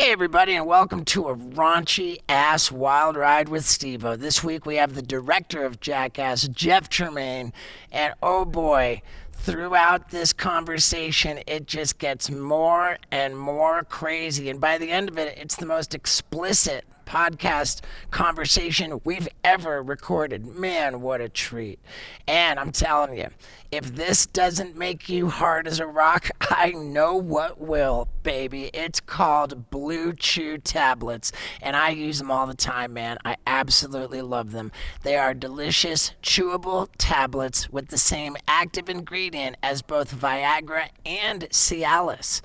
[0.00, 4.16] Hey, everybody, and welcome to a raunchy ass wild ride with Steve-O.
[4.16, 7.52] This week we have the director of Jackass, Jeff Tremaine,
[7.92, 14.48] and oh boy, throughout this conversation, it just gets more and more crazy.
[14.48, 20.46] And by the end of it, it's the most explicit podcast conversation we've ever recorded.
[20.46, 21.78] Man, what a treat.
[22.26, 23.26] And I'm telling you,
[23.70, 28.70] if this doesn't make you hard as a rock, I know what will, baby.
[28.74, 31.30] It's called Blue Chew tablets,
[31.62, 33.18] and I use them all the time, man.
[33.24, 34.72] I absolutely love them.
[35.02, 42.40] They are delicious, chewable tablets with the same active ingredient as both Viagra and Cialis.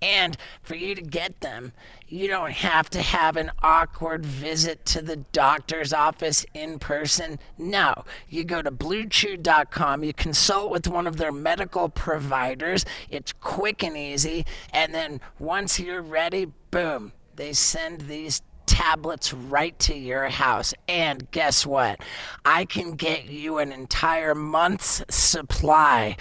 [0.00, 1.72] And for you to get them,
[2.06, 7.38] you don't have to have an awkward visit to the doctor's office in person.
[7.58, 12.84] No, you go to bluechew.com, you consult with one of their medical providers.
[13.10, 14.46] It's quick and easy.
[14.72, 20.74] And then once you're ready, boom, they send these tablets right to your house.
[20.86, 22.00] And guess what?
[22.44, 26.16] I can get you an entire month's supply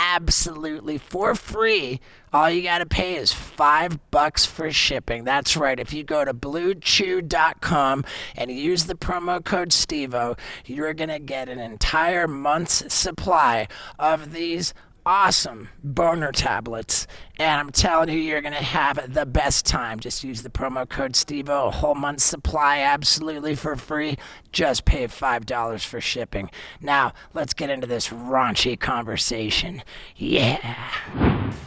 [0.00, 2.00] absolutely for free.
[2.32, 5.24] All you got to pay is five bucks for shipping.
[5.24, 5.78] That's right.
[5.78, 11.48] If you go to bluechew.com and use the promo code STEVEO, you're going to get
[11.48, 14.72] an entire month's supply of these
[15.04, 17.06] awesome burner tablets.
[17.38, 20.00] And I'm telling you, you're going to have the best time.
[20.00, 24.16] Just use the promo code STEVEO, a whole month's supply absolutely for free.
[24.52, 26.50] Just pay $5 for shipping.
[26.80, 29.82] Now, let's get into this raunchy conversation.
[30.16, 30.90] Yeah.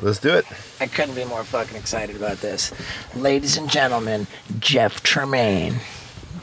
[0.01, 0.45] Let's do it.
[0.79, 2.71] I couldn't be more fucking excited about this.
[3.15, 4.27] Ladies and gentlemen,
[4.59, 5.79] Jeff Tremaine.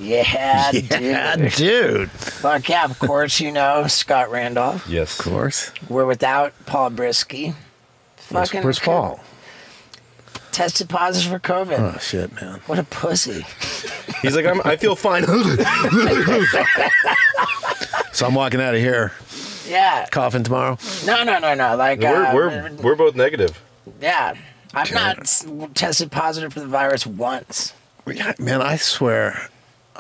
[0.01, 1.53] Yeah, Yeah, dude.
[1.53, 2.11] dude.
[2.11, 4.89] Fuck yeah, of course, you know Scott Randolph.
[4.89, 5.19] Yes.
[5.19, 5.70] Of course.
[5.89, 7.55] We're without Paul Brisske.
[8.31, 9.20] Where's, Fucking where's Paul?
[10.53, 11.79] Tested positive for COVID.
[11.95, 12.61] Oh shit, man.
[12.67, 13.45] What a pussy.
[14.23, 15.25] He's like, I'm, I feel fine.
[18.13, 19.13] So I'm walking out of here,
[19.69, 20.07] Yeah.
[20.11, 20.77] coughing tomorrow.
[21.07, 21.77] No, no, no, no.
[21.77, 23.63] Like, uh, we're, we're, we're both negative.
[24.01, 24.35] yeah.
[24.74, 27.73] I've not s- tested positive for the virus once.
[28.07, 29.48] Yeah, Man, I swear,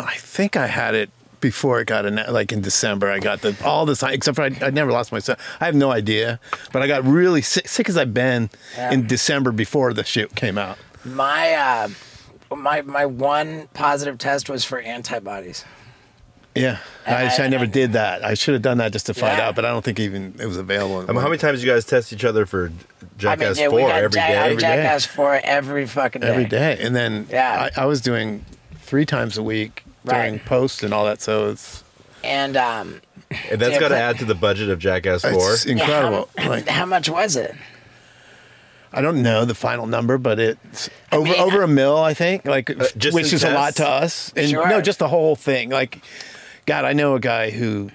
[0.04, 3.10] I think I had it before it got in, like in December.
[3.10, 5.36] I got the all the time, except for I, I never lost my son.
[5.60, 6.38] I have no idea,
[6.72, 8.92] but I got really sick, sick as I've been Yeah.
[8.92, 10.76] in December before the shoot came out.
[11.04, 11.88] My, uh,
[12.54, 15.64] my, my one positive test was for antibodies.
[16.54, 18.24] Yeah, I, I- I never and- did that.
[18.24, 19.48] I should have done that just to find Yeah.
[19.48, 21.08] out, but I don't think even it was available.
[21.08, 22.72] Um, how many times you guys test each other for
[23.18, 24.36] Jackass I mean, yeah, 4 got every Jack- day?
[24.36, 24.60] I every day.
[24.62, 26.28] Jackass 4 every fucking day.
[26.28, 27.70] every day, and then Yeah.
[27.76, 28.44] I, I was doing
[28.80, 30.44] three times a week during Right.
[30.44, 31.20] post and all that.
[31.20, 31.84] So it's
[32.24, 33.00] And, um,
[33.50, 35.32] and that's Yeah, got to add to the budget of Jackass 4.
[35.54, 36.28] it's yeah, incredible.
[36.36, 37.54] how, like how much was it?
[38.92, 42.44] I don't know the final number, but it's over mean, over a mil, I think.
[42.44, 42.66] Like,
[42.96, 43.76] just which in is a lot tests?
[43.76, 44.32] to us.
[44.36, 44.68] And Sure.
[44.68, 45.70] no, just the whole thing.
[45.70, 46.02] Like,
[46.66, 47.90] God, I know a guy who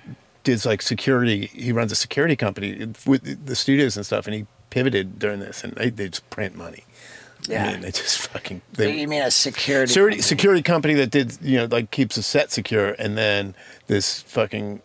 [0.46, 1.48] does like security.
[1.48, 5.66] He runs a security company with the studios and stuff, and he pivoted during this,
[5.66, 6.85] and they, they just print money.
[7.50, 7.66] Yeah.
[7.68, 8.62] I mean, they just fucking.
[8.74, 9.92] They, you mean a security?
[9.92, 10.22] security company?
[10.22, 13.56] security company that did you know like keeps a set secure, and then
[13.88, 14.82] this fucking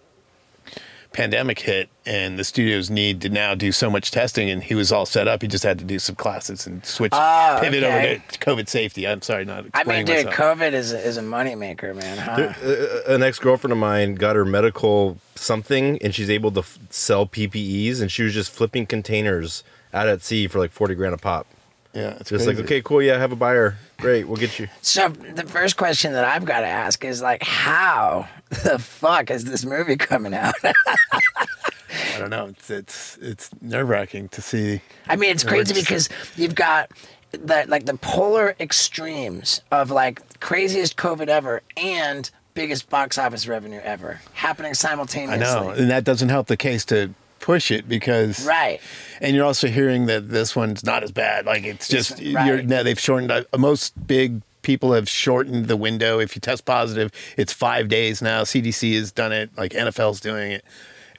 [1.12, 4.92] pandemic hit, and the studios need to now do so much testing, and he was
[4.92, 5.42] all set up.
[5.42, 8.14] He just had to do some classes and switch Ah, pivot okay.
[8.14, 9.08] over to COVID safety.
[9.08, 10.58] I'm sorry, not I explaining mean, dude, myself.
[10.58, 12.16] COVID is a, is a moneymaker, man.
[12.18, 12.36] Huh?
[12.36, 16.60] There- uh, an ex girlfriend of mine got her medical something, and she's able to
[16.60, 20.94] f- sell PPEs, and she was just flipping containers out at sea for like 40
[20.94, 21.46] grand a pop.
[21.92, 22.46] Yeah, it's Just crazy.
[22.46, 23.76] like, okay, cool, yeah, I have a buyer.
[23.98, 24.68] Great, we'll get you.
[24.82, 29.44] So the first question that I've got to ask is like, how the fuck is
[29.44, 30.54] this movie coming out?
[30.64, 32.46] I don't know.
[32.46, 34.80] It's it's it's nerve wracking to see.
[35.08, 36.90] I mean, it's crazy because you've got
[37.32, 43.80] the like the polar extremes of like craziest COVID ever and biggest box office revenue
[43.82, 45.42] ever happening simultaneously.
[45.42, 45.76] I simultaneously.
[45.76, 48.80] know, and that doesn't help the case to push it because Right.
[49.20, 51.46] And you're also hearing that this one's not as bad.
[51.46, 52.66] Like it's just It's- you're, right.
[52.66, 53.30] no, they've shortened.
[53.32, 56.18] Uh, most big people have shortened the window.
[56.20, 58.42] If you test positive, it's five days now.
[58.44, 59.50] CDC has done it.
[59.56, 60.64] Like NFL's doing it.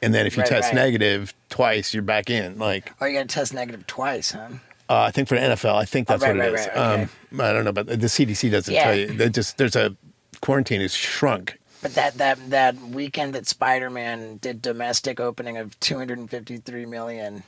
[0.03, 0.75] And then if you Right, test right.
[0.75, 2.57] negative twice, you're back in.
[2.57, 4.47] Like Oh, you got to test negative twice, huh?
[4.89, 6.67] uh, I think for the NFL, I think Oh, that's right, what it is.
[6.67, 6.75] okay.
[6.75, 7.09] um,
[7.41, 8.83] I don't know, but the CDC doesn't Yeah.
[8.83, 9.07] tell you.
[9.07, 9.95] They just there's a
[10.41, 11.57] quarantine is shrunk.
[11.81, 17.43] But that that that weekend that Spider Man did domestic opening of 253 million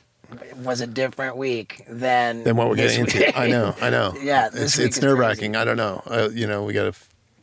[0.56, 3.18] was a different week than Than what we're getting into.
[3.18, 3.38] week.
[3.38, 4.14] I know, I know.
[4.22, 5.54] Yeah, it's it's nerve wracking.
[5.54, 6.02] I don't know.
[6.06, 7.00] Uh, you know, we got to.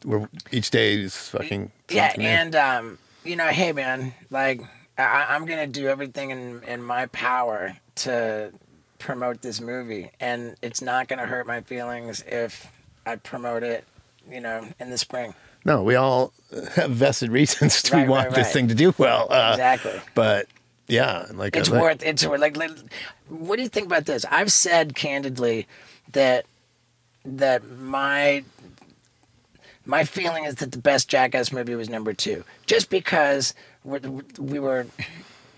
[0.08, 1.72] We're each day is fucking.
[1.90, 2.26] Yeah, new.
[2.26, 4.62] and um, you know, hey man, like
[4.98, 8.52] I, I'm gonna do everything in in my power to
[9.00, 12.72] promote this movie, and it's not gonna hurt my feelings if
[13.06, 13.86] I'd promote it,
[14.30, 15.34] you know, in the spring.
[15.66, 16.34] No, we all
[16.76, 19.28] have vested reasons to Right, want right, this thing to do well.
[19.32, 20.02] Uh, Exactly.
[20.16, 20.48] But
[20.88, 22.72] yeah, like It's like- worth it's worth like, like
[23.30, 24.26] what do you think about this?
[24.30, 25.68] I've said candidly
[26.14, 26.46] that
[27.24, 28.44] that my
[29.86, 33.54] my feeling is that the best Jackass movie was number two, just because
[33.84, 34.00] we
[34.40, 34.86] we were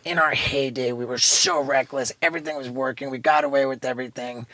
[0.06, 0.91] in our heyday.
[0.91, 2.11] We were so reckless.
[2.21, 3.09] Everything was working.
[3.09, 4.45] We got away with everything.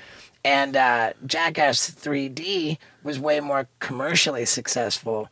[0.46, 5.30] And uh, Jackass 3D was way more commercially successful.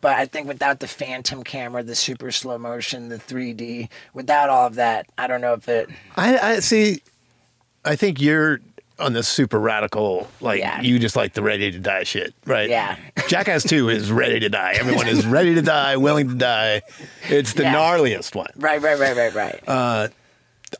[0.00, 4.66] But I think without the phantom camera, the super slow motion, the 3D, without all
[4.66, 5.88] of that, I don't know if it.
[6.16, 7.02] I, I see.
[7.84, 8.60] I think you're
[8.98, 10.80] on this super radical, like Yeah.
[10.80, 12.68] you just like the ready to die shit, right?
[12.70, 12.96] Yeah.
[13.28, 14.72] Jackass Two is ready to die.
[14.78, 16.82] Everyone is ready to die, willing to die.
[17.28, 17.74] It's the Yeah.
[17.74, 18.50] gnarliest one.
[18.56, 19.60] Right, right, right, right, right.
[19.68, 20.08] Uh,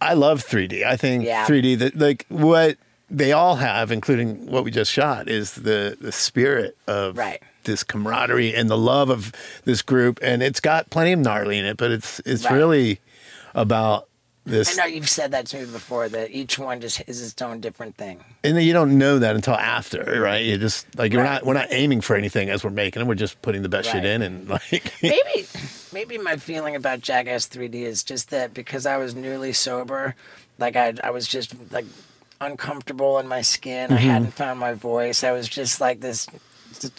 [0.00, 0.84] I love 3D.
[0.84, 1.46] I think Yeah.
[1.46, 2.76] 3D that like what
[3.10, 7.42] they all have, including what we just shot, is the the spirit of Right.
[7.64, 9.32] this camaraderie and the love of
[9.64, 10.18] this group.
[10.22, 12.54] And it's got plenty of gnarly in it, but it's it's Right.
[12.54, 13.00] really
[13.54, 14.08] about
[14.44, 14.68] this.
[14.78, 17.60] I know you've said that to me before that each one just is its own
[17.60, 18.22] different thing.
[18.44, 20.44] And then you don't know that until after, right?
[20.44, 23.08] You just like we're not we're not aiming for anything as we're making it.
[23.08, 25.46] We're just putting the best shit in and like maybe
[25.92, 30.14] maybe my feeling about Jackass 3D is just that because I was newly sober,
[30.58, 31.86] like I I was just like
[32.40, 33.86] uncomfortable in my skin.
[33.90, 33.96] Mm-hmm.
[33.98, 35.24] I hadn't found my voice.
[35.24, 36.26] I was just like this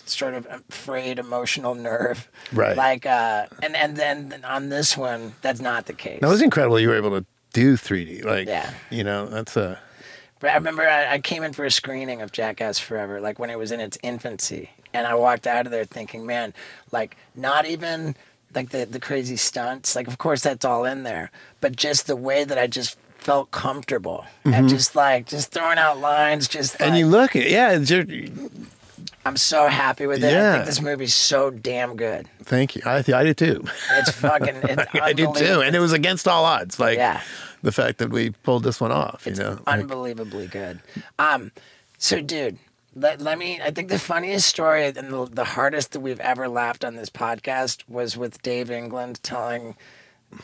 [0.06, 2.30] sort of frayed emotional nerve.
[2.52, 2.76] Right.
[2.76, 6.22] Like uh and and then on this one that's not the case.
[6.22, 6.80] that was incredible.
[6.80, 8.72] You were able to do 3D, like Yeah.
[8.90, 9.80] you know that's a
[10.40, 13.50] But I remember I, I came in for a screening of Jackass Forever, like when
[13.50, 16.54] it was in its infancy, and I walked out of there thinking, man,
[16.92, 18.16] like not even
[18.56, 21.30] like the the crazy stunts, like of course that's all in there,
[21.62, 26.00] but just the way that I just felt comfortable and just like just throwing out
[26.00, 26.90] lines, just like, Mm-hmm.
[26.90, 27.72] and you look at yeah.
[27.72, 28.06] It's your,
[29.26, 30.38] I'm so happy with it.
[30.38, 32.28] I think this movie's so damn good.
[32.44, 32.82] thank you.
[32.86, 33.66] I I do too.
[33.94, 34.56] It's fucking.
[34.64, 36.80] It's I do too, and it was against all odds.
[36.80, 37.22] Like Yeah.
[37.62, 39.26] the fact that we pulled this one off.
[39.26, 40.80] You know, Like, unbelievably good.
[41.20, 41.52] Um,
[41.98, 42.58] so dude,
[42.96, 43.60] let, let me.
[43.62, 47.10] I think the funniest story and the, the hardest that we've ever laughed on this
[47.10, 49.76] podcast was with Dave England telling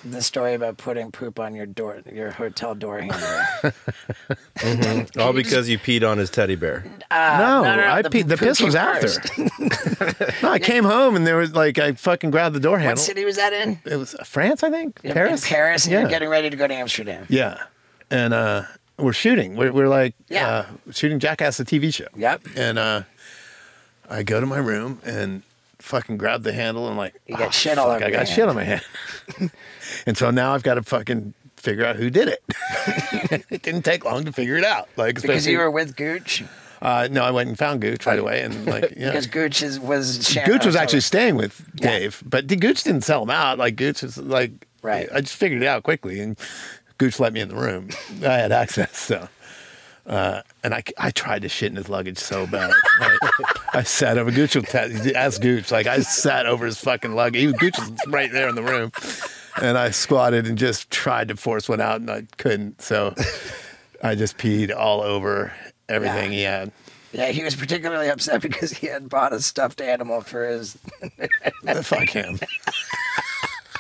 [0.06, 3.00] the story about putting poop on your door, your hotel door
[4.58, 5.06] handle.
[5.20, 6.86] All because you peed on his teddy bear.
[7.12, 9.08] Uh, no, no, no, I the pe- the piss came was after.
[9.10, 10.42] first.
[10.44, 12.94] no, I came home and there was like I fucking grabbed the door handle.
[12.94, 13.80] what city was that in?
[13.86, 15.00] It was France, I think.
[15.04, 15.44] In- Paris.
[15.44, 16.00] In Paris, and yeah.
[16.02, 17.26] you're getting ready to go to Amsterdam.
[17.30, 17.64] yeah,
[18.10, 18.64] and uh,
[18.98, 19.56] we're shooting.
[19.56, 20.48] We're, we're like Yeah.
[20.50, 22.08] uh, shooting Jackass, the TV show.
[22.16, 22.44] Yep.
[22.56, 23.04] And uh,
[24.10, 25.44] I go to my room and
[25.84, 28.18] fucking grabbed the handle and like You got "Oh, shit all fuck, over I got
[28.28, 28.84] hand." shit on my hand.
[30.06, 32.44] and so now I've got to fucking figure out who did it.
[33.50, 34.90] it didn't take long to figure it out.
[34.98, 36.44] Like Because you were with Gooch.
[36.82, 39.10] uh, no, I went and found Gooch right away and like yeah.
[39.12, 41.90] Because Gooch is, was sharing Gooch was actually staying with Yeah.
[42.00, 43.58] Dave, but Gooch didn't sell him out.
[43.58, 44.52] Like Gooch is like,
[44.82, 45.08] Right.
[45.14, 46.38] I just figured it out quickly, and
[46.98, 47.90] Gooch let me in the room.
[48.22, 49.30] I had access, so.
[50.06, 52.72] Uh, and I, I tried to shit in his luggage so bad.
[53.00, 53.20] Like,
[53.76, 54.56] I sat over Gooch.
[54.76, 55.72] Ask Gooch.
[55.72, 57.40] Like I sat over his fucking luggage.
[57.40, 58.92] He was Gooch was right there in the room,
[59.62, 62.82] and I squatted and just tried to force one out, and I couldn't.
[62.82, 63.16] So
[64.04, 65.54] I just peed all over
[65.88, 66.38] everything Yeah.
[66.38, 66.72] he had.
[67.14, 70.78] Yeah, he was particularly upset because he had bought a stuffed animal for his.
[71.84, 72.40] Fuck him.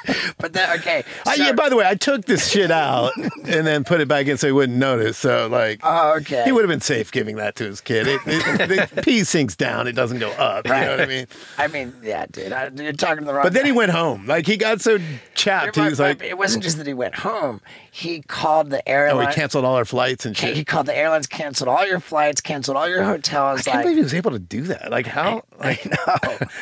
[0.37, 1.03] But then, okay.
[1.25, 4.07] I, so- yeah, by the way, I took this shit out and then put it
[4.07, 5.17] back in so he wouldn't notice.
[5.17, 6.43] So, like, Oh, okay.
[6.43, 8.07] he would have been safe giving that to his kid.
[8.07, 10.65] It, it, the pee sinks down, it doesn't go up.
[10.67, 11.27] You know what I mean?
[11.57, 12.51] I mean, yeah, dude.
[12.51, 13.43] I, you're talking to the wrong.
[13.43, 14.27] But then he went home.
[14.27, 14.97] Like, he got so
[15.33, 15.75] chapped.
[15.75, 17.61] He was like, it wasn't just that he went home.
[17.91, 19.27] He called the oh, airline.
[19.27, 20.55] he canceled all our flights and shit.
[20.55, 23.61] He called the airlines, canceled all your flights, canceled all your hotels.
[23.61, 24.89] I can't like, believe he was able to do that.
[24.91, 25.87] Like, how, like,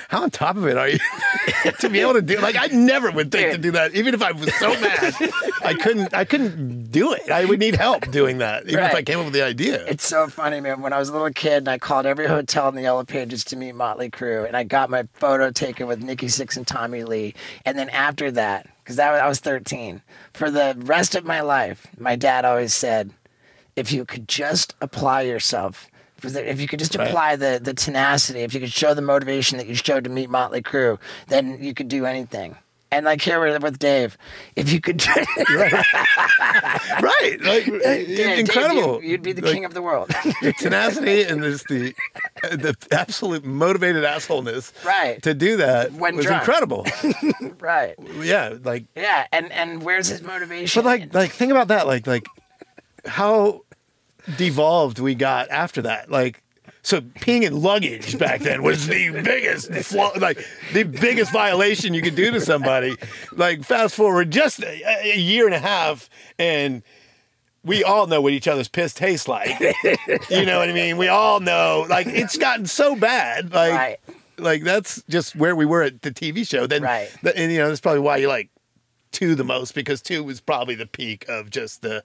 [0.09, 0.99] how on top of it are you
[1.79, 2.39] to be able to do?
[2.39, 3.93] Like, I never would think to do that.
[3.95, 5.13] Even if I was so mad,
[5.63, 6.13] I couldn't.
[6.13, 7.29] I couldn't do it.
[7.29, 9.85] I would need help doing that, even if I came up with the idea.
[9.87, 10.81] It's so funny, man.
[10.81, 13.43] When I was a little kid and I called every hotel in the Yellow Pages
[13.45, 17.03] to meet Motley Crue, and I got my photo taken with Nikki Sixx and Tommy
[17.03, 17.33] Lee.
[17.65, 20.01] And then after that, because I was 13,
[20.33, 23.11] for the rest of my life, my dad always said,
[23.75, 25.87] if you could just apply yourself,
[26.23, 27.07] if you could just Right.
[27.09, 30.29] apply the, the tenacity, if you could show the motivation that you showed to meet
[30.29, 30.97] Motley Crue,
[31.27, 32.55] then you could do anything.
[32.93, 34.17] And like here with Dave,
[34.57, 35.01] if you could,
[35.49, 37.41] right?
[37.41, 39.01] Like, Dave, incredible.
[39.01, 40.09] you, would be the Like, king of the world.
[40.41, 41.93] the tenacity and there's the
[42.51, 45.21] the absolute motivated assholeness Right.
[45.23, 46.41] to do that When was drunk.
[46.41, 46.85] incredible.
[47.59, 47.95] right.
[48.19, 50.81] yeah, like Yeah, and and where's his motivation?
[50.83, 52.25] but like like think about that like like
[53.05, 53.61] how
[54.37, 56.09] devolved we got after that.
[56.11, 56.43] Like
[56.83, 62.01] So peeing in luggage back then was the biggest, flaw, like the biggest violation you
[62.01, 62.95] could do to somebody.
[63.33, 66.09] Like fast forward just a, a year and a half,
[66.39, 66.81] and
[67.63, 69.49] we all know what each other's piss tastes like.
[70.29, 70.97] you know what I mean?
[70.97, 71.85] We all know.
[71.89, 73.53] Like it's gotten so bad.
[73.53, 73.97] Like, Right.
[74.39, 76.65] like that's just where we were at the TV show.
[76.65, 77.09] Then, Right.
[77.35, 78.49] and you know that's probably why you like
[79.11, 82.03] two the most because two was probably the peak of just the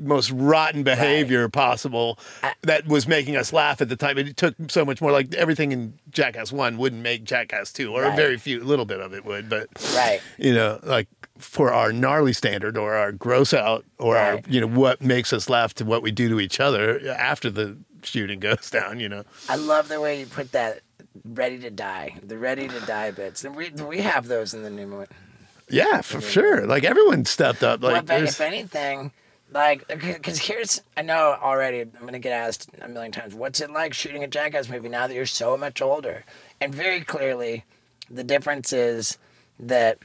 [0.00, 2.18] most rotten behavior possible
[2.62, 4.18] that was making us laugh at the time.
[4.18, 5.12] It took so much more.
[5.12, 8.16] Like everything in Jackass One wouldn't make Jackass Two, or Right.
[8.16, 9.48] very few, a little bit of it would.
[9.48, 10.20] But Right.
[10.38, 11.08] you know, like
[11.38, 15.48] for our gnarly standard or our gross out or our you know what makes us
[15.48, 19.00] laugh to what we do to each other after the shooting goes down.
[19.00, 20.80] You know, I love the way you put that
[21.24, 23.44] ready to die, the ready to die bits.
[23.44, 25.06] And we, we have those in the new one.
[25.70, 26.66] yeah, for sure.
[26.66, 27.80] Like everyone stepped up.
[27.80, 29.12] Well, Like if, if anything,
[29.52, 33.60] like, because here's, I know already, I'm going to get asked a million times, what's
[33.60, 36.24] it like shooting a Jackass movie now that you're so much older?
[36.60, 37.64] And very clearly,
[38.10, 39.18] the difference is
[39.60, 39.98] that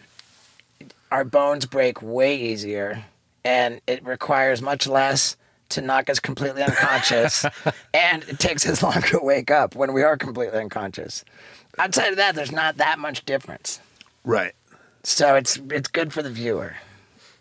[1.12, 3.05] our bones break way easier
[3.43, 5.36] and it requires much less
[5.69, 7.46] to knock us completely unconscious
[7.93, 11.24] and it takes us longer to wake up when we are completely unconscious.
[11.77, 13.79] Outside of that, there's not that much difference.
[14.24, 14.53] right.
[15.03, 16.75] So it's it's good for the viewer.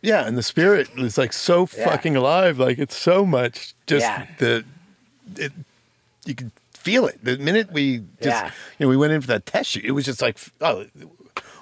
[0.02, 1.84] Yeah, and the spirit is like so Yeah.
[1.88, 2.58] fucking alive.
[2.58, 4.26] Like it's so much just Yeah.
[4.38, 4.64] the
[5.36, 5.52] it
[6.24, 7.18] you can feel it.
[7.22, 8.50] The minute we just Yeah.
[8.78, 10.86] you know, we went in for that test shoot, it was just like oh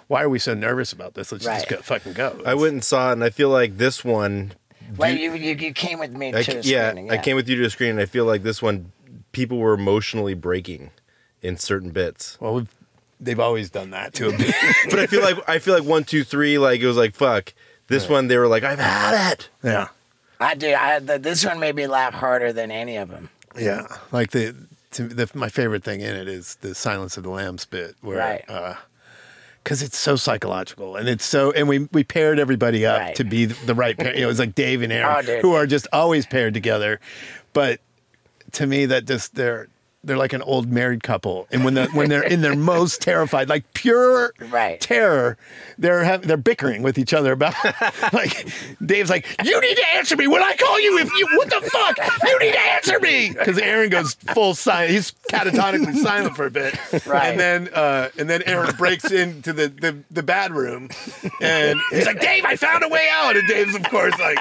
[0.08, 1.32] why are we so nervous about this?
[1.32, 1.56] Let's Right.
[1.56, 2.40] just go, fucking go.
[2.46, 4.52] I went and saw it, and I feel like this one.
[4.96, 7.10] Well, you, you you came with me I, to ca- the yeah, screening.
[7.10, 8.92] I came with you to the screen, and I feel like this one,
[9.32, 10.90] people were emotionally breaking
[11.42, 12.38] in certain bits.
[12.40, 12.68] Well, we've,
[13.18, 14.30] they've always done that to a
[14.90, 17.52] But I feel like I feel like one, two, three, like it was like fuck.
[17.88, 19.48] This one, they were like, I've had it.
[19.62, 19.88] yeah.
[20.40, 20.74] I do.
[20.74, 23.30] I, the, this one made me laugh harder than any of them.
[23.58, 24.54] Yeah, like the,
[24.92, 28.18] to, the my favorite thing in it is the Silence of the Lambs bit, where
[28.18, 28.44] Right.
[28.48, 28.74] Uh,
[29.64, 33.16] because it's so psychological and it's so, and we we paired everybody up Right.
[33.16, 34.14] to be the, the right pair.
[34.14, 37.00] You know, it was like Dave and Aaron, Oh, who are just always paired together,
[37.52, 37.80] but
[38.52, 39.68] to me that just they're
[40.06, 43.48] they're like an old married couple, and when the when they're in their most terrified,
[43.48, 44.80] like pure Right.
[44.80, 45.36] terror,
[45.78, 47.54] they're having they're bickering with each other about
[48.12, 48.48] like
[48.84, 50.98] Dave's like, you need to answer me when I call you.
[50.98, 54.90] If you what the fuck, you need to answer me because Aaron goes full silent.
[54.92, 56.74] He's catatonically silent for a bit,
[57.06, 57.30] Right.
[57.30, 60.88] And then uh, and then Aaron breaks into the, the the bad room,
[61.40, 63.36] and he's like, Dave, I found a way out.
[63.36, 64.38] And Dave's of course like.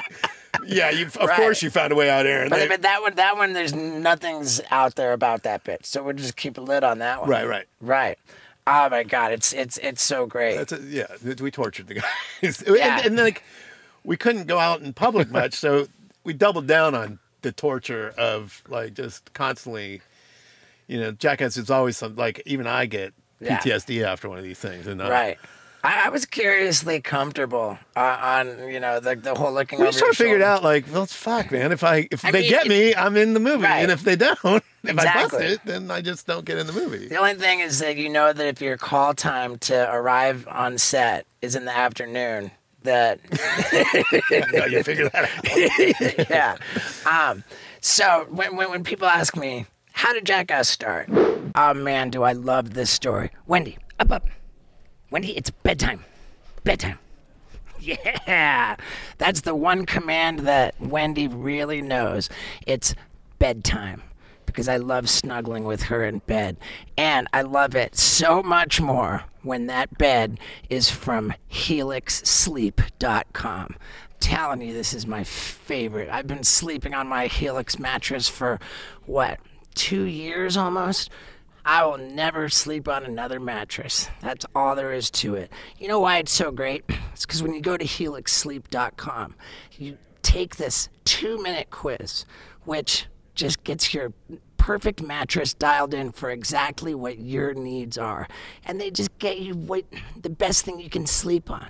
[0.64, 1.36] Yeah, you of Right.
[1.36, 2.48] course you found a way out, Aaron.
[2.48, 5.84] But, They- but that one, that one, there's nothing's out there about that bit.
[5.86, 7.30] So we'll just keep a lid on that one.
[7.30, 7.66] right, right.
[7.80, 8.18] Right.
[8.66, 10.56] Oh my God, it's it's it's so great.
[10.56, 11.06] That's a, yeah.
[11.40, 12.96] We tortured the guys, Yeah.
[12.98, 13.44] and, and like
[14.02, 15.86] we couldn't go out in public much, so
[16.24, 20.00] we doubled down on the torture of like just constantly.
[20.88, 23.58] You know, Jackass is always some like even I get Yeah.
[23.58, 25.38] PTSD after one of these things, and uh, right.
[25.86, 29.78] I, I was curiously comfortable uh, on you know the the whole looking.
[29.78, 31.70] We over just sort of figured out like, well, fuck, man.
[31.72, 33.78] If I if I they mean, get it- me, I'm in the movie, Right.
[33.82, 35.46] and if they don't, if I bust Exactly.
[35.46, 37.06] it, then I just don't get in the movie.
[37.08, 40.78] The only thing is that you know that if your call time to arrive on
[40.78, 42.50] set is in the afternoon,
[42.82, 43.20] that
[44.52, 46.30] Yeah, you figure that out.
[46.30, 46.56] yeah.
[47.30, 47.44] Um,
[47.80, 51.08] so when, when when people ask me how did Jackass start,
[51.54, 53.30] oh man, do I love this story.
[53.46, 54.26] Wendy, up up.
[55.16, 56.04] Wendy, it's bedtime.
[56.62, 56.98] Bedtime.
[57.78, 58.76] Yeah,
[59.16, 62.28] that's the one command that Wendy really knows.
[62.66, 62.94] It's
[63.38, 64.02] bedtime
[64.44, 66.58] because I love snuggling with her in bed.
[66.98, 73.76] And I love it so much more when that bed is from helixsleep.com.
[74.20, 76.10] Telling you, this is my favorite.
[76.10, 78.60] I've been sleeping on my Helix mattress for
[79.06, 79.40] what,
[79.74, 81.08] two years almost?
[81.66, 84.08] I will never sleep on another mattress.
[84.22, 85.50] That's all there is to it.
[85.80, 86.84] You know why it's so great?
[87.16, 89.36] It's because when you go to helixsleep.com,
[89.78, 92.26] you take this two minute quiz,
[92.66, 94.12] which just gets your
[94.58, 98.28] perfect mattress dialed in for exactly what your needs are.
[98.66, 99.84] And they just get you what
[100.20, 101.68] the best thing you can sleep on.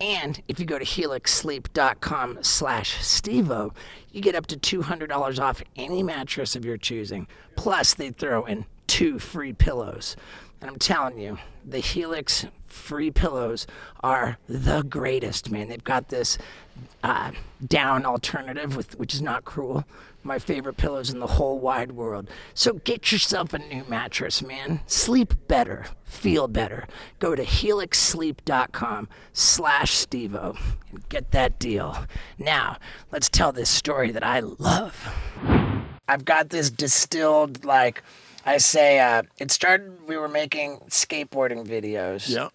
[0.00, 3.74] And if you go to helixsleep.com slash steveo,
[4.12, 7.26] you get up to $200 off any mattress of your choosing.
[7.56, 10.14] Plus, they throw in two free pillows.
[10.60, 13.66] And I'm telling you, the Helix free pillows
[14.04, 15.66] are the greatest, man.
[15.68, 16.38] They've got this
[17.02, 17.32] uh,
[17.66, 19.82] down alternative, with, which is not cruel.
[20.22, 22.30] My favorite pillows in the whole wide world.
[22.54, 24.78] So get yourself a new mattress, man.
[24.86, 26.86] Sleep better, feel better.
[27.18, 30.56] Go to helixsleep.com slash steveo
[30.92, 32.06] and get that deal.
[32.38, 32.76] Now,
[33.10, 35.12] let's tell this story that I love.
[36.06, 38.04] I've got this distilled like
[38.44, 39.00] I say.
[39.00, 40.06] Uh, it started.
[40.06, 42.28] We were making skateboarding videos.
[42.28, 42.48] Yeah.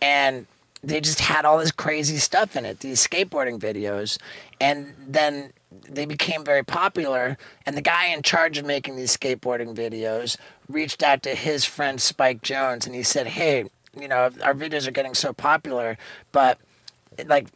[0.00, 0.46] and
[0.82, 4.18] they just had all this crazy stuff in it these skateboarding videos
[4.60, 5.50] and then
[5.88, 10.36] they became very popular and the guy in charge of making these skateboarding videos
[10.68, 13.64] reached out to his friend spike jonze and he said hey
[13.98, 15.96] you know our videos are getting so popular
[16.30, 16.58] but
[17.26, 17.48] like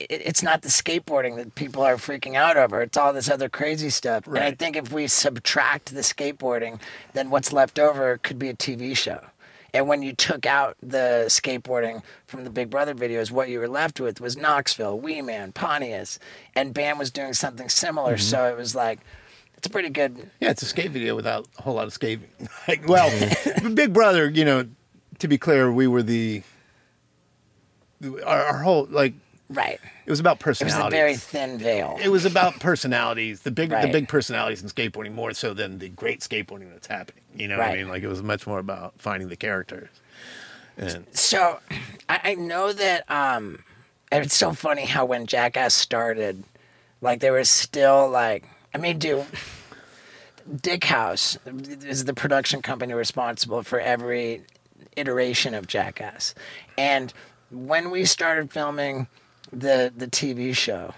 [0.00, 2.82] it's not the skateboarding that people are freaking out over.
[2.82, 4.26] It's all this other crazy stuff.
[4.26, 6.80] And I think if we subtract the skateboarding,
[7.14, 9.20] then what's left over could be a TV show.
[9.74, 13.68] And when you took out the skateboarding from the Big Brother videos, what you were
[13.68, 16.18] left with was Knoxville, Wee Man, Pontius,
[16.54, 18.14] and Bam was doing something similar.
[18.14, 18.22] Mm-hmm.
[18.22, 19.00] So it was like,
[19.56, 20.30] it's a pretty good.
[20.40, 22.28] Yeah, it's a skate video without a whole lot of skating.
[22.68, 23.10] like, well,
[23.74, 24.68] Big Brother, you know,
[25.18, 26.42] to be clear, we were the
[28.24, 29.14] our, our whole like
[29.50, 29.80] Right.
[30.04, 30.78] it was about personality.
[30.78, 31.96] It was a very thin veil.
[32.02, 35.88] it was about personalities, the big the big personalities in skateboarding more so than the
[35.88, 37.22] great skateboarding that's happening.
[37.34, 37.88] You know what I mean?
[37.88, 39.88] Like it was much more about finding the characters.
[40.76, 41.60] And So
[42.08, 43.64] I, I know that um
[44.12, 46.44] it's so funny how when Jackass started,
[47.00, 49.26] like there was still like I mean dude
[50.50, 51.36] Dickhouse
[51.84, 54.42] is the production company responsible for every
[54.96, 56.34] iteration of Jackass.
[56.76, 57.12] And
[57.50, 59.08] when we started filming
[59.52, 60.94] the the TV show,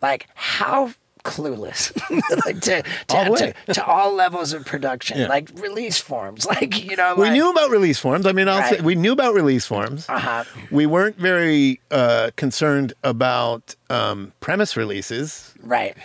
[0.00, 0.92] like how
[1.24, 1.92] clueless
[2.44, 5.28] like to to, All to, to all levels of production Yeah.
[5.28, 8.26] like release forms like you know we like, knew about release forms.
[8.26, 10.06] I mean, I'll say we knew about release forms.
[10.08, 15.54] uh-huh We weren't very uh, concerned about um, premise releases.
[15.62, 15.96] right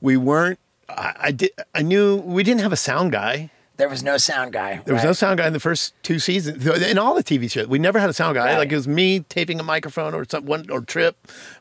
[0.00, 0.58] We weren't.
[0.90, 1.50] I, I did.
[1.74, 3.50] I knew we didn't have a sound guy.
[3.76, 4.80] There was no sound guy.
[4.84, 6.66] There was no sound guy in the first two seasons.
[6.66, 8.46] In all the TV shows, we never had a sound guy.
[8.46, 8.58] Right.
[8.58, 11.16] Like it was me taping a microphone or some one or Trip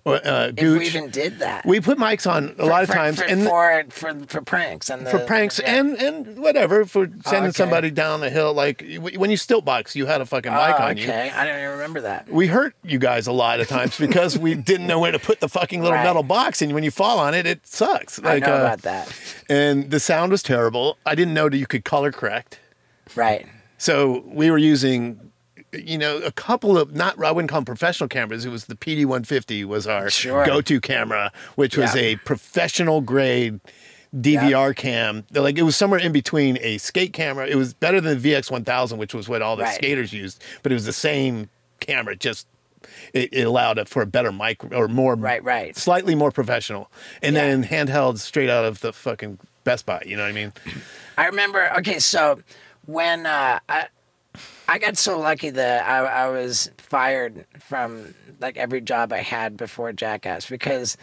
[0.06, 1.66] or uh, If we even did that.
[1.66, 4.90] we put mics on a lot of for, times for, and for, for for pranks
[4.90, 5.76] and the, for pranks yeah.
[5.80, 7.52] and and whatever for sending okay.
[7.52, 8.54] somebody down the hill.
[8.54, 8.84] Like
[9.16, 11.04] when you stilt box, you had a fucking Oh, mic on you.
[11.04, 12.30] okay, I don't even remember that.
[12.30, 15.40] We hurt you guys a lot of times because we didn't know where to put
[15.42, 16.04] the fucking little Right.
[16.04, 18.20] metal box, and when you fall on it, it sucks.
[18.24, 19.12] I know uh, about that.
[19.50, 20.98] And the sound was terrible.
[21.06, 22.59] I didn't know that you could color correct.
[23.15, 23.46] Right.
[23.77, 25.31] So we were using,
[25.74, 28.46] you know, a couple of not I wouldn't call them professional cameras.
[28.46, 30.46] It was the PD 150 was our Sure.
[30.46, 32.01] go-to camera, which was Yeah.
[32.01, 33.59] a professional grade
[34.20, 35.24] DVCAM.
[35.33, 37.48] Like it was somewhere in between a skate camera.
[37.48, 39.75] It was better than the VX 1000, which was what all the Right.
[39.75, 42.15] skaters used, but it was the same camera.
[42.15, 42.48] Just
[43.13, 45.75] it, it allowed it for a better mic or more, Right, right.
[45.75, 46.91] slightly more professional,
[47.22, 47.48] and Yeah.
[47.48, 50.03] then handheld straight out of the fucking Best Buy.
[50.05, 50.53] You know what I mean?
[51.18, 51.72] I remember.
[51.80, 52.40] Okay, so
[52.86, 53.88] when uh, I
[54.68, 59.58] I got so lucky that I, I was fired from like every job I had
[59.58, 60.98] before Jackass because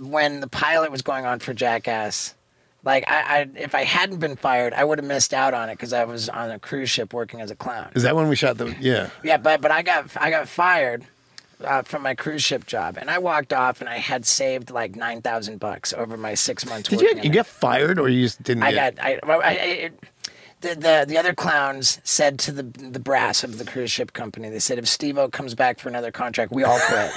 [0.00, 2.34] when the pilot was going on for Jackass.
[2.84, 5.74] Like I, I, if I hadn't been fired, I would have missed out on it
[5.74, 7.90] because I was on a cruise ship working as a clown.
[7.96, 8.74] Is that when we shot the?
[8.80, 9.10] Yeah.
[9.24, 11.04] Yeah, but but I got I got fired
[11.64, 14.96] uh, from my cruise ship job, and I walked off, and I had saved like
[14.96, 16.88] nine thousand bucks over my six months.
[16.88, 18.62] Did you you get fired or you just didn't?
[18.62, 20.04] I get, got I, I, I it,
[20.60, 24.48] the, the the other clowns said to the the brass of the cruise ship company,
[24.50, 27.12] they said if Steve-O comes back for another contract, we all quit.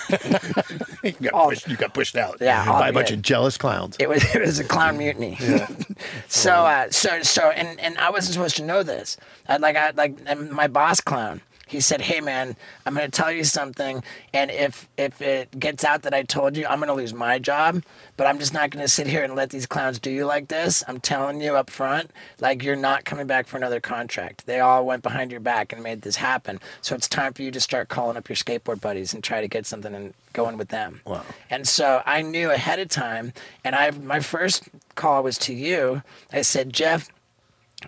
[1.04, 2.38] you, got all- pushed, you got pushed out.
[2.40, 3.96] Yeah, by a bunch of jealous clowns.
[4.00, 5.38] it was it was a clown mutiny.
[6.28, 9.18] so uh, so so and and I wasn't supposed to know this.
[9.48, 11.42] I'd like I like and my boss clown.
[11.72, 14.04] He said, "Hey man, I'm going to tell you something,
[14.34, 17.40] and if if it gets out that I told you, I'm going to lose my
[17.40, 17.82] job.
[18.18, 20.50] But I'm just not going to sit here and let these clowns do you like
[20.50, 20.84] this.
[20.86, 24.46] I'm telling you up front, like you're not coming back for another contract.
[24.46, 26.60] They all went behind your back and made this happen.
[26.82, 29.48] So it's time for you to start calling up your skateboard buddies and try to
[29.48, 31.00] get something and going with them.
[31.06, 31.24] Wow.
[31.50, 33.32] And so I knew ahead of time,
[33.64, 36.04] and I my first call was to you.
[36.34, 37.10] I said, Jeff,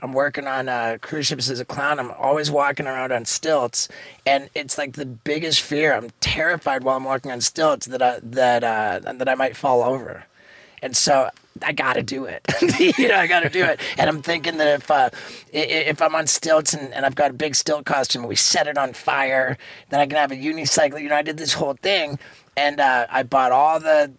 [0.01, 1.99] I'm working on uh, cruise ships as a clown.
[1.99, 3.87] I'm always walking around on stilts,
[4.25, 5.93] and it's like the biggest fear.
[5.93, 9.83] I'm terrified while I'm walking on stilts that I, that uh, that I might fall
[9.83, 10.25] over,
[10.81, 11.29] and so
[11.61, 12.41] I got to do it.
[12.97, 13.79] you know, I got to do it.
[13.97, 15.09] And I'm thinking that if uh,
[15.51, 18.67] if I'm on stilts and, and I've got a big stilt costume, and we set
[18.67, 19.57] it on fire,
[19.89, 21.01] then I can have a unicycle.
[21.01, 22.17] You know, I did this whole thing,
[22.57, 24.11] and uh, I bought all the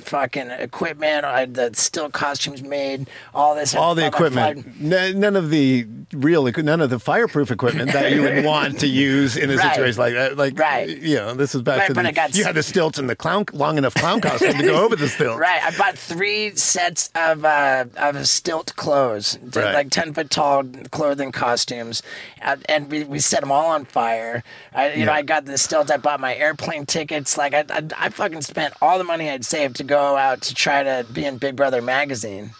[0.00, 1.24] fucking equipment.
[1.24, 3.08] I had the stilt costumes made.
[3.34, 3.74] All this.
[3.74, 7.50] All the I fucking flied- equipment, N- none of the real, none of the fireproof
[7.50, 9.74] equipment that you would want to use in a Right.
[9.74, 10.36] situation like that.
[10.36, 10.88] Like, Right.
[10.88, 12.12] you know, this is back Right, to the.
[12.12, 14.96] Got you had the stilts and the clown, long enough clown costume to go over
[14.96, 15.38] the stilts.
[15.38, 19.74] Right, I bought three sets of uh, of stilt clothes, Right.
[19.74, 22.02] like ten foot tall clothing costumes,
[22.42, 24.42] uh, and we, we set them all on fire.
[24.74, 25.90] I, you know, I got the stilts.
[25.90, 27.36] I bought my airplane tickets.
[27.38, 30.54] Like I, I, I fucking spent all the money I'd saved to go out to
[30.54, 32.50] try to be in Big Brother magazine.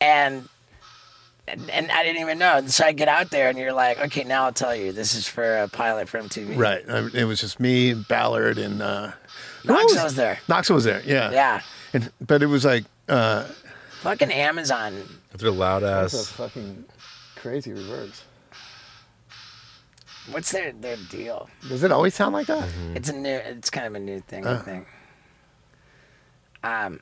[0.00, 0.48] and
[1.48, 2.64] and, and I didn't even know.
[2.68, 4.92] So I get out there, and you're like, okay, now I'll tell you.
[4.92, 6.56] This is for a pilot for MTV.
[6.56, 6.84] Right.
[6.88, 9.10] I- It was just me, Ballard, and uh,
[9.62, 10.04] who Knox else?
[10.04, 10.38] was there.
[10.48, 11.02] Knox was there.
[11.04, 11.32] Yeah.
[11.32, 11.60] Yeah.
[11.92, 13.44] And, but it was like uh,
[14.02, 15.02] Fucking Amazon.
[15.36, 16.28] They're loud that's ass.
[16.30, 16.84] fucking
[17.34, 18.22] crazy reverse.
[20.30, 21.48] What's their their deal?
[21.68, 22.68] Does it always sound like that?
[22.94, 23.28] It's a new.
[23.34, 24.62] It's kind of a new thing, I Uh.
[24.62, 24.86] think.
[26.62, 27.00] Um,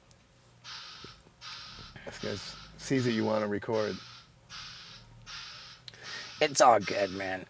[2.07, 2.37] This guy
[2.79, 3.97] sees that you want to record.
[6.41, 7.45] it's all good, man.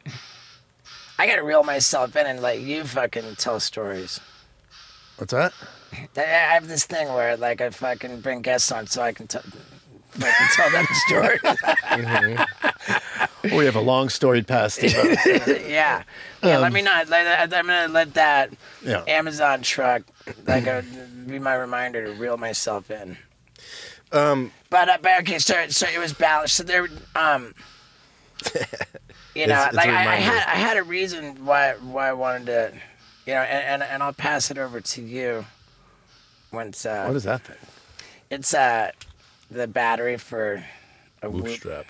[1.19, 4.21] I gotta reel myself in and let you fucking tell stories.
[5.17, 5.53] What's that?
[6.17, 9.27] I I have this thing where like I fucking bring guests on so I can
[9.27, 9.43] tell.
[10.19, 11.41] Fucking tell them stories.
[13.57, 14.83] we have a long storied past.
[14.83, 16.03] Yeah,
[16.43, 16.59] yeah.
[16.59, 17.09] let me not.
[17.09, 19.05] Let, I'm gonna let that Um, Yeah.
[19.07, 20.03] Amazon truck
[20.47, 20.83] like uh,
[21.27, 23.17] be my reminder to reel myself in.
[24.13, 24.53] Um.
[24.71, 26.57] But, uh, but okay, so so it was balanced.
[26.57, 27.55] So there, um.
[29.35, 32.13] You know, It's- it's like I, I had I had a reason why why I
[32.13, 32.73] wanted to,
[33.27, 35.45] you know, and and, and I'll pass it over to you.
[36.51, 37.57] Once uh, what is that thing?
[38.31, 38.91] it's uh
[39.51, 40.65] the battery for
[41.23, 41.55] a Whoop Whoop.
[41.57, 41.87] strap.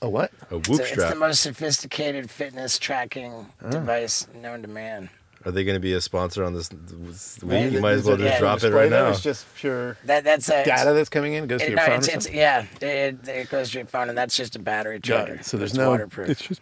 [0.00, 0.30] A what?
[0.50, 1.12] A It's, whoop a- it's strap.
[1.14, 3.70] the most sophisticated fitness tracking oh.
[3.70, 5.10] device known to man.
[5.44, 6.68] Are they going to be a sponsor on this?
[6.72, 7.52] this week?
[7.52, 7.72] Right.
[7.72, 9.08] You might as well Is just yeah, drop it right now.
[9.08, 11.46] It's just pure That that's a data that's coming in.
[11.46, 11.94] Goes to It, your no, phone.
[11.98, 12.38] it's, or it's something?
[12.40, 15.36] yeah, it, it goes to your phone, and that's just a battery charger.
[15.36, 15.90] Yeah, so there's It's no.
[15.90, 16.60] waterproof, It's just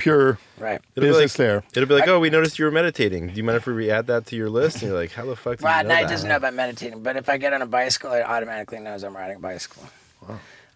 [0.00, 0.80] pure right?
[0.96, 1.62] It'll be business like, there.
[1.74, 3.28] It'll be like, oh, we noticed you were meditating.
[3.28, 4.76] Do you mind if we re-add that to your list?
[4.82, 6.10] And you're like, how the fuck do Well, you know Night that?
[6.10, 9.16] doesn't know about meditating, but if I get on a bicycle, it automatically knows I'm
[9.16, 9.82] riding a bicycle.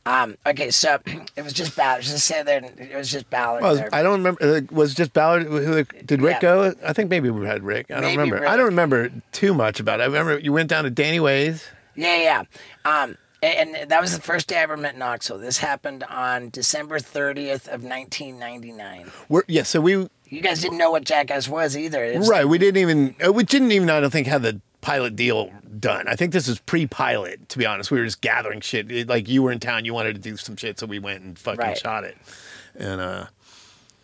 [0.06, 0.98] Um, okay, so
[1.36, 2.02] it was just Ballard.
[2.02, 3.62] Just say there, it was just Ballard.
[3.62, 3.88] Well, there.
[3.92, 4.42] I don't remember.
[4.44, 5.44] uh, Was it just Ballard?
[6.06, 6.40] Did Rick Yeah.
[6.40, 6.74] go?
[6.84, 7.90] I think maybe we had Rick.
[7.90, 8.46] I don't Maybe remember.
[8.46, 10.02] I don't remember too much about it.
[10.02, 11.66] I remember you went down to Danny Way's.
[11.96, 12.42] Yeah, yeah.
[12.84, 15.38] Um, and, that was the first day I ever met Knoxville.
[15.38, 19.10] This happened on December 30th of 1999.
[19.28, 22.04] We're, yeah, so we You guys didn't know what Jackass was either.
[22.04, 22.46] It's- right.
[22.46, 23.14] We didn't even.
[23.26, 23.90] uh, We didn't even.
[23.90, 26.06] I don't think have the pilot deal done.
[26.08, 27.48] I think this was pre-pilot.
[27.50, 28.90] To be honest, we were just gathering shit.
[28.90, 31.22] It- like you were in town, you wanted to do some shit, so we went
[31.22, 31.78] and fucking Right.
[31.78, 32.16] shot it.
[32.76, 33.26] And uh,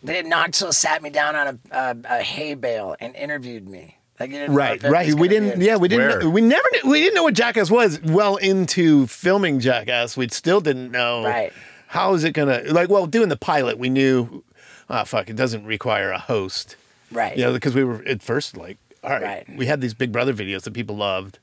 [0.03, 3.97] They Knoxville sat me down on a, a, a hay bale and interviewed me.
[4.21, 5.13] Like, you didn't know right, right.
[5.13, 5.61] We didn't.
[5.61, 6.19] Yeah, we didn't.
[6.21, 6.29] Where?
[6.29, 6.63] We never.
[6.73, 7.99] Knew, we didn't know what Jackass was.
[8.01, 11.23] Well into filming Jackass, we still didn't know.
[11.25, 11.51] Right.
[11.87, 12.89] How is it gonna like?
[12.89, 14.43] Well, doing the pilot, we knew.
[14.89, 15.29] Ah, fuck!
[15.29, 16.75] It doesn't require a host.
[17.11, 17.35] Right.
[17.37, 19.57] You know, because we were at first like, all right, Right.
[19.57, 21.39] we had these Big Brother videos that people loved,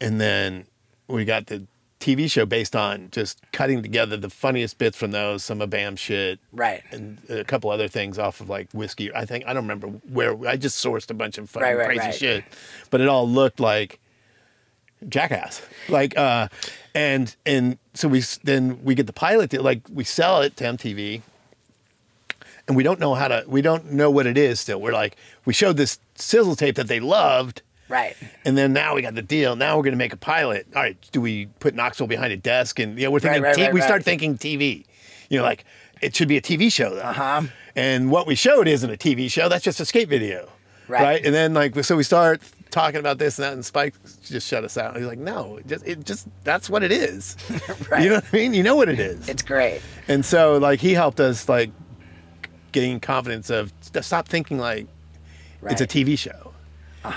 [0.00, 0.66] and then
[1.08, 1.66] we got the
[2.00, 5.96] TV show based on just cutting together the funniest bits from those, some of Bam
[5.96, 6.82] shit, Right.
[6.90, 9.12] and a couple other things off of like whiskey.
[9.14, 11.86] I think I don't remember where I just sourced a bunch of fucking Right, right,
[11.86, 12.14] crazy right.
[12.14, 12.44] shit,
[12.90, 14.00] but it all looked like
[15.08, 15.62] Jackass.
[15.88, 16.48] Like, uh,
[16.94, 21.22] and and so we then we get the pilot like we sell it to MTV,
[22.68, 23.44] and we don't know how to.
[23.46, 24.80] We don't know what it is still.
[24.80, 27.62] We're like, we showed this sizzle tape that they loved.
[27.90, 28.16] Right.
[28.44, 29.56] And then now we got the deal.
[29.56, 30.66] Now we're going to make a pilot.
[30.74, 32.78] All right, do we put Knoxville behind a desk?
[32.78, 33.42] And you know, we're thinking.
[33.42, 33.86] right, T- right, we right.
[33.86, 34.86] start thinking TV.
[35.28, 35.64] You know, like
[36.00, 36.94] it should be a TV show.
[36.96, 37.42] Uh-huh.
[37.76, 39.48] And what we showed isn't a TV show.
[39.48, 40.48] That's just a skate video.
[40.88, 41.02] Right.
[41.02, 41.24] right.
[41.26, 44.64] And then like so we start talking about this and that, and Spike just shut
[44.64, 44.96] us out.
[44.96, 47.36] He's like, no, it just it just that's what it is.
[47.90, 48.02] Right.
[48.04, 48.54] You know what I mean?
[48.54, 49.28] You know what it is.
[49.28, 49.82] It's great.
[50.08, 51.70] And so like he helped us like
[52.72, 54.86] gain confidence of stop thinking like
[55.62, 55.80] it's a Right.
[55.82, 55.86] Uh-huh.
[55.86, 56.52] TV show.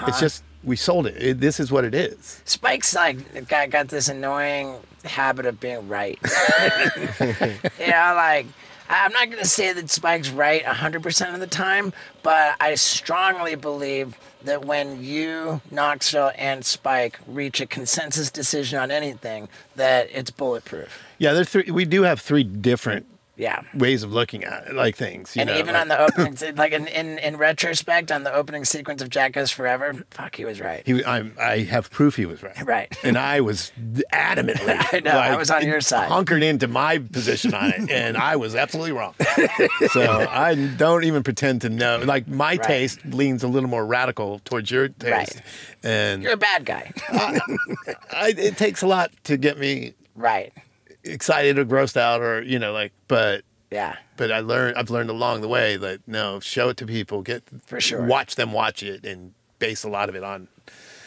[0.07, 1.21] It's just we sold it.
[1.21, 1.39] it.
[1.39, 2.41] This is what it is.
[2.45, 6.19] Spike's like got got this annoying habit of being right.
[7.19, 8.45] you know, like
[8.89, 14.17] I'm not gonna say that Spike's right 100% of the time, but I strongly believe
[14.43, 21.02] that when you, Knoxville, and Spike reach a consensus decision on anything, that it's bulletproof.
[21.17, 21.71] Yeah, there's three.
[21.71, 23.62] We do have three different Yeah.
[23.74, 25.36] ways of looking at it, like things.
[25.36, 28.32] You And know, even like- on the opening, like in, in, in retrospect, on the
[28.32, 30.84] opening sequence of Jackass Forever, fuck, he was right.
[30.86, 32.63] he, I, I have proof he was right.
[32.63, 32.96] Right.
[33.04, 33.72] And I was
[34.13, 34.78] adamantly.
[34.93, 36.10] I know, I was on your side.
[36.10, 39.15] Hunkered into my position on it, and I was absolutely wrong.
[39.91, 42.04] so I don't even pretend to know.
[42.06, 42.62] Like my Right.
[42.63, 45.41] taste leans a little more radical towards your taste, Right.
[45.82, 46.91] and You're a bad guy.
[47.10, 50.54] I, it takes a lot to get me right.
[51.03, 52.91] Excited or grossed out, or you know, like.
[53.07, 53.95] But Yeah.
[54.17, 57.43] but I learned I've learned along the way that no, show it to people, get
[57.65, 58.03] For sure.
[58.03, 60.47] watch them watch it, and base a lot of it on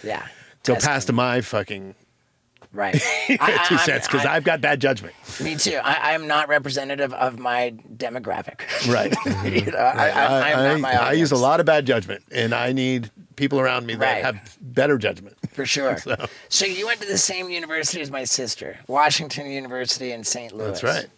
[0.02, 0.26] Yeah.
[0.64, 0.88] go Testing.
[0.88, 1.94] past to my fucking
[2.72, 2.94] Right.
[3.26, 5.14] two I- I- cents because I've got bad judgment.
[5.40, 5.78] Me too.
[5.82, 8.60] I, I'm not representative of my demographic.
[8.92, 9.12] Right.
[9.44, 9.98] you know, mm-hmm.
[9.98, 13.10] I, I, I'm not my I use a lot of bad judgment, and I need
[13.36, 14.24] people around me that Right.
[14.24, 15.35] have better judgment.
[15.56, 15.96] For sure.
[16.48, 16.66] So.
[16.66, 20.52] you went to the same university as my sister, Washington University in St.
[20.52, 20.66] Louis.
[20.66, 21.08] That's right.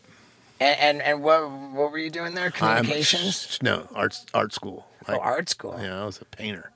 [0.60, 2.50] And and, and what what were you doing there?
[2.50, 3.58] Communications?
[3.60, 4.86] I'm, no, arts art school.
[5.08, 5.76] oh, art school.
[5.80, 6.70] Yeah, I was a painter.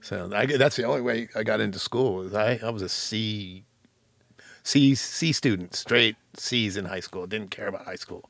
[0.00, 2.16] So I, that's the only way I got into school.
[2.16, 3.64] Was I, I was a C,
[4.62, 7.26] C, C student, straight C's in high school.
[7.26, 8.28] Didn't care about high school,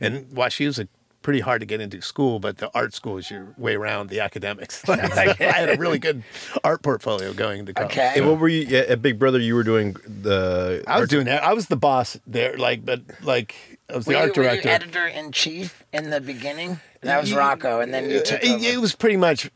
[0.00, 0.88] and while she was a
[1.22, 4.20] pretty hard to get into school, but the art school is your way around the
[4.20, 4.86] academics.
[4.88, 6.22] I had a really good
[6.64, 7.92] art portfolio going to college.
[7.92, 8.14] Okay.
[8.16, 9.38] And what were you yeah, at Big Brother?
[9.38, 10.82] You were doing the.
[10.86, 11.44] I was doing that.
[11.44, 13.54] I was the boss there, like, but like
[13.90, 14.68] I was the Were you, art were you director.
[14.68, 16.80] editor in chief in the beginning?
[17.02, 18.64] That was Rocco, and then you uh, took it, over.
[18.64, 19.50] it was pretty much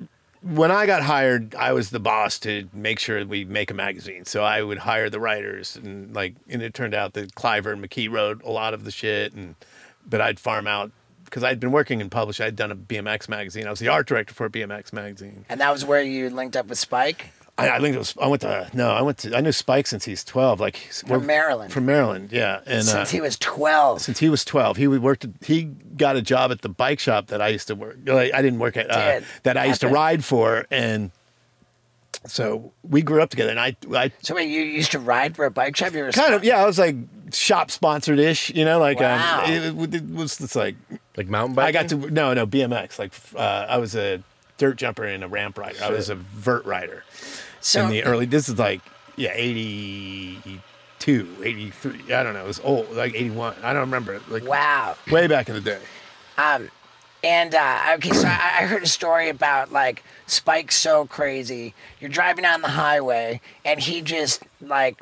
[0.44, 4.26] when I got hired, I was the boss to make sure we make a magazine.
[4.26, 7.82] So I would hire the writers, and like, and it turned out that Cliver and
[7.82, 9.54] McKee wrote a lot of the shit, and
[10.06, 10.92] but I'd farm out
[11.34, 12.46] because I'd been working in publishing.
[12.46, 13.66] I'd done a BMX magazine.
[13.66, 15.44] I was the art director for a BMX magazine.
[15.48, 18.14] and that was where you linked up with Spike I, I think it was.
[18.20, 18.90] I went to no.
[18.90, 19.36] I went to.
[19.36, 20.58] I knew Spike since he's twelve.
[20.58, 21.72] Like from Maryland.
[21.72, 22.60] From Maryland, yeah.
[22.66, 24.00] And uh, since he was twelve.
[24.00, 25.64] since he was 12 he worked he
[25.96, 28.76] got a job at the bike shop that i used to work i didn't work
[28.76, 31.12] at uh, Dude, that i used to ride for and
[32.26, 35.44] so we grew up together and i i So wait, you used to ride for
[35.44, 35.92] a bike shop?
[35.92, 36.96] You were a kind of spon- yeah i was like
[37.32, 39.42] shop sponsored ish you know like Wow.
[39.44, 40.76] um, it, it was just like
[41.16, 41.68] like mountain biking.
[41.76, 44.22] i got to no no bmx like uh, i was a
[44.56, 47.02] dirt jumper and a ramp rider i was a vert rider
[47.60, 48.80] So in the early this is like
[49.16, 54.44] yeah 82 83 i don't know it was old like 81 i don't remember like
[54.44, 54.96] wow.
[55.10, 55.80] way back in the day
[57.24, 61.74] And uh, okay, so I, I heard a story about like Spike's so crazy.
[61.98, 65.00] You're driving down the highway, and he just like.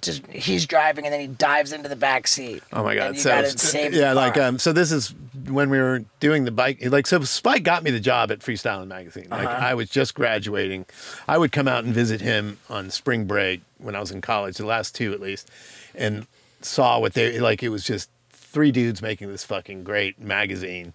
[0.00, 2.62] Just he's driving and then he dives into the back seat.
[2.72, 3.08] Oh my god!
[3.08, 5.14] And you so gotta save the yeah, like um, so this is
[5.46, 6.78] when we were doing the bike.
[6.82, 9.26] Like so, Spike got me the job at Freestyling Magazine.
[9.30, 9.66] Like Uh-huh.
[9.66, 10.86] I was just graduating.
[11.28, 14.56] I would come out and visit him on spring break when I was in college,
[14.56, 15.50] the last two at least,
[15.94, 16.26] and
[16.62, 17.62] saw what they like.
[17.62, 20.94] It was just three dudes making this fucking great magazine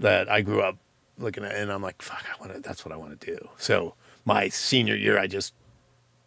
[0.00, 0.76] that I grew up
[1.18, 2.60] looking at, and I'm like, fuck, I want to.
[2.60, 3.48] That's what I want to do.
[3.58, 5.54] So my senior year, I just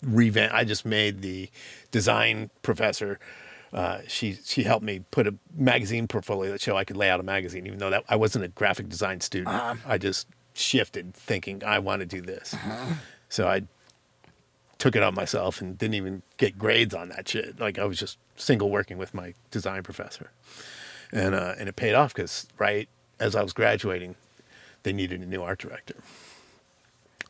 [0.01, 0.53] revamp.
[0.53, 1.49] I just made the
[1.91, 3.19] design professor.
[3.73, 7.19] Uh, she she helped me put a magazine portfolio that show I could lay out
[7.19, 9.49] a magazine, even though that I wasn't a graphic design student.
[9.86, 12.56] I just shifted, thinking I want to do this.
[13.30, 13.63] So I
[14.77, 17.60] took it on myself and didn't even get grades on that shit.
[17.60, 20.32] Like I was just single working with my design professor,
[21.12, 22.88] and uh, and it paid off because right
[23.19, 24.15] as I was graduating,
[24.84, 25.95] they needed a new art director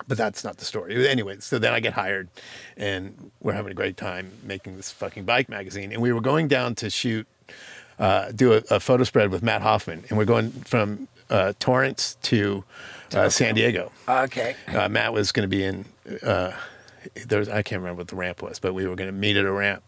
[0.07, 1.07] but that's not the story.
[1.07, 2.29] Anyway, so then I get hired,
[2.75, 5.91] and we're having a great time making this fucking bike magazine.
[5.91, 7.27] And we were going down to shoot,
[7.99, 12.17] uh, do a, a photo spread with Matt Hoffman, and we're going from uh, Torrance
[12.23, 12.63] to
[13.13, 13.91] uh, San Diego.
[14.07, 14.55] okay.
[14.67, 15.85] Uh, Matt was going to be in.
[16.23, 16.51] Uh,
[17.27, 19.45] there's I can't remember what the ramp was, but we were going to meet at
[19.45, 19.83] a ramp,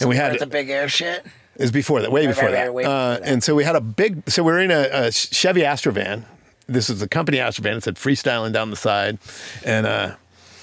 [0.00, 1.24] and we had the big air shit.
[1.56, 2.74] It was before that, way Right, before right, that.
[2.74, 3.32] way uh, before that.
[3.32, 6.24] And so we had a big, so we were in a, a Chevy Astrovan.
[6.66, 7.76] This is the company Astrovan.
[7.76, 9.18] It said freestyling down the side.
[9.64, 10.16] And uh,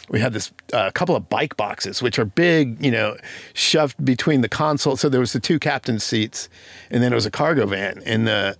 [0.09, 3.15] we had this uh, couple of bike boxes, which are big, you know,
[3.53, 4.97] shoved between the console.
[4.97, 6.49] So there was the two captain's seats,
[6.89, 8.01] and then it was a cargo van.
[8.05, 8.57] And the,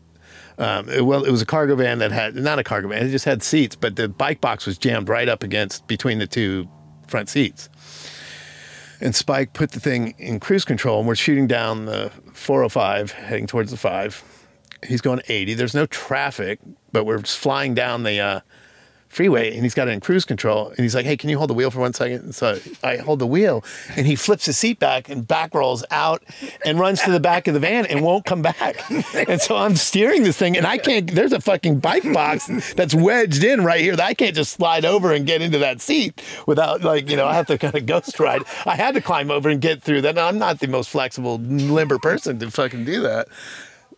[0.58, 3.10] um, it- well, it was a cargo van that had, not a cargo van, it
[3.10, 6.70] just had seats, but the bike box was jammed right up against between the two
[7.08, 7.68] front seats
[9.02, 13.48] and Spike put the thing in cruise control, and we're shooting down the 405, heading
[13.48, 14.24] towards the five.
[14.88, 15.56] He's going 80.
[15.56, 16.60] There's no traffic,
[16.92, 18.40] but we're flying down the uh,
[19.12, 20.70] freeway, and he's got it in cruise control.
[20.70, 22.24] And he's like, "Hey, can you hold the wheel for one second?
[22.24, 23.64] And so I hold the wheel,
[23.96, 26.24] and he flips his seat back and back rolls out
[26.66, 28.78] and runs to the back of the van and won't come back.
[29.30, 31.12] And so I'm steering this thing, and I can't.
[31.12, 34.86] There's a fucking bike box that's wedged in right here that I can't just slide
[34.86, 37.86] over and get into that seat without like you know I have to kind of
[37.86, 38.44] ghost ride.
[38.66, 40.18] I had to climb over and get through that.
[40.18, 43.28] I'm not the most flexible, limber person to fucking do that.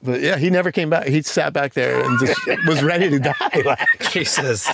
[0.04, 1.08] But yeah, he never came back.
[1.08, 3.34] He sat back there and just was ready to die.
[3.66, 3.80] Like,
[4.12, 4.70] Jesus.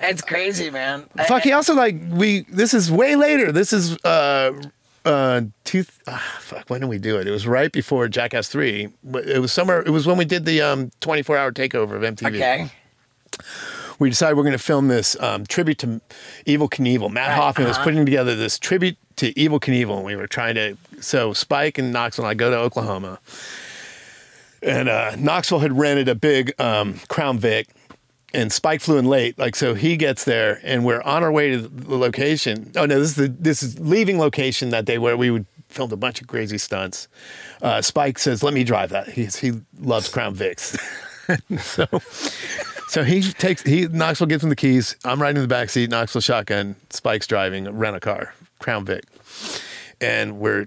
[0.00, 1.04] It's crazy, man.
[1.26, 1.42] fuck.
[1.42, 2.40] He also like we.
[2.48, 3.50] This is way later.
[3.52, 4.52] This is uh
[5.04, 5.84] uh two.
[6.06, 6.68] ah, fuck.
[6.68, 7.26] When did we do it?
[7.26, 8.88] It was right before Jackass Three.
[9.04, 9.82] But It was somewhere.
[9.82, 12.34] It was when we did the um 24 hour takeover of MTV.
[12.36, 12.70] Okay.
[13.98, 16.00] we decided we're going to film this um, tribute to
[16.46, 17.10] Evel Knievel.
[17.10, 20.76] Matt Hoffman was putting together this tribute to Evel Knievel, and we were trying to.
[21.00, 23.18] So Spike and Knoxville and I go to Oklahoma,
[24.62, 27.68] and uh, Knoxville had rented a big um, Crown Vic,
[28.34, 29.38] and Spike flew in late.
[29.38, 32.72] Like so, he gets there, and we're on our way to the location.
[32.76, 35.92] Oh no, this is the this is leaving location that day where we would filmed
[35.92, 37.08] a bunch of crazy stunts.
[37.62, 40.78] Uh, Spike says, "Let me drive that." He he loves Crown Vics.
[41.60, 41.86] so,
[42.88, 44.96] so he takes he Knoxville gives him the keys.
[45.04, 45.90] I'm riding in the back seat.
[45.90, 46.76] Knoxville shotgun.
[46.90, 47.68] Spike's driving.
[47.70, 48.34] Rent a car.
[48.58, 49.04] Crown Vic,
[50.00, 50.66] and we're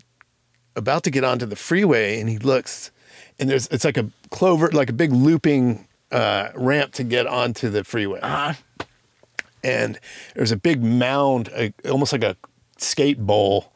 [0.76, 2.92] about to get onto the freeway, and he looks,
[3.40, 7.70] and there's it's like a clover, like a big looping uh, ramp to get onto
[7.70, 8.54] the freeway Uh-huh.
[9.64, 10.00] and
[10.36, 12.36] there's a big mound, a, almost like a
[12.78, 13.72] skate bowl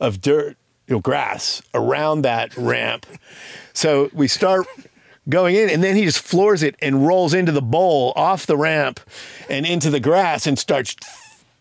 [0.00, 3.06] of dirt, you know, grass around that ramp.
[3.72, 4.66] So we start
[5.28, 8.56] going in, and then he just floors it and rolls into the bowl off the
[8.56, 8.98] ramp
[9.50, 10.96] and into the grass and starts.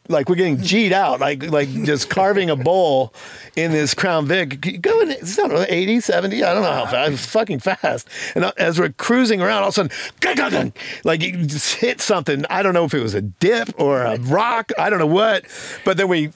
[0.10, 3.14] Like we're getting G'd out, like like just carving a bowl
[3.56, 7.26] in this Crown Vic, going, it's not 80, 70, I don't know how fast, it's
[7.26, 8.08] fucking fast.
[8.36, 9.92] And as we're cruising around, all of a sudden,
[10.22, 12.46] gung, gung, gung, like you just hit something.
[12.50, 15.46] I don't know if it was a dip or a rock, I don't know what.
[15.84, 16.32] But then we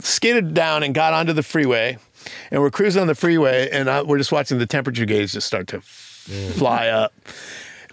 [0.00, 1.98] skidded down and got onto the freeway,
[2.50, 5.46] and we're cruising on the freeway, and I, we're just watching the temperature gauge just
[5.46, 6.52] start to mm.
[6.52, 7.14] fly up.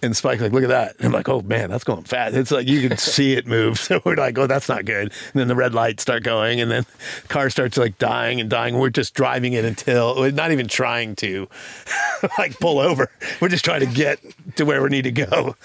[0.04, 0.98] And Spike like, look at that.
[0.98, 2.36] And I'm like, oh man, that's going fast.
[2.36, 3.80] It's like you can see it move.
[3.94, 5.12] So we're like, oh, that's not good.
[5.12, 6.86] And then the red lights start going, and then
[7.24, 8.78] the car starts like dying and dying.
[8.78, 11.48] We're just driving it until we're not even trying to
[12.38, 13.10] like pull over.
[13.42, 14.20] We're just trying to get
[14.56, 15.56] to where we need to go.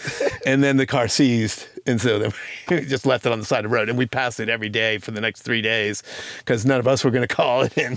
[0.45, 1.67] And then the car seized.
[1.89, 2.33] And so then
[2.69, 3.89] we just left it on the side of the road.
[3.89, 6.03] And we passed it every day for the next three days
[6.39, 7.97] because none of us were going to call it in.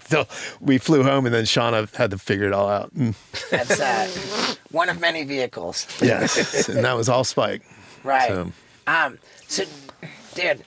[0.00, 0.26] so
[0.60, 2.92] we flew home, and then Shauna had to figure it all out.
[3.50, 5.86] That's uh, one of many vehicles.
[6.02, 6.68] Yes.
[6.68, 7.62] and that was all Spike.
[8.04, 8.28] Right.
[8.28, 8.52] So-
[8.86, 9.18] Um.
[9.46, 9.64] So,
[10.34, 10.62] dude,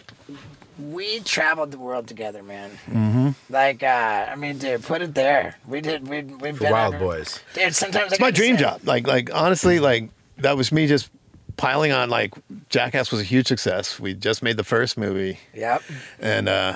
[0.78, 2.72] we traveled the world together, man.
[2.90, 3.30] Mm-hmm.
[3.50, 5.56] Like, uh, I mean, dude, put it there.
[5.68, 6.08] We did.
[6.08, 7.40] We we've For been Wild under- Boys.
[7.54, 8.82] Dude, sometimes It's my dream job.
[8.84, 11.10] Like, like honestly, like that was me just
[11.58, 12.10] piling on.
[12.10, 12.34] Like,
[12.70, 14.00] Jackass was a huge success.
[14.00, 15.40] We just made the first movie.
[15.54, 15.84] Yep.
[16.20, 16.76] And uh,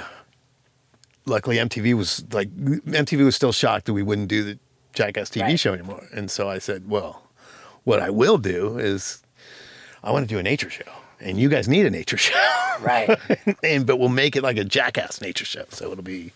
[1.26, 4.60] luckily, MTV was like MTV was still shocked that we wouldn't do the
[4.94, 5.60] Jackass TV Right.
[5.60, 6.08] show anymore.
[6.14, 7.24] And so I said, well,
[7.84, 9.22] what I will do is
[10.04, 12.34] I want to do a nature show, and you guys need a nature show,
[12.82, 13.18] Right.
[13.64, 16.32] and but we'll make it like a Jackass nature show, so it'll be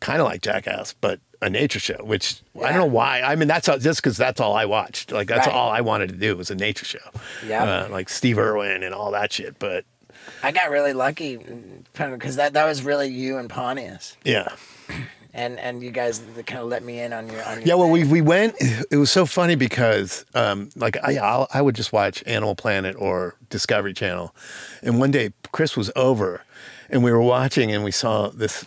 [0.00, 1.96] kind of like Jackass, but a nature show.
[2.04, 3.22] Which I don't know why.
[3.22, 5.12] I mean, that's all, just because that's all I watched.
[5.12, 5.54] Like that's Right.
[5.56, 6.98] all I wanted to do was a nature show.
[7.46, 9.58] Yeah, uh, like Steve Irwin and all that shit.
[9.58, 9.84] But
[10.42, 11.38] I got really lucky
[11.94, 14.48] because that that was really you and Pontius, yeah.
[15.32, 17.84] and and you guys kind of let me in on your on your Yeah, well,
[17.92, 18.08] thing.
[18.10, 18.54] we we went.
[18.90, 22.96] It was so funny because, um, like, I I'll, I would just watch Animal Planet
[22.98, 24.34] or Discovery Channel,
[24.82, 26.42] and one day Chris was over,
[26.90, 28.64] and we were watching, and we saw this.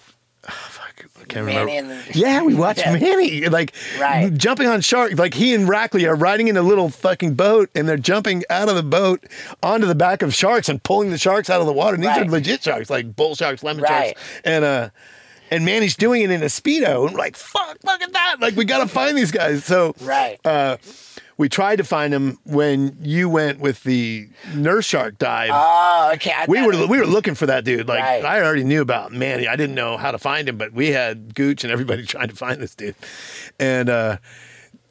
[1.24, 2.04] I can't Manny remember.
[2.12, 2.98] the- yeah, we watched Yeah.
[2.98, 4.34] Manny like Right.
[4.34, 5.18] jumping on shark.
[5.18, 8.70] Like he and Rackley are riding in a little fucking boat, and they're jumping out
[8.70, 9.26] of the boat
[9.62, 11.96] onto the back of sharks and pulling the sharks out of the water.
[11.96, 12.28] And these Right.
[12.28, 14.16] are legit sharks, like bull sharks, lemon Right.
[14.16, 14.90] sharks, and uh.
[15.52, 18.38] And Manny's doing it in a speedo, and we're like, "Fuck, look at that!
[18.40, 20.40] Like, we gotta find these guys." So, Right.
[20.44, 20.78] uh,
[21.38, 25.50] we tried to find him when you went with the nurse shark dive.
[25.54, 26.32] Oh, okay.
[26.32, 27.88] I we were it- we were looking for that dude.
[27.88, 28.24] Like, Right.
[28.26, 29.48] I already knew about Manny.
[29.48, 32.36] I didn't know how to find him, but we had Gooch and everybody trying to
[32.36, 32.96] find this dude.
[33.60, 34.18] And uh,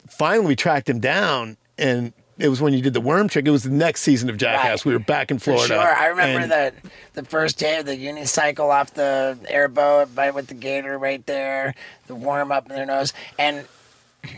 [0.09, 3.45] finally, we tracked him down, and it was when you did the worm trick.
[3.47, 4.79] It was the next season of Jackass.
[4.81, 4.85] Right.
[4.85, 5.67] We were back in For Florida.
[5.75, 5.95] sure.
[5.95, 6.73] I remember that
[7.13, 11.75] the first day of the unicycle off the airboat by with the gator right there,
[12.07, 13.13] the worm up in their nose.
[13.37, 13.65] And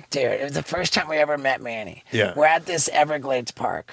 [0.09, 2.03] dude, it was the first time we ever met Manny.
[2.11, 2.33] Yeah.
[2.35, 3.91] We're at this Everglades park.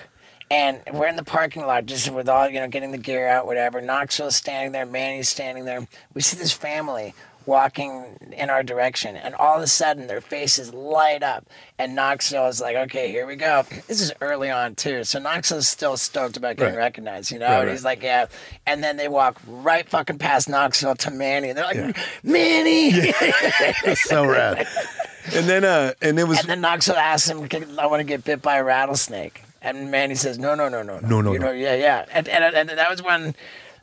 [0.50, 3.46] And we're in the parking lot just with all, you know, getting the gear out,
[3.46, 3.80] whatever.
[3.80, 5.86] Knoxville's standing there, Manny's standing there.
[6.12, 7.14] We see this family
[7.46, 11.46] walking in our direction, and all of a sudden their faces light up.
[11.78, 13.64] And Knoxville is like, okay, here we go.
[13.88, 15.04] This is early on, too.
[15.04, 16.82] So Knoxville's still stoked about getting Right.
[16.82, 17.46] recognized, you know?
[17.46, 17.72] Right, and right.
[17.72, 18.26] he's like, yeah.
[18.66, 21.48] And then they walk right fucking past Knoxville to Manny.
[21.48, 22.92] And they're like, Manny!
[23.94, 24.68] so rad.
[25.34, 28.24] And then, uh, and it was And then Knoxville asks him, I want to get
[28.24, 29.44] bit by a rattlesnake.
[29.60, 31.08] And Manny says, no, no, no, no, no.
[31.08, 31.46] No, no, you no.
[31.46, 32.04] Know, yeah, yeah.
[32.12, 33.34] And, and, and that was when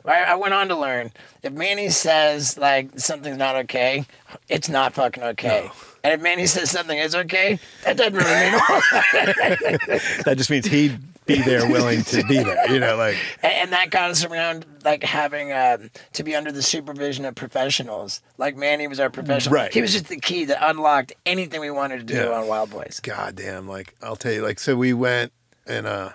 [0.04, 4.04] I, I went on to learn if Manny says, like, something's not okay,
[4.48, 5.70] it's not fucking okay.
[6.02, 8.52] And if Manny says something is okay, that doesn't really mean
[10.24, 10.98] that just means he'd
[11.36, 12.70] be there, willing to be there.
[12.72, 16.52] You know, like And, and that got us around like having um, to be under
[16.52, 18.20] the supervision of professionals.
[18.38, 19.54] Like Manny was our professional.
[19.54, 19.72] Right.
[19.72, 22.28] He was just the key that unlocked anything we wanted to do Yeah.
[22.30, 23.00] on Wild Boys.
[23.02, 25.32] goddamn, like I'll tell you, like so we went
[25.66, 26.10] and uh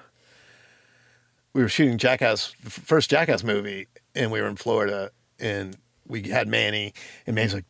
[1.53, 5.77] we were shooting Jackass, first Jackass movie, and we were in Florida, and
[6.07, 6.93] we had Manny,
[7.25, 7.65] and Manny's like.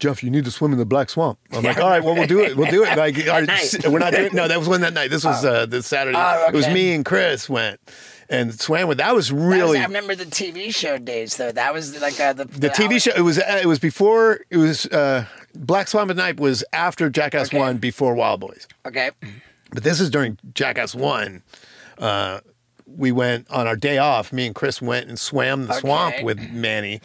[0.00, 1.38] Jeff, you need to swim in the Black Swamp.
[1.52, 2.56] I'm like, all right, well, we'll do it.
[2.56, 2.96] We'll do it.
[2.96, 4.34] Like, all right, we're not doing.
[4.34, 5.10] No, that was when that night.
[5.10, 6.16] This was uh, this Saturday.
[6.18, 7.78] Oh, It was me and Chris went
[8.30, 8.98] and swam with.
[8.98, 11.52] That was That was- really I remember the TV show days though.
[11.52, 13.12] That was like uh, the the TV show.
[13.14, 17.10] It was uh, it was before it was uh, Black Swamp at Night was after
[17.10, 17.58] Jackass Okay.
[17.58, 18.66] One, before Wild Boys.
[18.86, 19.10] Okay.
[19.72, 21.42] But this is during Jackass One.
[21.98, 22.40] Uh,
[22.96, 24.32] we went on our day off.
[24.32, 27.00] Me and Chris went and swam the swamp with Manny.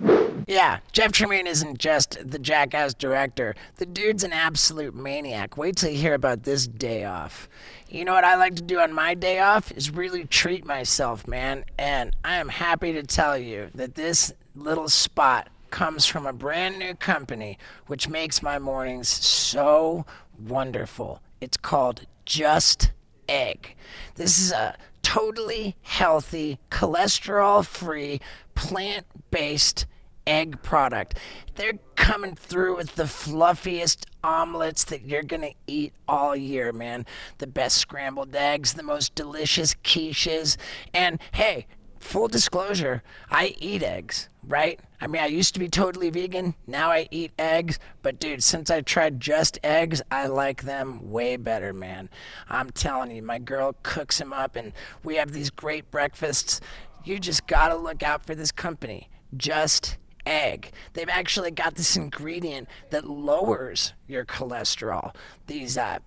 [0.48, 3.56] Yeah, Jeff Tremaine isn't just the Jackass director.
[3.78, 5.58] The dude's an absolute maniac.
[5.58, 7.50] Wait till you hear about this day off.
[7.90, 11.28] You know what I like to do on my day off is really treat myself,
[11.28, 11.66] man.
[11.78, 16.80] And I am happy to tell you that this little spot comes from a brand
[16.80, 17.58] new company
[17.88, 20.06] which makes my mornings so
[20.40, 21.22] wonderful.
[21.42, 22.92] It's called Just
[23.28, 23.76] Egg.
[24.16, 24.76] This is a
[25.06, 28.20] totally healthy, cholesterol free,
[28.56, 29.86] plant based
[30.26, 31.20] egg product.
[31.54, 37.06] They're coming through with the fluffiest omelets that you're going to eat all year, man.
[37.38, 40.58] The best scrambled eggs, the most delicious quiches.
[40.92, 41.68] And hey,
[42.00, 44.80] full disclosure, I eat eggs, right?
[45.02, 46.56] I mean, I used to be totally vegan.
[46.68, 47.80] Now I eat eggs.
[48.02, 52.10] But dude, since I tried just eggs, I like them way better, man.
[52.50, 54.74] I'm telling you, my girl cooks them up and
[55.04, 56.62] we have these great breakfasts.
[57.04, 59.10] You just gotta look out for this company.
[59.36, 60.72] Just egg.
[60.94, 65.14] They've actually got this ingredient that lowers your cholesterol.
[65.48, 66.00] These uh,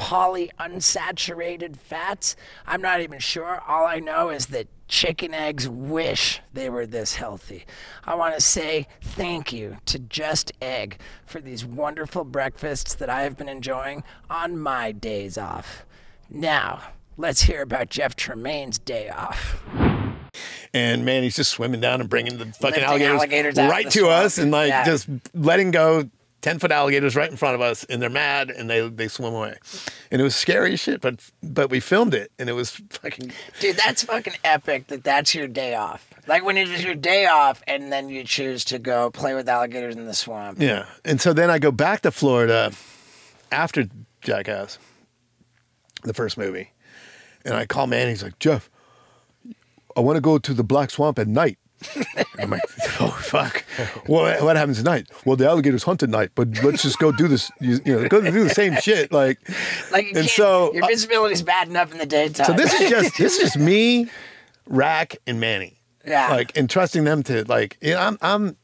[0.00, 2.34] polyunsaturated fats.
[2.66, 3.60] I'm not even sure.
[3.68, 7.64] All I know is that chicken eggs wish they were this healthy.
[8.04, 13.22] I want to say thank you to Just Egg for these wonderful breakfasts that I
[13.22, 15.84] have been enjoying on my days off.
[16.30, 16.80] Now,
[17.16, 19.62] let's hear about Jeff Tremaine's day off.
[20.72, 24.24] and man, he's just swimming down and bringing the fucking alligators, alligators right to swamp.
[24.24, 24.84] us and like Yeah.
[24.84, 26.08] just letting go
[26.42, 29.34] 10 foot alligators right in front of us and they're mad and they they swim
[29.34, 29.56] away
[30.10, 33.30] and it was scary as shit but but we filmed it and it was fucking
[33.60, 36.06] Dude, that's fucking epic that that's your day off.
[36.26, 39.48] Like when it is your day off and then you choose to go play with
[39.48, 40.58] alligators in the swamp.
[40.60, 42.72] yeah and so then i go back to florida
[43.52, 43.84] after
[44.22, 44.78] jackass
[46.04, 46.72] the first movie
[47.44, 48.10] and i call Manny.
[48.10, 48.70] he's like jeff
[49.96, 51.58] i want to go to the black swamp at night
[52.38, 52.62] I'm like,
[53.00, 53.64] oh fuck!
[54.06, 55.08] What what happens tonight?
[55.24, 57.50] Well, the alligators hunt at night, but let's just go do this.
[57.60, 59.12] You, you know, go do the same shit.
[59.12, 59.38] Like,
[59.90, 62.46] Like And so, your uh, visibility's bad enough in the daytime.
[62.46, 64.10] so this is just this is just me,
[64.66, 65.76] Rack, and Manny.
[66.06, 66.28] Yeah.
[66.30, 68.56] Like, and trusting them to like, you know, I'm I'm,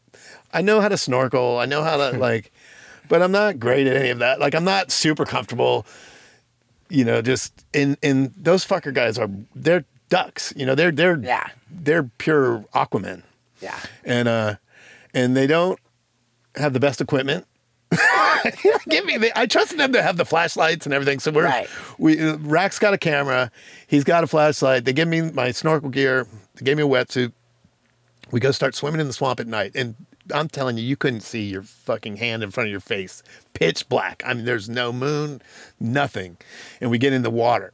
[0.53, 1.59] I know how to snorkel.
[1.59, 2.53] I know how to like,
[3.09, 4.41] but I'm not great at any of that.
[4.41, 5.87] Like, I'm not super comfortable.
[6.89, 10.53] You know, just in in those fucker guys are they're ducks.
[10.57, 11.49] You know, they're they're Yeah.
[11.71, 13.23] they're pure Aquaman.
[13.61, 13.79] yeah.
[14.05, 14.55] and uh
[15.15, 15.79] and they don't
[16.57, 17.47] have the best equipment.
[18.89, 21.19] Give me the, i trusted them to have the flashlights and everything.
[21.21, 21.69] So we're Right.
[21.99, 23.51] we rack's got a camera.
[23.87, 24.85] He's got a flashlight.
[24.85, 26.27] They give me my snorkel gear.
[26.57, 27.33] They gave me a wetsuit.
[28.31, 29.73] We go start swimming in the swamp at night.
[29.75, 29.95] And
[30.35, 33.23] i'm telling you you couldn't see your fucking hand in front of your face.
[33.55, 34.23] Pitch black.
[34.27, 35.41] I mean there's no moon
[35.79, 36.37] nothing.
[36.81, 37.73] And we get in the water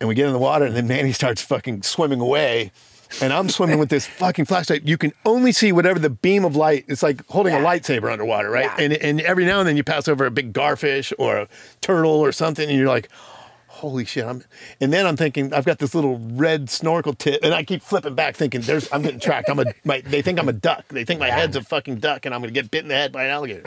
[0.00, 2.72] and we get in the water, and then Manny starts fucking swimming away.
[3.20, 4.82] And I'm swimming with this fucking flashlight.
[4.82, 6.86] You can only see whatever the beam of light.
[6.88, 8.64] It's like holding a lightsaber underwater, right?
[8.64, 8.84] Yeah.
[8.84, 11.48] And and every now and then you pass over a big garfish or a
[11.80, 13.08] turtle or something, and you're like,
[13.90, 14.42] "Holy shit!" I'm.
[14.80, 18.14] And then I'm thinking, I've got this little red snorkel tip, and I keep flipping
[18.14, 19.48] back, thinking, "There's, I'm getting tracked.
[19.48, 19.64] I'm a.
[19.84, 20.86] My, they think I'm a duck.
[20.88, 23.12] They think my head's a fucking duck, and I'm gonna get bit in the head
[23.12, 23.64] by an alligator."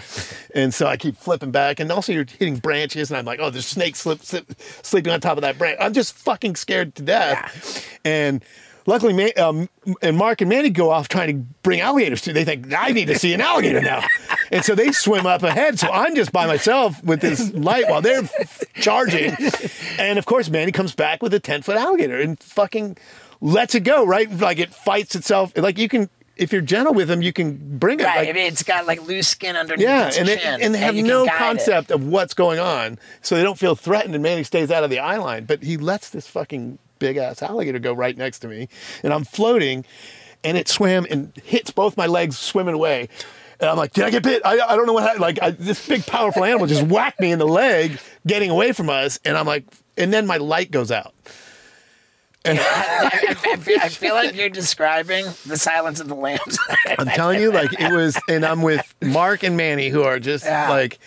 [0.55, 3.49] And so I keep flipping back, and also you're hitting branches, and I'm like, "Oh,
[3.49, 4.51] there's snakes slip, slip,
[4.81, 8.43] sleeping on top of that branch." I'm just fucking scared to death, and.
[8.89, 9.69] Luckily, um,
[10.01, 12.33] and Mark and Manny go off trying to bring alligators to.
[12.33, 14.03] They think I need to see an alligator now,
[14.51, 15.77] and so they swim up ahead.
[15.77, 18.23] So I'm just by myself with this light while they're
[18.75, 19.35] charging,
[19.99, 22.97] and of course, Manny comes back with a ten foot alligator and fucking
[23.41, 24.05] lets it go.
[24.07, 25.55] Right, like it fights itself.
[25.55, 28.05] Like you can, if you're gentle with them, you can bring it.
[28.05, 28.17] Right.
[28.21, 30.79] like- I mean, it's got like loose skin underneath yeah, its and they, and they
[30.79, 31.37] have can no guide it.
[31.37, 34.15] concept of what's going on, so they don't feel threatened.
[34.15, 37.41] And Manny stays out of the eye line, but he lets this fucking big ass
[37.41, 38.67] alligator go right next to me,
[39.03, 39.85] and I'm floating,
[40.43, 43.09] and it swam and hits both my legs swimming away.
[43.61, 44.41] And I'm like, did I get bit?
[44.45, 45.19] I, I don't know what happened.
[45.21, 48.89] Like, I, this big, powerful animal just whacked me in the leg, getting away from
[48.89, 49.19] us.
[49.25, 49.65] And I'm like,
[49.97, 51.13] and then my light goes out.
[52.45, 56.57] I, I- I feel, I feel like you're describing the Silence of the Lambs.
[56.97, 60.45] I'm telling you, like it was, and I'm with Mark and Manny, who are just
[60.45, 60.69] Yeah.
[60.69, 60.99] like,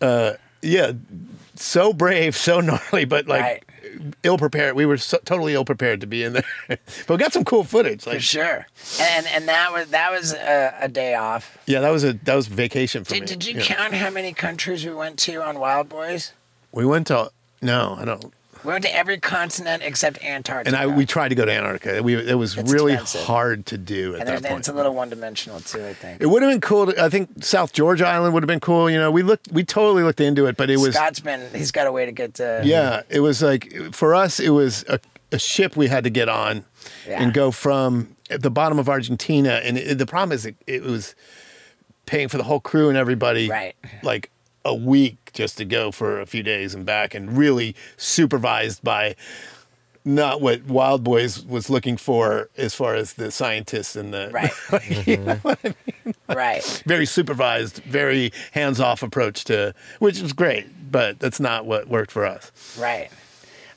[0.00, 0.32] uh,
[0.62, 0.92] yeah,
[1.54, 3.64] so brave, so gnarly, but like Right.
[4.22, 4.74] Ill prepared.
[4.76, 7.64] We were so, totally ill prepared to be in there, but we got some cool
[7.64, 8.02] footage.
[8.04, 8.66] For sure.
[9.00, 11.58] And and that was that was a, a day off.
[11.66, 13.26] yeah, that was a that was vacation for Did, me.
[13.26, 13.62] did you Yeah.
[13.64, 16.32] count how many countries we went to on Wild Boys?
[16.72, 17.30] We went to
[17.60, 18.32] no, I don't.
[18.68, 20.76] We went to every continent except Antarctica.
[20.76, 22.02] And I we tried to go to Antarctica.
[22.02, 23.22] We it was It's really expensive.
[23.22, 24.58] hard to do at and that then point.
[24.60, 25.86] it's a little one-dimensional too.
[25.86, 26.20] I think.
[26.20, 26.92] It would have been cool.
[26.92, 28.90] To, I think South Georgia Island would have been cool.
[28.90, 31.48] You know, we looked, we totally looked into it, but it was, Scott's been.
[31.54, 32.60] He's got a way to get to.
[32.62, 35.00] yeah, it was like for us, it was a,
[35.32, 36.66] a ship we had to get on
[37.08, 37.22] Yeah.
[37.22, 39.62] and go from at the bottom of Argentina.
[39.64, 41.14] And it, the problem is, it, it was
[42.04, 43.74] paying for the whole crew and everybody, Right.
[44.02, 44.30] Like
[44.68, 49.16] a week just to go for a few days and back, and really supervised by.
[50.04, 54.52] Not what Wild Boys was looking for, as far as the scientists and the Right.
[55.06, 56.14] you know what I mean?
[56.28, 56.82] Right.
[56.86, 62.10] very supervised, very hands off approach to, which was great, but that's not what worked
[62.10, 62.50] for us.
[62.78, 63.10] Right.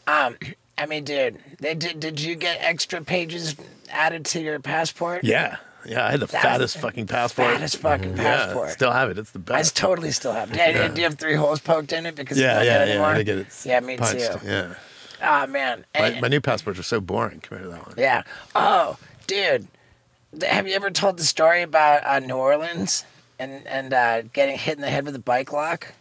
[0.07, 0.37] Um.
[0.77, 1.99] I mean, dude, they did.
[1.99, 3.55] Did you get extra pages
[3.91, 5.23] added to your passport?
[5.23, 7.53] Yeah, yeah, I had the That fattest the fucking passport.
[7.53, 8.69] Fattest fucking yeah, passport.
[8.71, 9.17] still have it.
[9.17, 9.77] It's the best.
[9.77, 10.51] I totally still have.
[10.51, 10.57] It.
[10.57, 13.05] Yeah, Do you have three holes poked in it because yeah, don't yeah, get yeah.
[13.07, 13.47] I get it.
[13.65, 14.31] Yeah, me punched.
[14.41, 14.47] too.
[14.47, 14.73] Yeah,
[15.23, 15.85] Oh man.
[15.93, 17.95] my, And- my new passports are so boring compared to that one.
[17.97, 18.23] yeah.
[18.55, 19.67] Oh, dude,
[20.41, 23.05] have you ever told the story about uh, New Orleans
[23.39, 25.93] and and uh, getting hit in the head with a bike lock,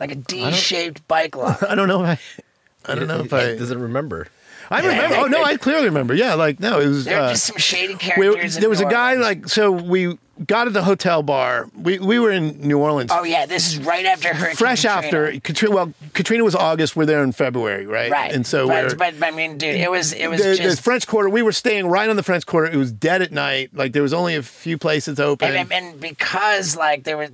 [0.00, 1.62] like a D-shaped bike lock?
[1.68, 2.04] I don't know.
[2.04, 2.42] If
[2.86, 3.56] I, I don't know if I.
[3.56, 4.28] doesn't remember.
[4.70, 5.16] I remember.
[5.16, 6.14] Oh no, I clearly remember.
[6.14, 7.04] Yeah, like no, it was.
[7.04, 8.56] There were uh, just some shady characters.
[8.56, 11.68] in there was a guy like so we got at the hotel bar.
[11.74, 13.10] We we were in New Orleans.
[13.12, 15.06] Oh yeah, this is right after Hurricane fresh Katrina.
[15.06, 15.74] after Katrina.
[15.74, 16.96] Well, Katrina was August.
[16.96, 18.10] We're there in February, right?
[18.10, 18.32] Right.
[18.32, 20.82] And so but, we're, but, I mean, dude, it was it was the, the just
[20.82, 21.30] French Quarter.
[21.30, 22.72] We were staying right on the French Quarter.
[22.72, 23.70] It was dead at night.
[23.72, 25.54] Like there was only a few places open.
[25.54, 27.30] and, and, because like there was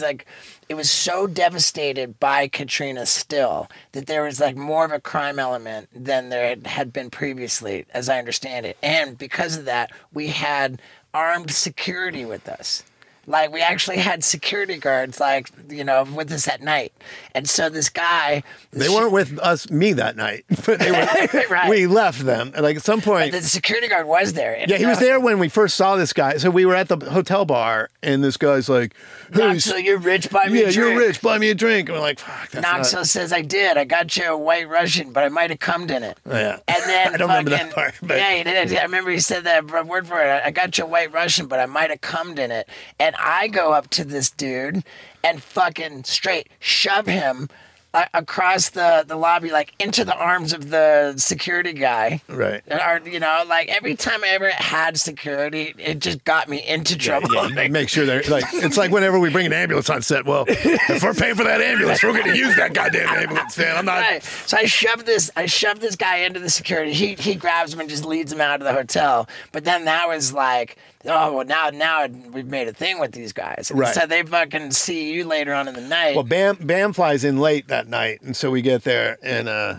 [0.00, 0.26] like
[0.68, 5.38] it was so devastated by Katrina still that there was like more of a crime
[5.38, 8.76] element than there had been previously, as I understand it.
[8.82, 10.80] And because of that, we had
[11.14, 12.82] armed security with us.
[13.26, 16.92] Like we actually had security guards, like you know, with us at night.
[17.34, 21.44] And so this guy, they weren't with us, me that night, but they were.
[21.54, 21.68] Right.
[21.68, 22.52] We left them.
[22.54, 24.56] And like at some point, the security guard was there.
[24.56, 26.38] And, yeah, he was there when we first saw this guy.
[26.38, 28.94] So we were at the hotel bar, and this guy's like,
[29.32, 30.30] "Hey, Knoxville, you're rich.
[30.30, 30.76] Buy me yeah, a drink.
[30.76, 31.20] you're rich.
[31.20, 33.76] Buy me a drink." And we're like, "Fuck, that's not." Knoxville says I did.
[33.76, 36.18] I got you a white Russian, but I might have cummed in it.
[36.26, 36.58] Yeah.
[36.66, 38.74] And then I don't remember that fucking- part, but- yeah, he did.
[38.76, 40.42] I remember he said that word for it.
[40.44, 42.68] I got you a white Russian, but I might have cummed in it.
[42.98, 44.84] And I go up to this dude
[45.22, 47.48] and fucking straight shove him
[47.94, 52.20] uh, across the, the lobby, like into the arms of the security guy.
[52.28, 52.60] Right.
[52.68, 56.98] Or, you know, like every time I ever had security, it just got me into
[56.98, 57.32] trouble.
[57.32, 60.26] Yeah, you make sure they're like it's like whenever we bring an ambulance on set.
[60.26, 63.76] Well, if we're paying for that ambulance, we're going to use that goddamn ambulance, man.
[63.76, 64.00] I'm not.
[64.00, 64.24] Right.
[64.24, 66.92] So I shoved this I shoved this guy into the security.
[66.92, 69.28] He he grabs him and just leads him out of the hotel.
[69.52, 73.32] But then that was like, oh well now now we've made a thing with these
[73.32, 73.70] guys.
[73.70, 73.94] And Right.
[73.94, 76.14] So they fucking see you later on in the night.
[76.14, 79.78] Well, Bam Bam flies in late that night, and so we get there, and uh,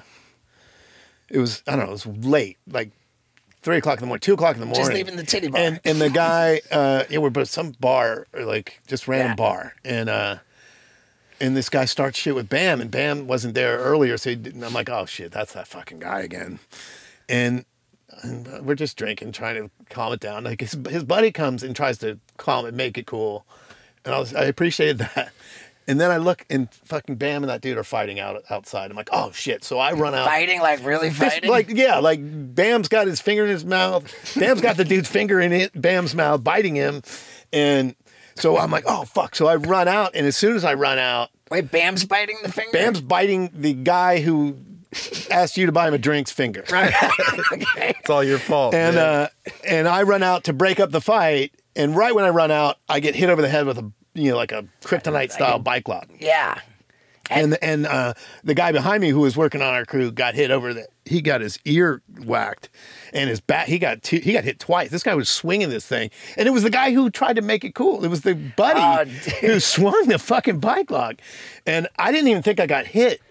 [1.29, 2.91] it was I don't know, it was late, like
[3.61, 4.83] three o'clock in the morning, two o'clock in the morning.
[4.85, 5.59] just leaving the titty bar.
[5.61, 9.35] and and the guy, uh, yeah, we're but some bar, or like just random Yeah.
[9.35, 10.37] bar, and uh,
[11.41, 14.63] and this guy starts shit with Bam, and Bam wasn't there earlier, so he didn't,
[14.63, 16.59] I'm like, oh shit, that's that fucking guy again,
[17.27, 17.65] and.
[18.25, 20.43] And uh, we're just drinking, trying to calm it down.
[20.43, 23.45] Like his, his buddy comes and tries to calm it, make it cool,
[24.03, 25.31] and I was I appreciated that.
[25.87, 28.89] And then I look and fucking Bam and that dude are fighting out outside.
[28.89, 29.63] I'm like, oh shit!
[29.63, 30.25] So I run out.
[30.25, 31.49] fighting like really fighting.
[31.49, 34.11] like yeah, like Bam's got his finger in his mouth.
[34.35, 37.03] Bam's got the dude's finger in it, Bam's mouth, biting him,
[37.53, 37.95] and
[38.35, 39.35] so I'm like, oh fuck!
[39.35, 42.51] So I run out, and as soon as I run out, Wait, Bam's biting the
[42.51, 42.71] finger.
[42.73, 44.57] Bam's biting the guy who
[45.31, 47.93] asked you to buy him a drink's finger, okay.
[47.99, 48.73] It's all your fault.
[48.73, 49.05] and man.
[49.05, 49.27] uh,
[49.67, 52.77] and I run out to break up the fight, and right when I run out,
[52.89, 55.87] I get hit over the head with a you know like a kryptonite style bike
[55.87, 56.09] lock.
[56.19, 56.59] Yeah.
[57.29, 60.51] and and uh, the guy behind me who was working on our crew got hit
[60.51, 62.69] over the he got his ear whacked
[63.13, 65.85] and his back he got two, he got hit twice this guy was swinging this
[65.87, 68.35] thing and it was the guy who tried to make it cool it was the
[68.35, 69.05] buddy Oh,
[69.41, 71.15] who swung the fucking bike lock
[71.65, 73.21] and i didn't even think i got hit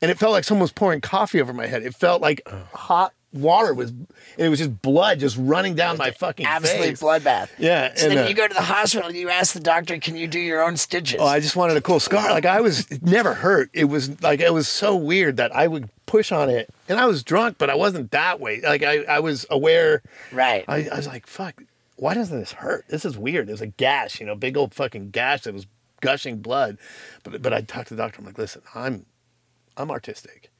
[0.00, 2.40] and it felt like someone was pouring coffee over my head it felt like
[2.72, 4.06] hot water was and
[4.36, 7.00] it was just blood just running down my fucking Absolute face.
[7.00, 7.48] bloodbath.
[7.58, 9.98] Yeah, So and, then uh, you go to the hospital, and you ask the doctor,
[9.98, 11.18] can you do your own stitches?
[11.18, 12.30] Oh, I just wanted a cool scar.
[12.30, 13.70] Like I was it never hurt.
[13.72, 17.06] It was like it was so weird that I would push on it, and I
[17.06, 18.60] was drunk, but I wasn't that way.
[18.60, 20.02] Like I, I was aware.
[20.30, 20.64] right.
[20.68, 21.62] I, I was like, fuck.
[21.96, 22.84] Why doesn't this hurt?
[22.88, 23.46] This is weird.
[23.46, 25.66] There's a gash, you know, big old fucking gash that was
[26.02, 26.76] gushing blood.
[27.22, 28.18] But but I talked to the doctor.
[28.20, 29.06] I'm like, listen, I'm
[29.76, 30.50] I'm artistic,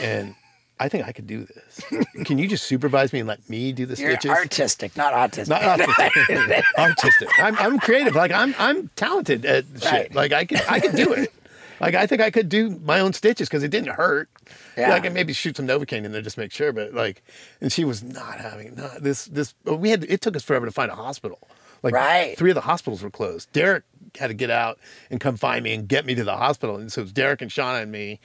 [0.00, 0.34] and
[0.78, 1.80] I think I could do this.
[2.24, 4.30] Can you just supervise me and let me do the You're stitches?
[4.30, 5.48] artistic, not autistic.
[5.48, 6.64] Not artistic.
[6.78, 7.28] artistic.
[7.38, 8.14] I'm, I'm creative.
[8.14, 9.84] Like I'm I'm talented at shit.
[9.84, 10.14] Right.
[10.14, 11.32] Like I can I can do it.
[11.80, 14.28] Like I think I could do my own stitches because it didn't hurt.
[14.76, 14.90] Yeah.
[14.90, 17.22] Like I could maybe shoot some Novocaine in there just make sure, but like,
[17.60, 19.54] and she was not having not this this.
[19.64, 21.38] We had it took us forever to find a hospital.
[21.82, 22.36] Like Right.
[22.36, 23.50] three of the hospitals were closed.
[23.54, 23.84] Derek
[24.16, 24.78] had to get out
[25.10, 27.42] and come find me and get me to the hospital, and so it was Derek
[27.42, 28.20] and Shauna and me,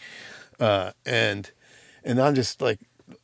[0.59, 1.51] uh, and
[2.03, 2.79] and I'm just like,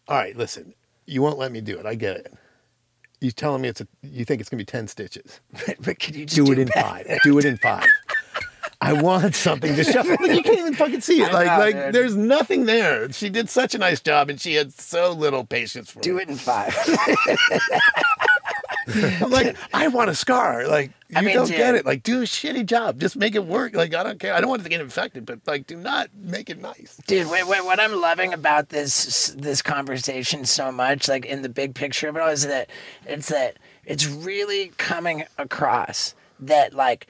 [0.08, 0.74] all right, listen,
[1.06, 1.86] you won't let me do it.
[1.86, 2.34] I get it.
[3.20, 5.40] You're telling me it's a you think it's gonna be ten stitches?
[5.82, 7.20] but can you just do do, it in five.
[7.24, 7.86] Do it in five.
[8.84, 10.02] I want something to show.
[10.02, 11.32] Like, you can't even fucking see it.
[11.32, 11.96] Like, know, like dude.
[11.96, 13.12] there's nothing there.
[13.12, 16.04] She did such a nice job, and she had so little patience for it.
[16.04, 16.24] Do me.
[16.24, 16.76] it in five.
[18.88, 20.68] I'm like, I want a scar.
[20.68, 21.58] Like, you I mean, don't dude.
[21.58, 21.86] get it.
[21.86, 23.00] Like, do a shitty job.
[23.00, 23.76] Just make it work.
[23.76, 24.34] Like, I don't care.
[24.34, 26.98] I don't want it to get infected, but like, do not make it nice.
[27.08, 31.50] Dude, wait, wait, what I'm loving about this this conversation so much, like in the
[31.50, 32.70] big picture of it all, is that
[33.06, 37.08] it's that it's really coming across that like,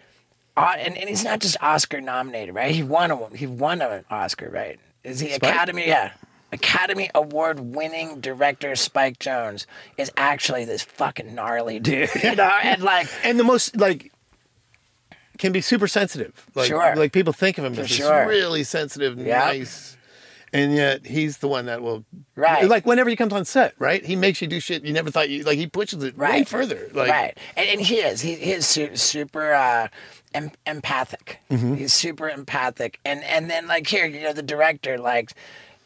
[0.57, 2.73] uh, and, and he's not just Oscar nominated, right?
[2.73, 4.79] He won a he won an Oscar, right?
[5.03, 5.43] Is he Spike?
[5.51, 5.87] Academy?
[5.87, 6.11] Yeah.
[6.51, 9.65] Academy Award winning director Spike Jonze
[9.97, 14.11] is actually this fucking gnarly dude, you know, and like And the most like
[15.37, 16.45] can be super sensitive.
[16.53, 16.95] Like, Sure.
[16.95, 18.25] like people think of him For as sure.
[18.25, 19.39] this really sensitive, Yeah.
[19.39, 19.97] nice.
[20.53, 22.03] And yet he's the one that will
[22.35, 22.67] Right.
[22.67, 24.03] Like whenever he comes on set, right?
[24.05, 26.47] He makes you do shit you never thought you like he pushes it way Right.
[26.47, 26.89] further.
[26.93, 28.19] Like right, and, and he is.
[28.21, 29.87] He, he is su- super uh,
[30.33, 31.39] em- empathic.
[31.49, 31.75] Mm-hmm.
[31.75, 35.31] He's super empathic, and and then like here, you know, the director, like,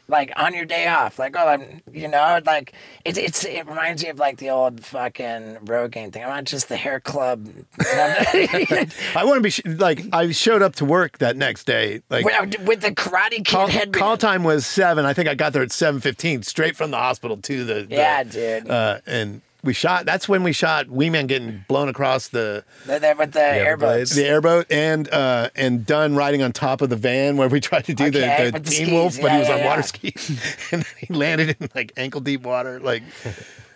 [0.08, 2.72] like on your day off, like, oh, I'm, you know, like
[3.04, 6.22] it, it's it reminds me of like the old fucking Rogaine thing.
[6.22, 7.48] I'm not just the hair club.
[7.80, 12.02] I want to be sh- like I showed up to work that next day.
[12.10, 13.94] Like with, with the Karate Kid call, headband.
[13.94, 15.04] call time was seven.
[15.04, 17.86] I think I got there at seven fifteen, straight from the hospital to the, the-
[17.94, 18.70] Yeah, dude.
[18.70, 20.06] Uh, and we shot.
[20.06, 23.66] That's when we shot Wee Man getting blown across the They're there with the Everglades.
[23.68, 24.14] airboats.
[24.14, 27.84] the airboat and uh, and Dunn riding on top of the van where we tried
[27.86, 28.92] to do Okay, the, the the Teen skis.
[28.92, 30.10] Wolf, but he was yeah, on water yeah.
[30.12, 32.80] skis and then he landed in like ankle deep water.
[32.80, 33.02] Like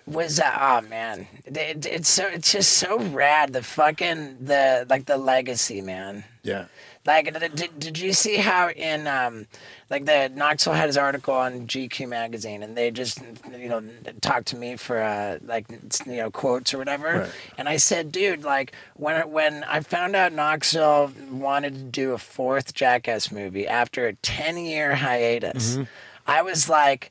[0.06, 5.04] was uh, oh man it, it's so it's just so rad the fucking the like
[5.04, 6.64] the legacy man yeah,
[7.10, 9.46] like did, did, you see how in um
[9.90, 13.20] like the knoxville had his article on gq magazine and they just
[13.58, 13.82] you know
[14.20, 15.66] talked to me for uh like
[16.06, 17.30] you know quotes or whatever Right.
[17.58, 22.18] and i said dude like when when i found out knoxville wanted to do a
[22.18, 25.78] fourth jackass movie after a 10 year hiatus
[26.26, 27.10] i was like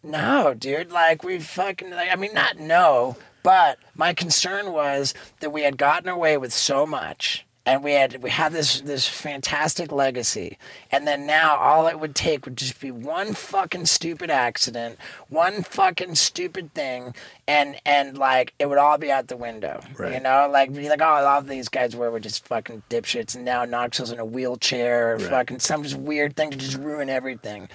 [0.00, 0.92] no, dude.
[0.92, 1.90] Like we fucking.
[1.90, 6.52] Like, I mean, not no, but my concern was that we had gotten away with
[6.52, 10.56] so much, and we had we had this this fantastic legacy,
[10.90, 14.98] and then now all it would take would just be one fucking stupid accident,
[15.28, 17.14] one fucking stupid thing,
[17.46, 19.80] and and like it would all be out the window.
[20.14, 23.44] You know, like be like, oh, all these guys were were just fucking dipshits, and
[23.44, 27.68] now Knoxville's in a wheelchair, or fucking some just weird thing to just ruin everything.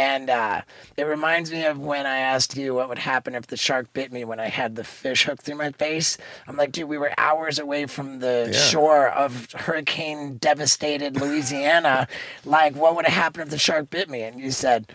[0.00, 0.62] And uh,
[0.96, 4.10] it reminds me of when I asked you what would happen if the shark bit
[4.10, 6.16] me when I had the fish hook through my face.
[6.48, 8.58] I'm like, dude, we were hours away from the Yeah.
[8.58, 12.08] shore of hurricane devastated Louisiana.
[12.46, 14.22] like, what would have happened if the shark bit me?
[14.22, 14.86] And you said,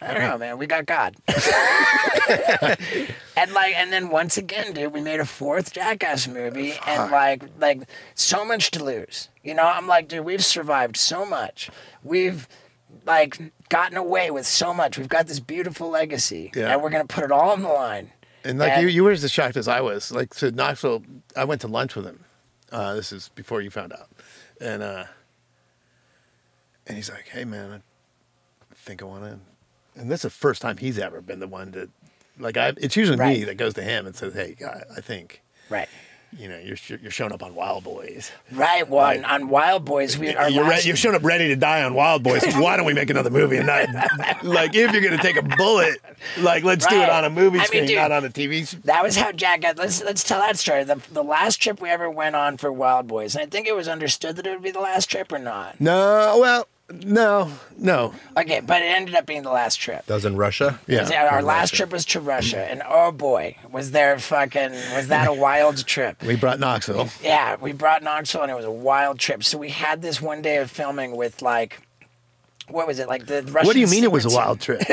[0.00, 0.56] I don't know, man.
[0.56, 1.16] We got God.
[2.30, 7.42] and like, and then once again, dude, we made a fourth Jackass movie, and like,
[7.58, 7.82] like
[8.14, 9.28] so much to lose.
[9.44, 11.68] You know, I'm like, dude, we've survived so much.
[12.02, 12.48] We've
[13.06, 13.38] like
[13.68, 14.98] gotten away with so much.
[14.98, 16.72] We've got this beautiful legacy, Yeah.
[16.72, 18.12] and we're gonna put it all on the line.
[18.44, 20.10] and like you, you were as shocked as I was.
[20.10, 21.02] Like so, Knoxville.
[21.36, 22.24] I went to lunch with him.
[22.72, 24.08] Uh, this is before you found out,
[24.60, 25.04] and uh,
[26.86, 27.70] and he's like, "Hey, man,
[28.70, 29.38] I think I want to."
[30.00, 31.88] And this is the first time he's ever been the one to,
[32.38, 32.72] like, I.
[32.76, 33.46] It's usually me Right.
[33.46, 35.88] that goes to him and says, "Hey, I, I think." Right.
[36.38, 38.30] You know, you're you're showing up on Wild Boys.
[38.52, 38.88] Right.
[38.88, 39.18] Well, Right.
[39.18, 41.92] on, on Wild Boys, we our You're, re- you've shown up ready to die on
[41.94, 42.44] Wild Boys.
[42.54, 43.88] Why don't we make another movie and not
[44.44, 45.96] like if you're gonna take a bullet,
[46.38, 48.62] like let's do it on a movie I mean, screen, dude, not on a TV.
[48.62, 49.76] s- That was how Jack got.
[49.76, 50.84] Let's let's tell that story.
[50.84, 53.74] The the last trip we ever went on for Wild Boys, and I think it
[53.74, 55.80] was understood that it would be the last trip or not.
[55.80, 58.14] No, well, no, no.
[58.36, 60.04] Okay, but it ended up being the last trip.
[60.06, 60.80] That was in Russia.
[60.86, 61.76] Yeah, Yeah, our last Russia.
[61.76, 66.22] trip was to Russia, and oh boy, was there fucking was that a wild trip?
[66.22, 67.08] We brought Knoxville.
[67.22, 69.44] Yeah, we brought Knoxville, and it was a wild trip.
[69.44, 71.80] So we had this one day of filming with like.
[72.68, 73.66] What was it like the Russian?
[73.66, 74.80] What do you mean it was a wild trip?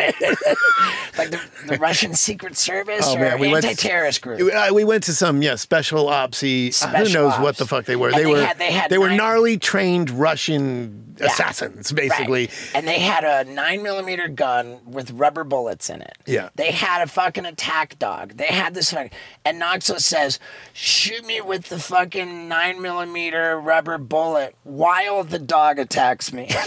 [1.18, 4.54] Like the, the Russian Secret Service Oh, or man, we went to- anti-terrorist group?
[4.54, 6.66] Uh, we went to some yeah special opsy.
[6.84, 8.10] uh, who Special knows what the fuck they were?
[8.10, 12.48] And they, they were had- they had were nine- gnarly trained Russian assassins, basically.
[12.48, 12.72] Right.
[12.76, 16.18] And they had a nine millimeter gun with rubber bullets in it.
[16.26, 16.50] Yeah.
[16.56, 18.38] They had a fucking attack dog.
[18.38, 19.12] They had this fucking
[19.46, 20.40] and Knoxville says,
[20.74, 26.50] shoot me with the fucking nine millimeter rubber bullet while the dog attacks me.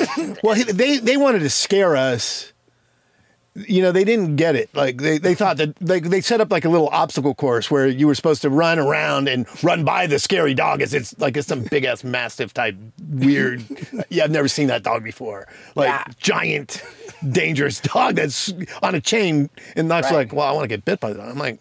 [0.42, 2.52] Well, they they wanted to scare us.
[3.68, 4.70] You know, they didn't get it.
[4.74, 7.86] Like they, they thought that like they set up like a little obstacle course where
[7.86, 11.36] you were supposed to run around and run by the scary dog as it's like
[11.36, 12.76] it's some big ass mastiff type
[13.08, 13.64] weird.
[14.08, 15.48] yeah, I've never seen that dog before.
[15.74, 16.04] Like Yeah.
[16.18, 16.82] giant,
[17.28, 18.52] dangerous dog that's
[18.82, 19.50] on a chain.
[19.76, 20.14] And Knox Right.
[20.28, 21.22] like, well, I want to get bit by that.
[21.28, 21.58] I'm like,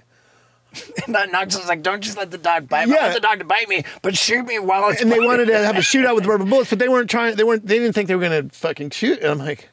[1.08, 2.94] and Knoxville's like, don't just let the dog bite me.
[2.94, 3.06] Yeah.
[3.08, 5.58] Let the dog to bite me, but shoot me while it's and they wanted to
[5.66, 7.36] have a shootout with rubber bullets, but they weren't trying.
[7.36, 7.66] They weren't.
[7.66, 9.20] They didn't think they were gonna fucking shoot.
[9.20, 9.68] And I'm like,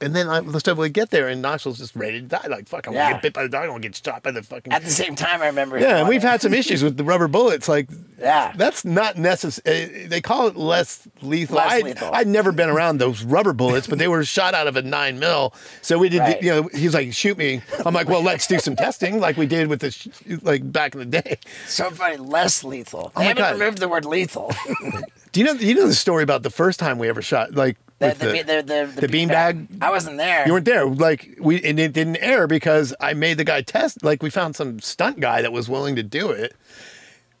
[0.00, 2.46] and then I so we get there, and Knoxville's just ready to die.
[2.48, 3.12] Like, fuck, I want to Yeah.
[3.14, 3.64] get bit by the dog.
[3.66, 4.72] I want to get shot by the fucking.
[4.72, 5.76] At the same time, I remember.
[5.76, 7.68] him yeah, and we've had some issues with the rubber bullets.
[7.68, 7.88] Like,
[8.18, 8.52] Yeah.
[8.56, 10.04] that's not necessary.
[10.04, 11.56] Eh, they call it less lethal.
[11.56, 12.10] Less I'd, lethal.
[12.12, 15.18] I'd never been around those rubber bullets, but they were shot out of a nine
[15.18, 15.54] mil.
[15.82, 16.20] So we did.
[16.20, 16.42] Right.
[16.42, 17.60] You know, he's like, shoot me.
[17.84, 20.08] I'm like, well, let's do some testing, like we did with the sh-
[20.42, 21.38] like back in the day.
[21.66, 23.12] So funny, less lethal.
[23.14, 23.52] Oh They my haven't God.
[23.60, 24.52] removed the word lethal.
[25.32, 25.52] Do you know?
[25.52, 28.26] You know the story about the first time we ever shot, like the, with the,
[28.26, 29.66] the, the, the beanbag?
[29.80, 30.44] I wasn't there.
[30.46, 30.84] You weren't there.
[30.86, 34.02] Like we and it didn't air because I made the guy test.
[34.02, 36.54] Like we found some stunt guy that was willing to do it,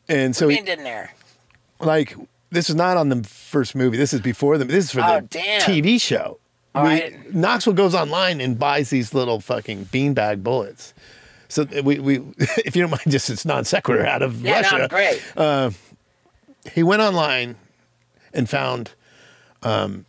[0.08, 1.12] and so Bean he, didn't air.
[1.80, 2.14] like
[2.50, 3.96] this is not on the first movie.
[3.96, 4.68] This is before them.
[4.68, 5.60] This is for Oh, the damn.
[5.62, 6.38] TV show.
[6.74, 10.94] Oh, we, Knoxville goes online and buys these little fucking beanbag bullets.
[11.48, 14.78] So we, we if you don't mind, just it's non sequitur out of Yeah, Russia.
[14.78, 15.20] no, great.
[16.72, 17.56] He went online
[18.34, 18.92] and found,
[19.62, 20.04] um,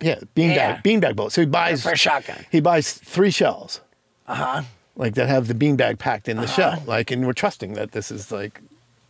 [0.00, 0.80] yeah, beanbag Yeah.
[0.82, 1.34] beanbag bullets.
[1.34, 2.44] So he buys For a shotgun.
[2.50, 3.80] He buys three shells.
[4.26, 4.62] Uh huh.
[4.96, 6.46] like that have the beanbag packed in Uh-huh.
[6.46, 6.82] the shell.
[6.86, 8.60] Like, and we're trusting that this is like,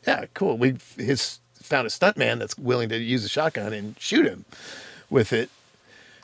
[0.06, 0.56] yeah, cool.
[0.58, 4.44] We his found a stuntman that's willing to use a shotgun and shoot him
[5.10, 5.50] with it.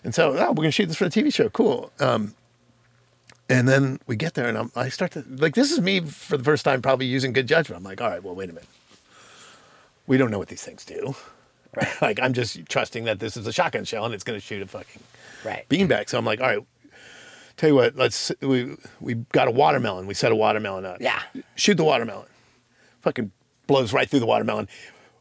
[0.04, 1.48] And so, oh, we're gonna shoot this for the TV show.
[1.48, 1.90] Cool.
[1.98, 2.34] Um,
[3.48, 6.36] and then we get there, and I'm, I start to like this is me for
[6.38, 7.78] the first time, probably using good judgment.
[7.78, 8.68] I'm like, all right, well, wait a minute.
[10.06, 11.14] We don't know what these things do.
[11.76, 11.88] Right.
[12.02, 14.66] like, I'm just trusting that this is a shotgun shell and it's gonna shoot a
[14.66, 15.02] fucking
[15.44, 15.68] Right.
[15.68, 16.08] beanbag.
[16.08, 16.66] So I'm like, all right,
[17.56, 20.06] tell you what, let's we we got a watermelon.
[20.06, 20.98] We set a watermelon up.
[21.00, 21.20] Yeah.
[21.56, 22.28] Shoot the watermelon.
[23.02, 23.30] Fucking
[23.66, 24.68] blows right through the watermelon,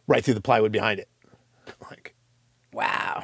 [0.08, 1.10] right through the plywood behind it.
[1.90, 2.14] Like,
[2.72, 3.24] Wow.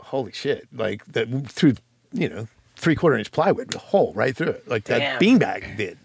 [0.00, 0.66] holy shit.
[0.72, 1.74] Like that through,
[2.12, 4.68] you know, three quarter inch plywood, a hole right through it.
[4.68, 5.20] Like that Damn.
[5.20, 5.98] beanbag did.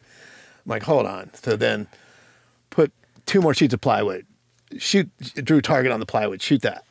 [0.66, 1.34] I'm like, hold on.
[1.34, 1.88] So then
[2.70, 2.92] put
[3.26, 4.26] two more sheets of plywood,
[4.80, 6.86] shoot drew target on the plywood, shoot that.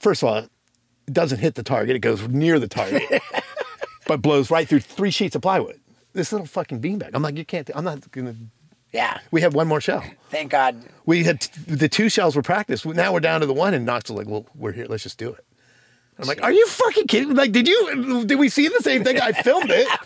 [0.00, 0.48] First of all, it
[1.12, 3.22] doesn't hit the target, it goes near the target,
[4.06, 5.80] but blows right through three sheets of plywood.
[6.12, 7.10] This little fucking beanbag.
[7.14, 8.34] I'm like, you can't, I'm not gonna,
[8.92, 9.18] Yeah.
[9.30, 10.04] we have one more shell.
[10.30, 10.82] Thank God.
[11.06, 12.84] We had the two shells were practiced.
[12.84, 15.18] Now we're down to the one, and Knox was like, well, we're here, let's just
[15.18, 15.44] do it.
[16.18, 17.34] I'm like, are you fucking kidding?
[17.34, 19.20] Like, did you, did we see the same thing?
[19.20, 19.88] I filmed it.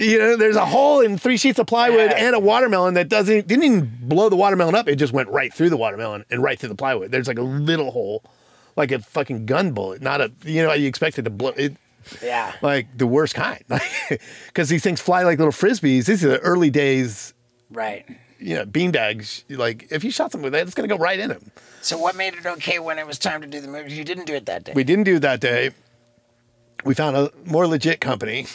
[0.00, 2.26] You know, there's a hole in three sheets of plywood Yeah.
[2.26, 4.88] and a watermelon that doesn't didn't even blow the watermelon up.
[4.88, 7.10] It just went right through the watermelon and right through the plywood.
[7.10, 8.22] There's like a little hole,
[8.76, 11.76] like a fucking gun bullet, not a you know you expect it to blow it
[12.22, 12.52] Yeah.
[12.60, 13.64] like the worst kind,
[14.48, 16.04] because these things fly like little frisbees.
[16.06, 17.32] These are the early days,
[17.70, 18.04] Right.
[18.38, 19.44] you know, beanbags.
[19.48, 21.50] Like if you shot something with that, it's gonna go right in them.
[21.80, 23.92] So what made it okay when it was time to do the movie?
[23.94, 24.72] You didn't do it that day.
[24.74, 25.70] We didn't do it that day.
[26.84, 28.46] We found a more legit company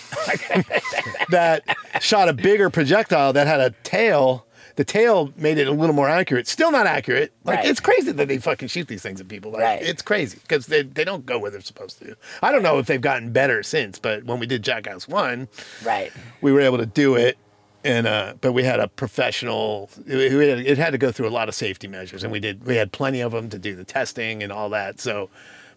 [1.30, 1.64] that
[2.00, 4.46] shot a bigger projectile that had a tail.
[4.78, 6.48] The tail made it a little more accurate.
[6.48, 7.34] Still not accurate.
[7.44, 7.66] Like Right.
[7.68, 9.52] it's crazy that they fucking shoot these things at people.
[9.52, 9.82] Like Right.
[9.82, 12.16] it's crazy because they, they don't go where they're supposed to.
[12.42, 15.50] I don't know if they've gotten better since, but when we did Jackass One,
[15.84, 16.12] right.
[16.42, 17.38] we were able to do it.
[17.84, 19.90] And uh, but we had a professional.
[20.06, 22.40] It, it had- it had to go through a lot of safety measures, and we
[22.40, 22.64] did.
[22.68, 25.00] We had plenty of them to do the testing and all that.
[25.00, 25.32] So,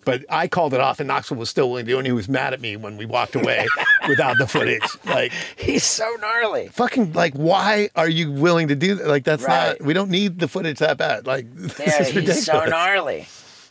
[0.04, 2.12] but I called it off, and Knoxville was still willing to do, it, and he
[2.12, 3.66] was mad at me when we walked away
[4.08, 4.82] without the footage.
[5.04, 6.68] Like, He's so gnarly.
[6.68, 9.06] fucking, like, why are you willing to do that?
[9.06, 9.78] Like, that's Right.
[9.80, 9.82] not.
[9.86, 11.26] We don't need the footage that bad.
[11.26, 12.36] Like, this is ridiculous.
[12.36, 13.26] he's so gnarly.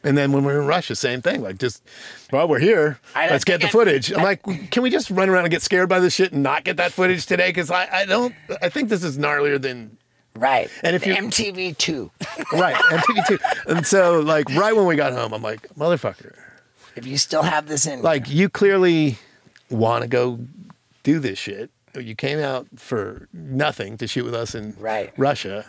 [0.05, 1.41] And then when we were in Russia, same thing.
[1.41, 1.81] Like, just,
[2.31, 2.99] well, we're here.
[3.15, 4.11] I Let's get the I- footage.
[4.11, 6.65] I'm like, can we just run around and get scared by this shit and not
[6.65, 7.47] get that footage today?
[7.49, 9.97] Because I, I don't, I think this is gnarlier than,
[10.35, 10.69] Right.
[10.83, 12.11] And if you- MTV two,
[12.53, 13.39] right, MTV two.
[13.67, 16.35] And so, like, right when we got home, I'm like, motherfucker,
[16.95, 19.17] if you still have this in, like, you clearly
[19.69, 20.39] want to go
[21.03, 21.69] do this shit.
[21.99, 25.13] You came out for nothing to shoot with us in Right.
[25.17, 25.65] Russia.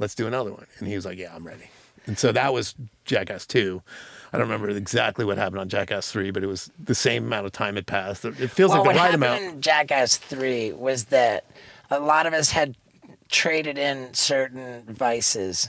[0.00, 0.66] Let's do another one.
[0.78, 1.70] And he was like, yeah, I'm ready.
[2.06, 3.82] And so that was Jackass 2.
[4.32, 7.46] I don't remember exactly what happened on Jackass 3, but it was the same amount
[7.46, 8.24] of time had passed.
[8.24, 9.42] It feels well, like the right happened amount.
[9.42, 11.44] in Jackass three was that
[11.90, 12.76] a lot of us had
[13.28, 15.68] traded in certain vices,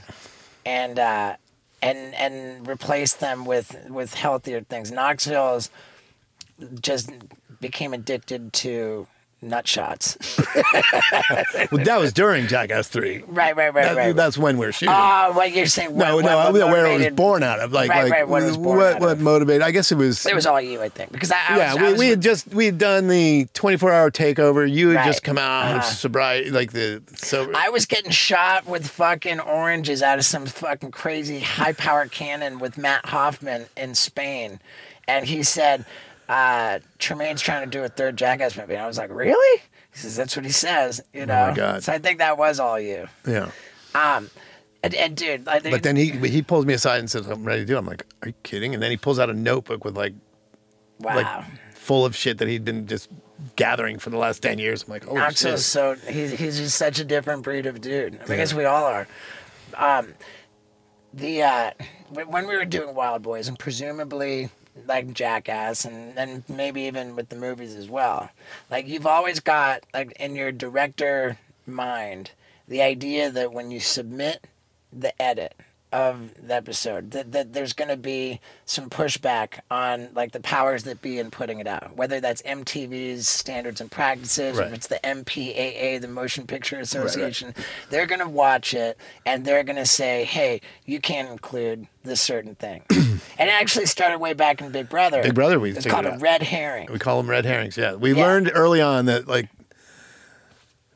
[0.64, 1.36] and uh,
[1.82, 4.90] and and replace them with with healthier things.
[4.90, 5.70] Knoxville's
[6.80, 7.10] just
[7.60, 9.06] became addicted to
[9.42, 10.16] nut shots.
[11.70, 13.22] Well, that was during Jackass Three.
[13.26, 14.16] right, right, right, That- right.
[14.16, 14.94] That's when we're shooting.
[14.96, 15.96] Oh, what you're saying?
[15.96, 18.04] no, what, no, what, I mean, what where it was born out of, like, Right,
[18.04, 19.20] like right, what was born what, what of.
[19.20, 19.62] motivated?
[19.62, 20.24] I guess it was.
[20.26, 22.08] It was all you, I think, because I, I yeah, was, I we, was we
[22.08, 24.70] had just we had done the 24 hour takeover.
[24.70, 25.06] You had Right.
[25.06, 25.80] just come out Uh-huh.
[25.82, 27.52] sobriety, like the so.
[27.54, 32.58] I was getting shot with fucking oranges out of some fucking crazy high power cannon
[32.58, 34.60] with Mat Hoffman in Spain.
[35.08, 35.84] And he said,
[36.30, 38.74] uh, Tremaine's trying to do a third Jackass movie.
[38.74, 39.62] And I was like, really?
[39.92, 41.46] He says, that's what he says, you know?
[41.46, 41.82] Oh my God.
[41.82, 43.08] So I think that was all you.
[43.26, 43.50] yeah,
[43.96, 44.30] Um,
[44.84, 47.44] and, and dude, I think, but then he he pulls me aside and says, "I'm
[47.44, 49.34] ready to do." it." I'm like, "Are you kidding?" And then he pulls out a
[49.34, 50.14] notebook with like
[51.00, 51.16] wow.
[51.16, 53.10] like full of shit that he'd been just
[53.56, 54.84] gathering for the last 10 years.
[54.84, 57.82] I'm like, "Oh Knox shit!" is so he's he's just such a different breed of
[57.82, 58.14] dude.
[58.14, 59.06] I, mean, I guess we all are.
[59.76, 60.14] Um,
[61.12, 61.70] the uh,
[62.14, 64.48] when we were doing Wild Boys and presumably
[64.86, 68.30] like Jackass and and maybe even with the movies as well,
[68.70, 72.32] like you've always got like in your director mind
[72.68, 74.46] the idea that when you submit
[74.92, 75.54] the edit
[75.92, 80.84] of the episode that, that there's going to be some pushback on like the powers
[80.84, 84.68] that be in putting it out whether that's mtv's standards and practices or Right.
[84.68, 87.54] if it's the mpaa the motion picture association
[87.88, 92.20] they're going to watch it and they're going to say hey you can't include this
[92.20, 96.06] certain thing and it actually started way back in big brother Big Brother, we called
[96.06, 97.76] a red herring We call them red herrings.
[97.76, 98.24] Yeah, we Yeah.
[98.26, 99.48] learned early on that like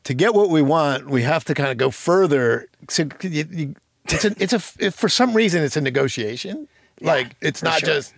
[0.05, 2.67] to get what we want, we have to kind of go further.
[2.89, 3.75] So you, you,
[4.09, 6.67] it's a, it's a, if for some reason, it's a negotiation.
[7.01, 7.87] like it's not sure.
[7.89, 8.13] just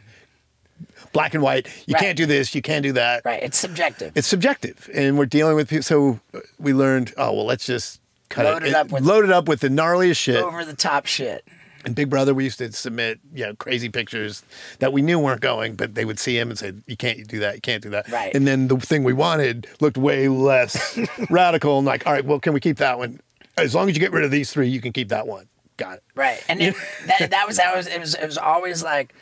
[1.13, 1.67] black and white.
[1.87, 2.01] You Right.
[2.03, 2.53] can't do this.
[2.53, 3.23] You can't do that.
[3.25, 5.83] right it's subjective It's subjective, and we're dealing with people.
[5.83, 9.31] So uh, we learned, oh well, let's just cut Load it up with- load it
[9.31, 10.35] up with the gnarliest shit.
[10.43, 11.47] over the top shit
[11.85, 14.43] And Big Brother, we used to submit, you know, crazy pictures
[14.79, 17.39] that we knew weren't going, but they would see him and say, "You can't do
[17.39, 17.55] that.
[17.55, 18.35] You can't do that." Right.
[18.35, 22.39] And then the thing we wanted looked way less radical, and like, all right, well,
[22.39, 23.21] can we keep that one?
[23.57, 25.47] As long as you get rid of these three, you can keep that one.
[25.77, 26.03] Got it.
[26.15, 26.75] Right, and it,
[27.07, 29.13] that that was that was it was it was always like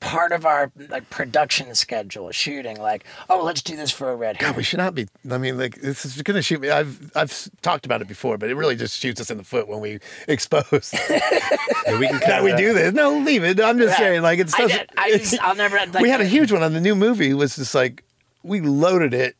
[0.00, 2.78] part of our like production schedule, shooting.
[2.78, 4.38] Like, oh, let's do this for a red.
[4.38, 5.06] God, we should not be.
[5.30, 6.68] I mean, like, this is going to shoot me.
[6.70, 9.66] I've I've talked about it before, but it really just shoots us in the foot
[9.68, 12.92] when we expose Yeah, we can that we do this.
[12.92, 13.60] No, leave it.
[13.60, 13.98] I'm just Right.
[13.98, 14.52] saying, like, it's.
[14.54, 15.76] I, doesn't- did- I just, I'll never.
[15.76, 17.30] Like, we had a huge one on the new movie.
[17.30, 18.02] It was just like
[18.42, 19.36] we loaded it,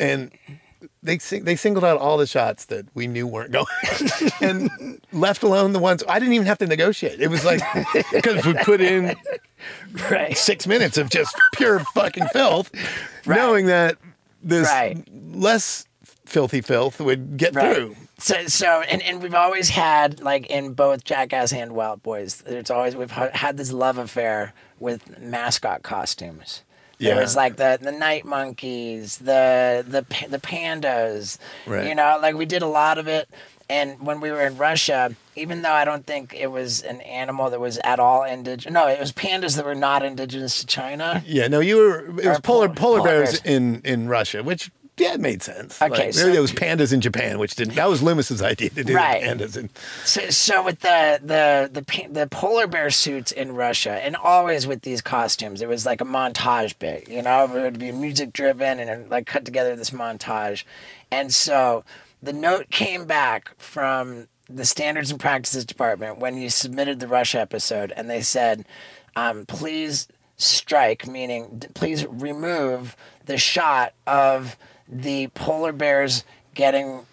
[0.00, 0.30] and
[1.02, 3.66] they sing, they singled out all the shots that we knew weren't going,
[4.40, 7.20] and left alone the ones I didn't even have to negotiate.
[7.20, 7.60] It was like
[8.12, 9.14] because we put in
[10.10, 10.36] right.
[10.36, 12.70] six minutes of just pure fucking filth,
[13.26, 13.98] knowing that
[14.42, 15.02] this Right.
[15.12, 15.86] less
[16.24, 17.74] filthy filth would get Right.
[17.76, 17.96] through.
[18.18, 22.70] So, so, and, and we've always had like in both Jackass and Wild Boys, it's
[22.70, 26.62] always we've ha- had this love affair with mascot costumes.
[27.08, 27.20] Yeah.
[27.20, 31.38] was like the the night monkeys, the the the pandas.
[31.66, 31.86] Right.
[31.88, 33.28] You know, like we did a lot of it.
[33.70, 37.48] And when we were in Russia, even though I don't think it was an animal
[37.50, 41.22] that was at all indigenous, no, it was pandas that were not indigenous to China.
[41.26, 42.04] Yeah, no, you were.
[42.20, 43.42] It was polar polar- polar polar bears bears.
[43.44, 45.80] in in Russia, which yeah, it made sense.
[45.80, 47.74] Okay, like, so- maybe it was pandas in Japan, which didn't.
[47.76, 49.22] That was Loomis's idea to do Right.
[49.22, 49.70] pandas in.
[50.04, 54.82] So, so with the the the the polar bear suits in Russia, and always with
[54.82, 57.08] these costumes, it was like a montage bit.
[57.08, 60.64] You know, it would be music driven and like cut together this montage,
[61.10, 61.84] and so
[62.22, 67.40] the note came back from the standards and practices department when you submitted the Russia
[67.40, 68.66] episode, and they said,
[69.16, 74.56] um, please strike, meaning please remove the shot of
[74.92, 76.24] the polar bears
[76.54, 77.06] getting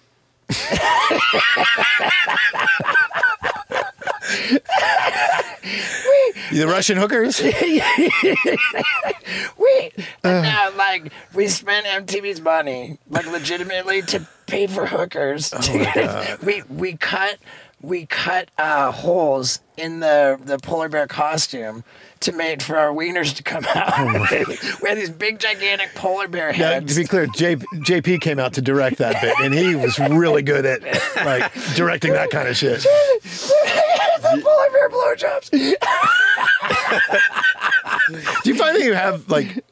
[6.51, 7.41] The Russian hookers.
[9.57, 15.53] Wait, and now like we spent MTV's money, like legitimately to pay for hookers.
[16.43, 17.38] we we cut
[17.82, 21.84] we cut uh, holes in the the polar bear costume
[22.22, 23.93] to make for our wieners to come out.
[23.97, 24.28] Oh,
[24.82, 26.93] we had these big gigantic polar bear Now, heads.
[26.95, 30.41] to be clear, J, JP came out to direct that bit, and he was really
[30.41, 30.82] good at
[31.26, 32.82] like directing that kind of shit.
[32.84, 35.49] the polar bear blowjobs.
[38.43, 39.63] Do you find that you have like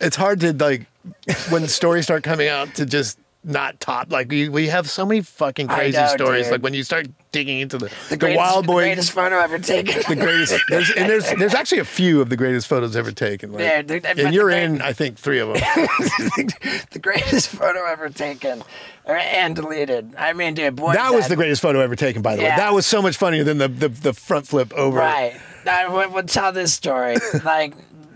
[0.00, 0.86] it's hard to like
[1.50, 4.10] when stories start coming out to just not top.
[4.12, 6.44] Like we, we have so many fucking crazy know, stories.
[6.46, 6.52] dude.
[6.52, 10.02] Like when you start digging into the the, greatest, Wild the greatest photo ever taken.
[10.08, 10.54] the greatest.
[10.68, 13.52] There's, and there's there's actually a few of the greatest photos ever taken.
[13.52, 15.56] Like, Yeah, they're- and you're the great- in, I think, three of them.
[16.90, 18.62] the greatest photo ever taken
[19.06, 20.14] and deleted.
[20.16, 22.48] I mean, dude, boy, that was the greatest photo ever taken, by the way.
[22.48, 24.98] That was so much funnier than the the, the front flip over.
[24.98, 25.34] Right.
[25.66, 27.16] I would, tell this story.
[27.44, 27.74] like,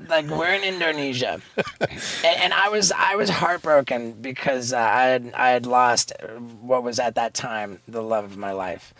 [0.09, 1.41] like we're in Indonesia,
[1.81, 6.13] and, and I was I was heartbroken because uh, I had I had lost
[6.61, 8.95] what was at that time the love of my life,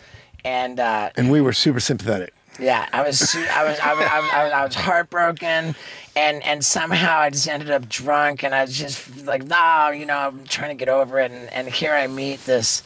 [0.45, 2.33] and uh, And we were super sympathetic.
[2.59, 5.75] yeah, I was su- I was I was, I was, I was, I was heartbroken,
[6.15, 10.05] and and somehow I just ended up drunk, and I was just like, no, you
[10.05, 12.81] know, I'm trying to get over it, and, and here I meet this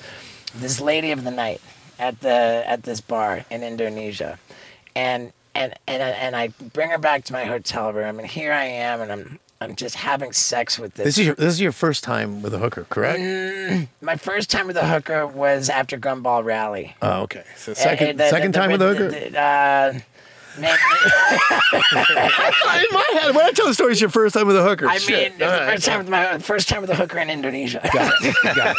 [0.55, 1.61] this lady of the night
[1.99, 4.39] at the at this bar in Indonesia,
[4.95, 8.53] and and and I- and I bring her back to my hotel room, and here
[8.53, 11.05] I am, and I'm I'm just having sex with this.
[11.05, 13.87] This is your this is your first time with a hooker, correct?
[14.01, 16.95] my first time with a hooker was after Gumball Rally.
[17.01, 17.43] Oh, okay.
[17.57, 19.37] So second Uh, the- second the- time the- with a hooker.
[19.37, 19.93] uh,
[20.59, 20.77] man-
[21.71, 24.87] in my head, when I tell the story, it's your first time with a hooker.
[24.87, 25.31] I Shit.
[25.31, 25.73] mean, the right.
[25.73, 28.55] first time with my first time with a hooker in Indonesia, Got it.
[28.55, 28.75] Got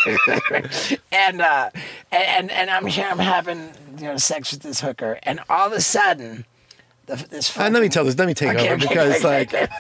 [0.65, 1.01] it.
[1.13, 1.71] and uh,
[2.11, 5.73] and and I'm here, I'm having you know sex with this hooker, and all of
[5.73, 6.45] a sudden,
[7.07, 7.57] this.
[7.57, 8.17] Uh, let me tell this.
[8.19, 9.71] Let me take Okay, over okay, because, okay, like,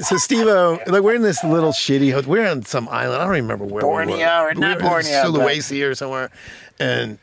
[0.00, 2.30] so Steve-O, like, we're in this little shitty hotel.
[2.30, 3.20] We're on some island.
[3.20, 4.50] I don't remember where we Borneo were.
[4.50, 6.30] or not We Borneo, but- Sulawesi or somewhere,
[6.78, 7.18] and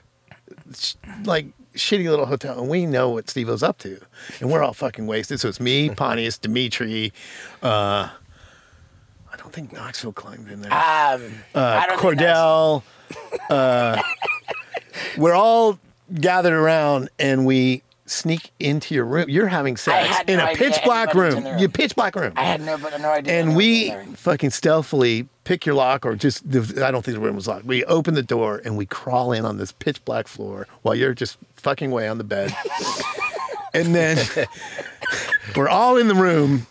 [1.24, 4.00] like shitty little hotel, and we know what Steve-O's up to,
[4.40, 5.40] and we're all fucking wasted.
[5.40, 7.14] So it's me, Pontius, Dimitri.
[7.62, 8.10] Uh,
[9.32, 10.72] I don't think Knoxville climbed in there.
[10.74, 12.84] Um, uh, I don't think Cordell.
[13.50, 14.02] uh,
[15.18, 15.78] we're all
[16.20, 19.30] gathered around and we sneak into your room.
[19.30, 21.44] You're having sex in no a pitch black room.
[21.44, 21.58] room.
[21.58, 22.34] You pitch black room.
[22.36, 23.34] I had no, but no idea.
[23.34, 27.48] and we fucking stealthily pick your lock or just, I don't think the room was
[27.48, 27.66] locked.
[27.66, 31.14] We open the door and we crawl in on this pitch black floor while you're
[31.14, 32.56] just fucking away on the bed.
[33.74, 34.18] and then
[35.56, 36.68] we're all in the room.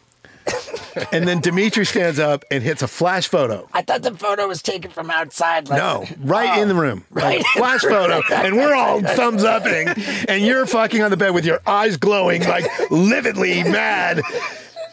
[1.12, 3.68] And then Dimitri stands up and hits a flash photo.
[3.72, 5.68] I thought the photo was taken from outside.
[5.68, 7.04] Like, No, right in the room.
[7.10, 7.38] Right.
[7.38, 8.20] Like, flash photo.
[8.32, 9.88] And we're all thumbs upping.
[10.28, 14.20] And you're fucking on the bed with your eyes glowing, like lividly mad.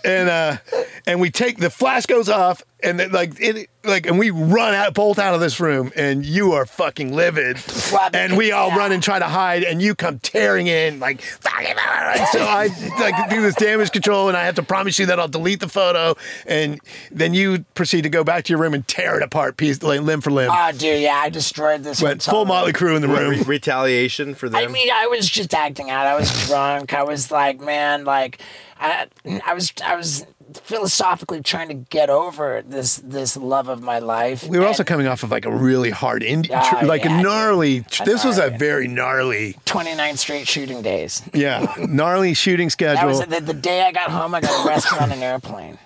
[0.03, 0.57] And uh
[1.05, 4.73] and we take the flash goes off and then like it like and we run
[4.73, 7.57] out bolt out of this room and you are fucking livid.
[7.59, 8.77] Flapping- And we all yeah.
[8.77, 12.67] run and try to hide and you come tearing in like fucking and so I
[12.99, 15.69] like do this damage control and I have to promise you that I'll delete the
[15.69, 16.15] photo
[16.45, 16.79] and
[17.11, 20.01] then you proceed to go back to your room and tear it apart piece like
[20.01, 20.51] limb for limb.
[20.53, 22.01] Oh, dude, yeah, I destroyed this.
[22.01, 22.73] Went full Motley.
[22.73, 23.29] Crue in the room.
[23.31, 24.61] re- retaliation for them.
[24.63, 26.05] I mean, I was just acting out.
[26.07, 26.93] I was drunk.
[26.93, 28.39] I was like, man, like,
[28.79, 29.07] I,
[29.45, 30.25] I was, I was
[30.57, 34.47] philosophically trying to get over this, this love of my life.
[34.47, 37.19] We were also coming off of like a really hard indie, Oh, tr- like yeah,
[37.19, 37.85] a gnarly.
[37.99, 41.21] I this was a very gnarly, 29 straight shooting days.
[41.33, 43.07] yeah, gnarly shooting That schedule.
[43.09, 44.33] was the, the day I got home.
[44.35, 45.77] I got arrested on an airplane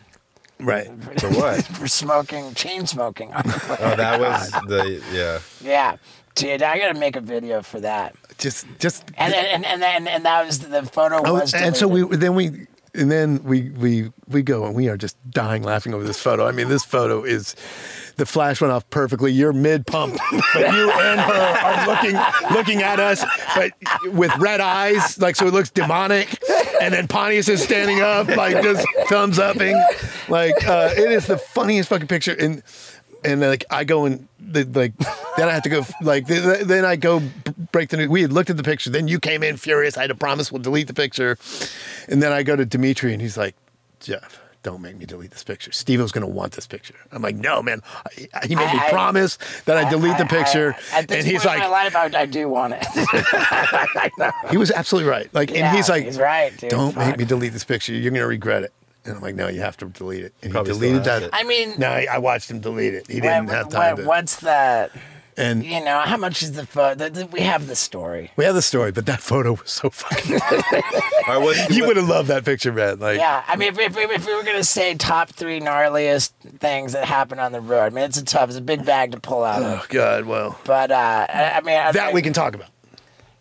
[0.59, 0.87] right.
[1.19, 1.63] For what?
[1.65, 3.33] for smoking, chain smoking.
[3.33, 3.77] on the plane.
[3.81, 5.39] Oh, that was the yeah.
[5.61, 5.97] yeah,
[6.35, 8.15] dude, I got to make a video for that.
[8.37, 9.05] Just, just.
[9.17, 11.53] And then, and, and and that was the photo Oh, was.
[11.53, 15.17] and so we then we and then we we we go and we are just
[15.29, 16.47] dying laughing over this photo.
[16.47, 17.55] I mean, this photo is
[18.17, 19.31] the flash went off perfectly.
[19.31, 22.19] You're mid pump, but you and her are looking
[22.55, 23.23] looking at us,
[23.55, 23.71] but
[24.13, 26.39] with red eyes, like so it looks demonic.
[26.81, 29.81] And then Pontius is standing up, like just thumbs upping,
[30.27, 32.33] like uh, it is the funniest fucking picture.
[32.33, 32.63] And
[33.25, 34.93] and then, like I go and the, like
[35.37, 37.21] then I have to go like th- then I go
[37.71, 38.09] break the news.
[38.09, 38.89] We had looked at the picture.
[38.89, 39.97] Then you came in furious.
[39.97, 41.37] I had to promise we'll delete the picture,
[42.07, 43.55] and then I go to Dimitri and he's like,
[43.99, 44.41] Jeff.
[44.63, 45.71] Don't make me delete this picture.
[45.71, 46.95] Steve was going to want this picture.
[47.11, 47.81] I'm like, no, man.
[48.33, 50.75] I- He made me I- I- promise that I delete the I- I- picture.
[50.91, 52.83] at this and he's point like, in my life, I, I do want it.
[52.89, 55.31] I he was absolutely right.
[55.35, 56.71] Like, Yeah, and he's like, he's right, dude.
[56.71, 57.93] Don't make me delete this picture.
[57.93, 58.73] You're going to regret it.
[59.05, 60.33] And I'm like, no, you have to delete it.
[60.41, 61.23] And Probably he deleted that.
[61.23, 61.29] it.
[61.33, 63.07] I mean, No, I I watched him delete it.
[63.07, 64.07] He didn't have time what- to.
[64.07, 64.91] what's that?
[65.37, 67.25] And You know, how much is the photo?
[67.25, 68.31] We have the story.
[68.37, 70.39] we have the story, but that photo was so fucking.
[70.41, 70.49] All
[71.27, 72.99] right, what's, you would have loved that picture, man.
[72.99, 76.93] Like, Yeah, I mean, if, if, if we were gonna say top three gnarliest things
[76.93, 79.19] that happened on the road, I mean, it's a tough, it's a big bag to
[79.19, 79.61] pull out.
[79.61, 79.79] of.
[79.81, 82.69] oh god, well, But uh, I, I mean, I, that we can talk about.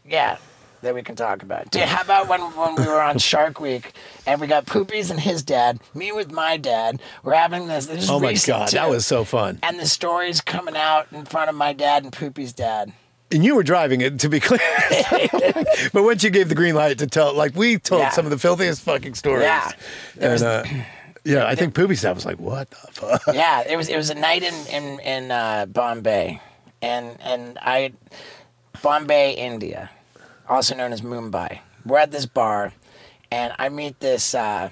[0.04, 0.38] yeah,
[0.84, 1.70] that we can talk about.
[1.70, 3.92] Dude, how about when when we were on Shark Week
[4.26, 7.86] and we got Poopies and his dad, me with my dad, we're having this.
[7.86, 8.76] this is Oh my recent, god, too.
[8.76, 9.58] that was so fun.
[9.62, 12.92] And the story's coming out in front of my dad and Poopy's dad.
[13.32, 14.60] And you were driving it, to be clear.
[15.92, 18.10] but once you gave the green light to tell, like we told Yeah.
[18.10, 19.42] some of the filthiest fucking stories.
[19.44, 19.70] Yeah.
[20.14, 20.64] There And was- uh,
[21.26, 24.10] Yeah, I think Poopies' dad was like, "What the fuck?" yeah, it was it was
[24.10, 26.38] a night in in in uh, Bombay,
[26.82, 27.94] and and I
[28.82, 29.88] Bombay, India,
[30.48, 31.60] also known as Mumbai.
[31.84, 32.72] We're at this bar,
[33.30, 34.70] and I meet this uh,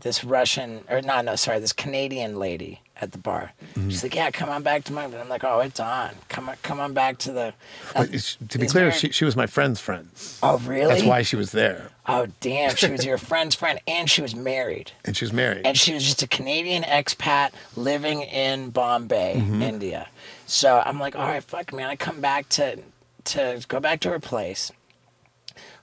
[0.00, 3.52] this Russian or no no sorry this Canadian lady at the bar.
[3.74, 5.04] She's like, yeah, come on back to my.
[5.04, 6.10] I'm like, oh, it's on.
[6.28, 7.54] Come on, come on back to the.
[7.94, 10.08] But it's- to be clear, she, she was my friend's friend.
[10.42, 10.94] oh really?
[10.94, 14.34] That's why she was there, Oh damn, she was your friend's friend, and she was
[14.36, 14.92] married.
[15.04, 15.66] and she was married.
[15.66, 19.62] and she was just a Canadian expat living in Bombay, Mm-hmm.
[19.62, 20.08] India.
[20.46, 21.88] So I'm like, all right, fuck, man.
[21.88, 22.78] I come back to
[23.24, 24.70] to go back to her place,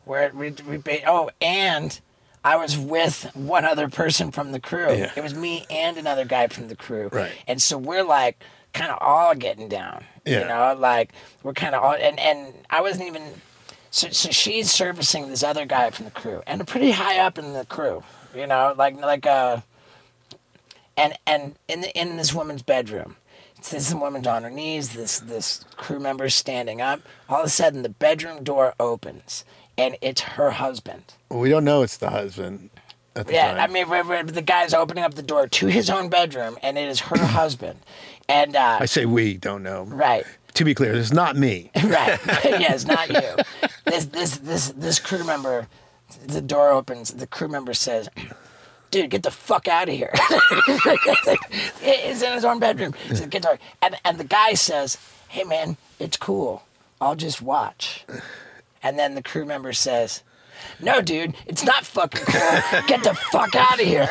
[0.05, 1.99] where we we oh, and
[2.43, 4.93] I was with one other person from the crew.
[4.93, 5.11] Yeah.
[5.15, 7.09] It was me and another guy from the crew.
[7.11, 7.31] Right.
[7.47, 8.43] And so we're like
[8.73, 10.05] kind of all getting down.
[10.25, 10.41] Yeah.
[10.41, 11.11] You know, like
[11.43, 13.23] we're kind of all and and I wasn't even.
[13.91, 17.53] So, so she's servicing this other guy from the crew, and pretty high up in
[17.53, 18.03] the crew,
[18.35, 19.61] you know, like like uh,
[20.95, 23.15] and and in the, in this woman's bedroom,
[23.57, 24.93] it's this woman's on her knees.
[24.93, 27.01] This this crew member's standing up.
[27.27, 29.43] All of a sudden, the bedroom door opens,
[29.79, 31.03] and it's her husband.
[31.29, 32.69] We don't know it's the husband
[33.15, 33.59] at the Yeah, time.
[33.59, 36.77] I mean, we- we- the guy's opening up the door to his own bedroom, and
[36.77, 37.79] it is her husband.
[38.27, 39.83] And uh, I say we don't know.
[39.85, 40.25] right,
[40.55, 41.71] To be clear, it's not me.
[41.83, 43.69] right, yeah, it's not you.
[43.85, 45.67] This this this this crew member,
[46.27, 47.11] the door opens.
[47.11, 48.07] The crew member says,
[48.91, 50.11] "Dude, get the fuck out of here."
[51.81, 52.93] it's in his own bedroom.
[53.07, 56.63] Says, "Get the-" and and the guy says, "Hey man, it's cool.
[57.01, 58.05] I'll just watch."
[58.81, 60.23] And then the crew member says.
[60.81, 62.81] No, dude, it's not fucking cool.
[62.87, 64.09] Get the fuck out of here.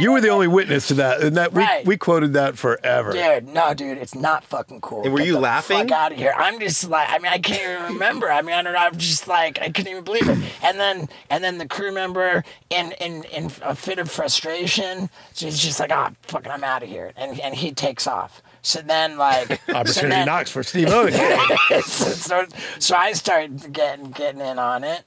[0.00, 1.84] You were the only witness to that, and that Right.
[1.84, 3.10] we, we quoted that forever.
[3.12, 5.02] Dude, no, dude, it's not fucking cool.
[5.02, 5.78] And were Get you the laughing?
[5.88, 6.32] Fuck out of here!
[6.36, 8.30] I'm just like, I mean, I can't even remember.
[8.30, 8.78] I mean, I don't know.
[8.78, 10.38] I'm just like, I couldn't even believe it.
[10.62, 15.58] And then, and then the crew member, in in in a fit of frustration, she's
[15.58, 18.40] just like, ah, fucking, I'm out of here, and and he takes off.
[18.66, 21.12] So then, like, so Opportunity then- knocks for Steve Owen.
[21.84, 22.46] so, so,
[22.80, 25.04] so I started getting getting in on it,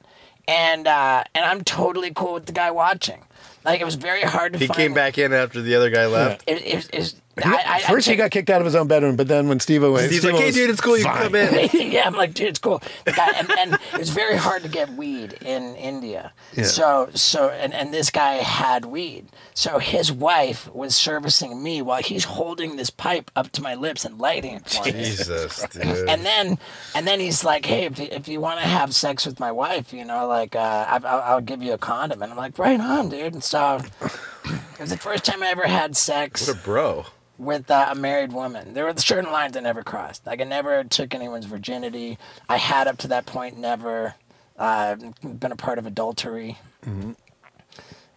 [0.47, 3.21] and uh, and I'm totally cool with the guy watching.
[3.65, 4.77] Like it was very hard to find He find.
[4.77, 6.45] came back in after the other guy left.
[6.47, 7.15] It, it, it, was-
[7.45, 9.59] I, I, First, I he got kicked out of his own bedroom, but then when
[9.59, 10.97] Steve went, He's like, Steve-O "Hey, dude, it's cool.
[10.97, 12.81] You can come in." yeah, I'm like, dude, it's cool.
[13.05, 16.33] Guy, and, and it was very hard to get weed in India.
[16.53, 16.65] Yeah.
[16.65, 19.27] So, so, and, and this guy had weed.
[19.53, 24.05] So his wife was servicing me while he's holding this pipe up to my lips
[24.05, 24.91] and lighting it for me.
[24.91, 25.83] Jesus, dude.
[25.83, 26.57] And then,
[26.95, 29.51] and then he's like, "Hey, if you, if you want to have sex with my
[29.51, 32.57] wife, you know, like, uh, I, I'll, I'll give you a condom." And I'm like,
[32.57, 36.57] "Right on, dude." And so, it was the first time I ever had sex what
[36.57, 37.05] a bro.
[37.39, 38.73] With uh, a married woman.
[38.75, 40.27] There were certain lines I never crossed.
[40.27, 42.17] Like I never took anyone's virginity.
[42.47, 44.13] I had up to that point never
[44.57, 46.57] uh, been a part of adultery.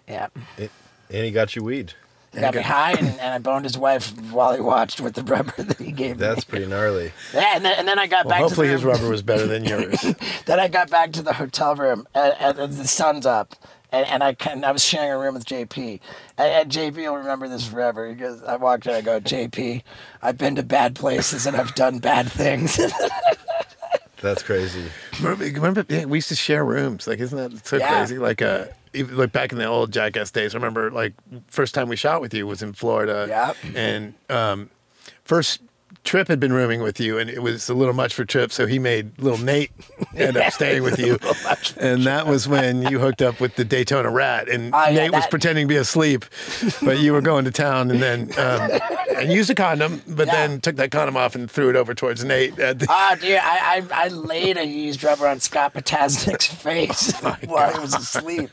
[0.08, 0.68] Yeah, And
[1.24, 1.94] he got you weed.
[2.34, 5.22] he got me high, and, and I boned his wife while he watched with the
[5.22, 6.20] rubber that he gave me.
[6.26, 6.50] That's me.
[6.50, 7.12] pretty gnarly.
[7.34, 8.40] Yeah, and then, and then I got Well, back.
[8.42, 10.04] hopefully, to the his rubber was better than yours.
[10.46, 13.54] Then I got back to the hotel room, and, and, and the sun's up,
[13.92, 16.00] and, and I can, I was sharing a room with JP,
[16.38, 18.12] and, and JP will remember this forever.
[18.12, 19.82] because I walked in, I go, JP,
[20.22, 22.80] I've been to bad places and I've done bad things.
[24.20, 24.84] That's crazy.
[25.20, 27.06] remember, remember yeah, we used to share rooms.
[27.08, 27.88] Like, isn't that so Yeah.
[27.98, 28.18] crazy?
[28.18, 30.54] Like, uh, even, like back in the old Jackass days.
[30.54, 31.14] I remember, like,
[31.48, 33.26] first time we shot with you was in Florida.
[33.28, 33.56] Yep.
[33.74, 34.70] And um,
[35.24, 35.60] first
[36.04, 38.66] Trip had been rooming with you, and it was a little much for Trip, so
[38.66, 39.70] he made little Nate
[40.16, 41.18] end up staying with you.
[41.78, 45.12] And that was when you hooked up with the Daytona Rat, and Oh, yeah, Nate
[45.12, 46.24] was pretending to be asleep,
[46.82, 48.70] but you were going to town, and then um,
[49.16, 50.48] and used a condom, but Yeah.
[50.48, 52.58] then took that condom off and threw it over towards Nate.
[52.58, 57.12] At the, Ah, dude, I, I, I laid a used rubber on Scott Potasnik's face
[57.46, 58.50] while he was asleep.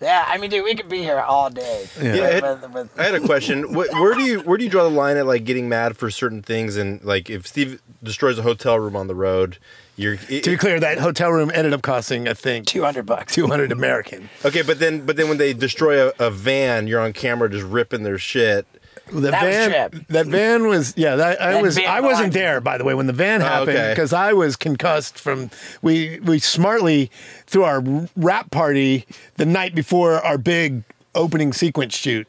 [0.00, 1.86] Yeah, I mean, dude, we could be here all day.
[2.00, 2.40] Yeah.
[2.60, 3.62] With- with- I had a question.
[3.74, 6.10] Wh- Where do you where do you draw the line at like getting mad for
[6.10, 9.58] certain things and like if Steve destroys a hotel room on the road,
[9.96, 13.34] you're it- to be clear, that hotel room ended up costing, I think, 200 bucks.
[13.34, 14.28] 200 American.
[14.44, 17.64] okay, but then but then when they destroy a, a van, you're on camera just
[17.64, 18.66] ripping their shit.
[19.10, 20.06] The That van, Trip.
[20.08, 21.16] that van was yeah.
[21.16, 23.90] That, I That was I wasn't there by the way when the van happened okay.
[23.90, 25.50] because I was concussed from
[25.82, 27.10] we we smartly
[27.46, 27.82] threw our
[28.16, 29.06] rap party
[29.36, 30.82] the night before our big
[31.14, 32.26] opening sequence shoot,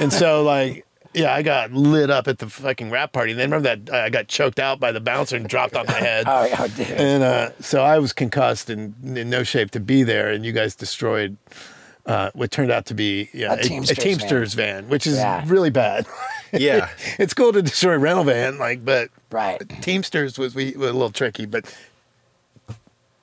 [0.00, 0.84] and so like.
[1.14, 3.32] Yeah, I got lit up at the fucking rap party.
[3.32, 5.86] And then remember that uh, I got choked out by the bouncer and dropped on
[5.86, 6.26] my head.
[6.28, 6.90] Oh, yeah, dude.
[6.90, 10.28] And uh, so I was concussed and in no shape to be there.
[10.28, 11.38] And you guys destroyed
[12.08, 14.88] uh, what turned out to be yeah, A a, a Teamsters Teamsters van.
[14.88, 15.44] which is Yeah.
[15.46, 16.06] really bad.
[16.50, 16.88] Yeah.
[17.18, 19.60] it's cool to destroy a rental van, like, but Right.
[19.82, 21.44] Teamsters was we were a little tricky.
[21.44, 21.66] But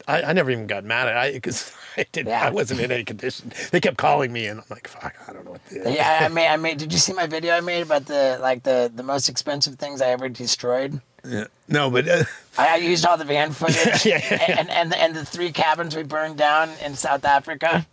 [0.08, 2.28] I, I never even got mad at it because I didn't.
[2.30, 2.46] Yeah.
[2.46, 3.52] I wasn't in any condition.
[3.72, 6.20] They kept calling me, and I'm like, "Fuck, I don't know what to do." Yeah,
[6.22, 6.48] I made.
[6.48, 6.78] I made.
[6.78, 10.02] Did you see my video I made about the like the the most expensive things
[10.04, 11.02] I ever destroyed?
[11.28, 11.46] Yeah.
[11.68, 12.24] No, but uh,
[12.60, 14.60] I, I used all the van footage Yeah, yeah, yeah.
[14.60, 17.88] and and the, and the three cabins we burned down in South Africa.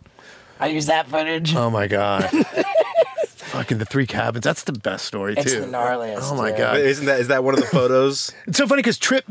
[0.63, 1.55] I used that footage.
[1.55, 2.29] oh my god,
[3.37, 4.43] fucking the three cabins.
[4.43, 5.61] That's the best story It's too.
[5.61, 6.57] the gnarliest, Oh my dude.
[6.59, 8.31] god, Isn't that is that one of the photos?
[8.47, 9.25] it's so funny because Trip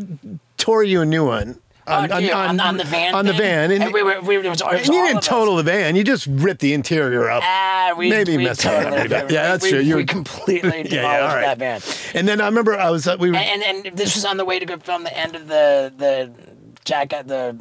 [0.56, 1.59] tore you a new one.
[1.84, 3.12] Oh, dude, on, on the van.
[3.12, 3.40] On the thing?
[3.40, 4.20] van, and, and we were.
[4.20, 5.26] We, it was, it was and you all didn't of us.
[5.26, 5.96] total the van.
[5.96, 7.42] You just ripped the interior up.
[7.44, 9.30] Ah, we Maybe we messed it up totally pretty did.
[9.32, 9.80] Yeah, that's we, true.
[9.80, 11.59] You we were- completely demolished yeah, all right.
[11.59, 11.80] that van.
[12.14, 14.36] And then I remember I was uh, we were And, and and this was on
[14.36, 16.32] the way to go film the end of the the
[16.84, 17.59] Jack the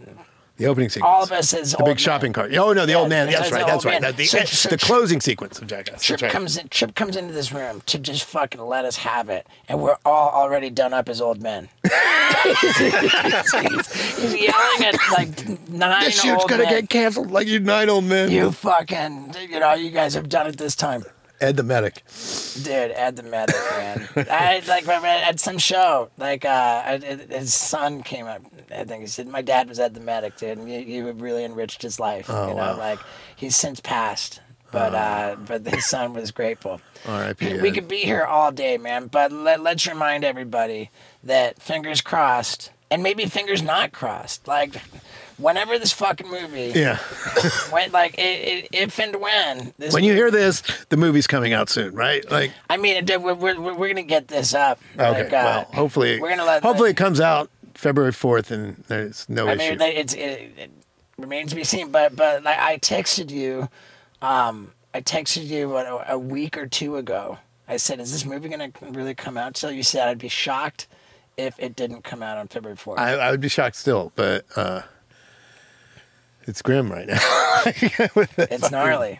[0.61, 1.09] the opening sequence.
[1.09, 2.53] all of us as the big shopping cart.
[2.55, 3.27] Oh no, the Yeah, old man.
[3.27, 3.65] that's That's right.
[3.65, 4.01] That's right.
[4.01, 4.15] man.
[4.15, 6.03] The, So- eh, so the Trip- closing sequence of Jackass.
[6.03, 6.31] Trip right.
[6.31, 6.67] comes in.
[6.69, 10.29] Trip comes into this room to just fucking let us have it, and we're all
[10.29, 11.69] already done up as old men.
[12.61, 12.77] he's,
[14.17, 16.69] he's yelling at like nine This shoot's gonna men.
[16.81, 18.31] get canceled like you nine old men.
[18.31, 21.03] You fucking, you know, you guys have done it this time.
[21.41, 22.03] Ed the medic.
[22.61, 24.07] Dude, add the medic, man.
[24.29, 26.97] I like read at some show, like uh, I,
[27.29, 28.43] his son came up.
[28.73, 31.43] I think he said my dad was at the medic, dude, and you, you really
[31.43, 32.27] enriched his life.
[32.29, 32.73] Oh, you know, wow.
[32.75, 32.77] Oh.
[32.77, 32.99] like
[33.35, 34.39] he's since passed,
[34.71, 36.79] but uh, but his son was grateful.
[37.07, 37.61] R.I.P.
[37.61, 39.07] We could be here all day, man.
[39.07, 40.91] But let, let's remind everybody
[41.23, 44.47] that fingers crossed, and maybe fingers not crossed.
[44.47, 44.75] Like
[45.37, 46.97] whenever this fucking movie, Yeah.
[47.71, 51.53] when, like it, it, if and when this when you hear this, the movie's coming
[51.53, 52.29] out soon, right?
[52.29, 54.79] Like, I mean, it- we're, we're, we're gonna get this up.
[54.99, 55.23] okay.
[55.23, 56.61] Like, uh, well, hopefully, we're gonna let.
[56.61, 59.61] hopefully it comes out February fourth, and there's no issue.
[59.61, 59.77] I issue.
[59.79, 60.71] mean, it's it, it
[61.17, 61.91] remains to be seen.
[61.91, 63.69] But but like I texted you,
[64.21, 67.39] um, I texted you what, a, a week or two ago.
[67.67, 70.87] I said, "Is this movie gonna really come out?" So you said I'd be shocked
[71.41, 72.99] if it didn't come out on February fourth.
[72.99, 74.81] I, I would be shocked still, but uh,
[76.43, 77.19] it's grim right now.
[78.37, 79.19] It's gnarly.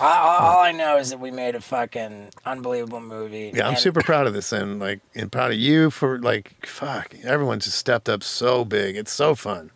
[0.00, 3.52] All, all, all I know is that we made a fucking unbelievable movie.
[3.54, 6.66] Yeah, I'm and- super proud of this, and like, and proud of you for like,
[6.66, 8.96] fuck, everyone's just stepped up so big.
[8.96, 9.70] It's so fun.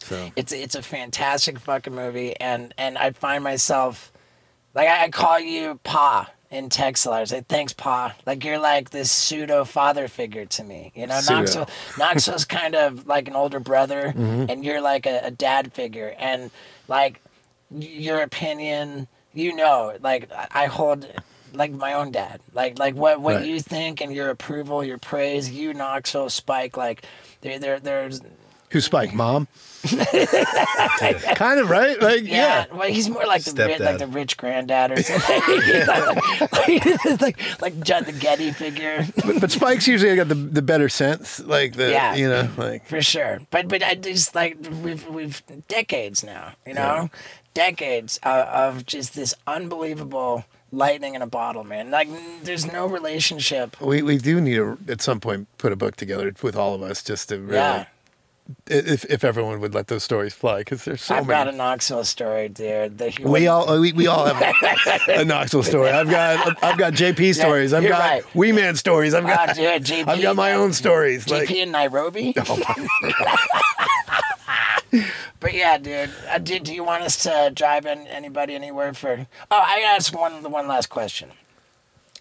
[0.00, 4.12] So It's it's a fantastic fucking movie, and and I find myself
[4.74, 7.20] like I, I call you Pa in text a lot.
[7.20, 8.14] I say thanks, Pa.
[8.26, 10.92] Like you're like this pseudo father figure to me.
[10.94, 11.40] You know, Pseudo.
[11.40, 11.68] Knoxville
[11.98, 14.46] Knoxville's kind of like an older brother, mm-hmm.
[14.48, 16.50] and you're like a, a dad figure, and
[16.88, 17.20] like
[17.70, 21.06] your opinion, you know, like I I hold.
[21.54, 23.46] Like my own dad, like like what what Right.
[23.46, 27.02] you think and your approval, your praise, you Knoxville Spike, like
[27.40, 28.20] there there there's
[28.68, 29.14] who's Spike?
[29.24, 29.48] Mom?
[31.36, 32.00] kind of right?
[32.00, 32.30] Like, yeah.
[32.30, 35.86] Yeah, well, he's more like the rich, like the rich granddad or something.
[35.86, 40.88] like, like, like Judd the Getty figure, But, but Spike's usually got the the better
[40.88, 42.14] sense, like the Yeah.
[42.14, 43.40] you know, like for sure.
[43.50, 47.10] But but I just like we've we've decades now, you know,
[47.54, 51.90] decades of, of just this unbelievable lightning in a bottle, man.
[51.90, 52.08] Like
[52.42, 53.80] there's no relationship.
[53.80, 56.82] we we do need to at some point put a book together with all of
[56.82, 57.86] us just to really, Yeah,
[58.66, 61.44] if if everyone would let those stories fly, because there's so I've many.
[61.44, 62.98] got a Knoxville story, dude.
[62.98, 64.54] that you We all we, we all have
[65.08, 65.90] a Knoxville story.
[65.90, 67.72] I've got I've got JP stories.
[67.72, 68.34] I've you're got right.
[68.34, 69.12] Wee Man stories.
[69.14, 71.24] I've Ah, got dude, JP, I've got my own stories.
[71.26, 72.34] JP Like in Nairobi.
[75.40, 76.10] but yeah, dude.
[76.30, 79.26] Uh, do, do you want us to drive in anybody anywhere for?
[79.50, 81.30] Oh, I gotta ask one the one last question.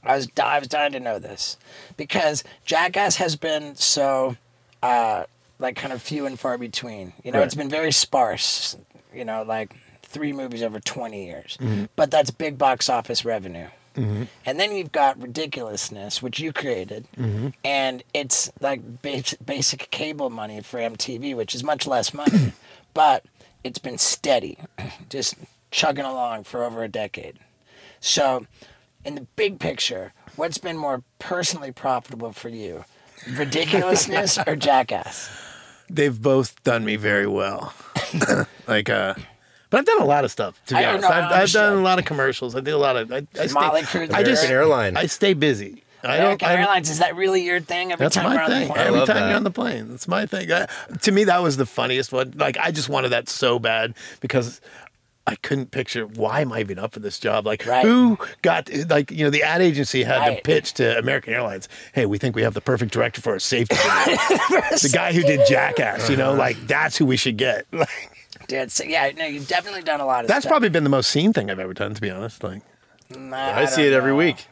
[0.04, 1.58] I was I was dying to know this
[1.96, 4.36] because Jackass has been so
[4.84, 5.24] uh,
[5.60, 7.14] like kind of few and far between.
[7.24, 7.46] You know, Right.
[7.46, 8.78] it's been very sparse.
[9.14, 11.86] You know, like three movies over twenty years, mm-hmm.
[11.96, 13.68] but that's big box office revenue.
[13.96, 14.24] Mm-hmm.
[14.46, 17.48] And then you've got ridiculousness, which you created, mm-hmm.
[17.66, 22.54] and it's like bas- basic cable money for MTV, which is much less money,
[22.94, 23.26] but
[23.64, 24.60] it's been steady,
[25.10, 25.34] just
[25.72, 27.40] chugging along for over a decade.
[28.00, 28.46] So,
[29.04, 32.86] in the big picture, what's been more personally profitable for you,
[33.36, 35.28] ridiculousness or jackass?
[35.90, 37.74] They've both done me very well.
[38.68, 39.16] like uh
[39.70, 40.62] but I've done a lot of stuff.
[40.68, 42.56] To be I don't honest, know, I I've, I've done a lot of commercials.
[42.56, 43.12] I do a lot of.
[43.12, 44.98] I, I Motley stay, I just American Airline.
[44.98, 45.84] I stay busy.
[46.04, 46.20] I don't.
[46.20, 47.92] American I, Airlines is that really your thing?
[47.92, 48.68] Every That's time we're my on thing.
[48.68, 48.88] the plane?
[48.88, 49.28] Every time that.
[49.28, 50.52] you're on the plane, that's my thing.
[50.52, 50.68] I,
[51.02, 52.34] to me, that was the funniest one.
[52.38, 54.62] Like I just wanted that so bad because
[55.30, 57.46] I couldn't picture why am I even up for this job?
[57.46, 57.84] Like Right.
[57.86, 61.68] who got like you know the ad agency had to pitch to American Airlines.
[61.94, 63.76] Hey, we think we have the perfect director for our safety.
[64.06, 64.16] video."
[64.82, 66.10] the guy who did Jackass.
[66.10, 66.40] You know, Uh-huh.
[66.40, 67.66] like that's who we should get.
[67.74, 67.90] Like
[68.48, 70.52] Dude, so, yeah, no, you've definitely done a lot of that's stuff.
[70.52, 71.94] probably been the most seen thing I've ever done.
[71.94, 72.62] To be honest, like
[73.10, 74.18] Nah, I, see don't it every know.
[74.18, 74.46] week.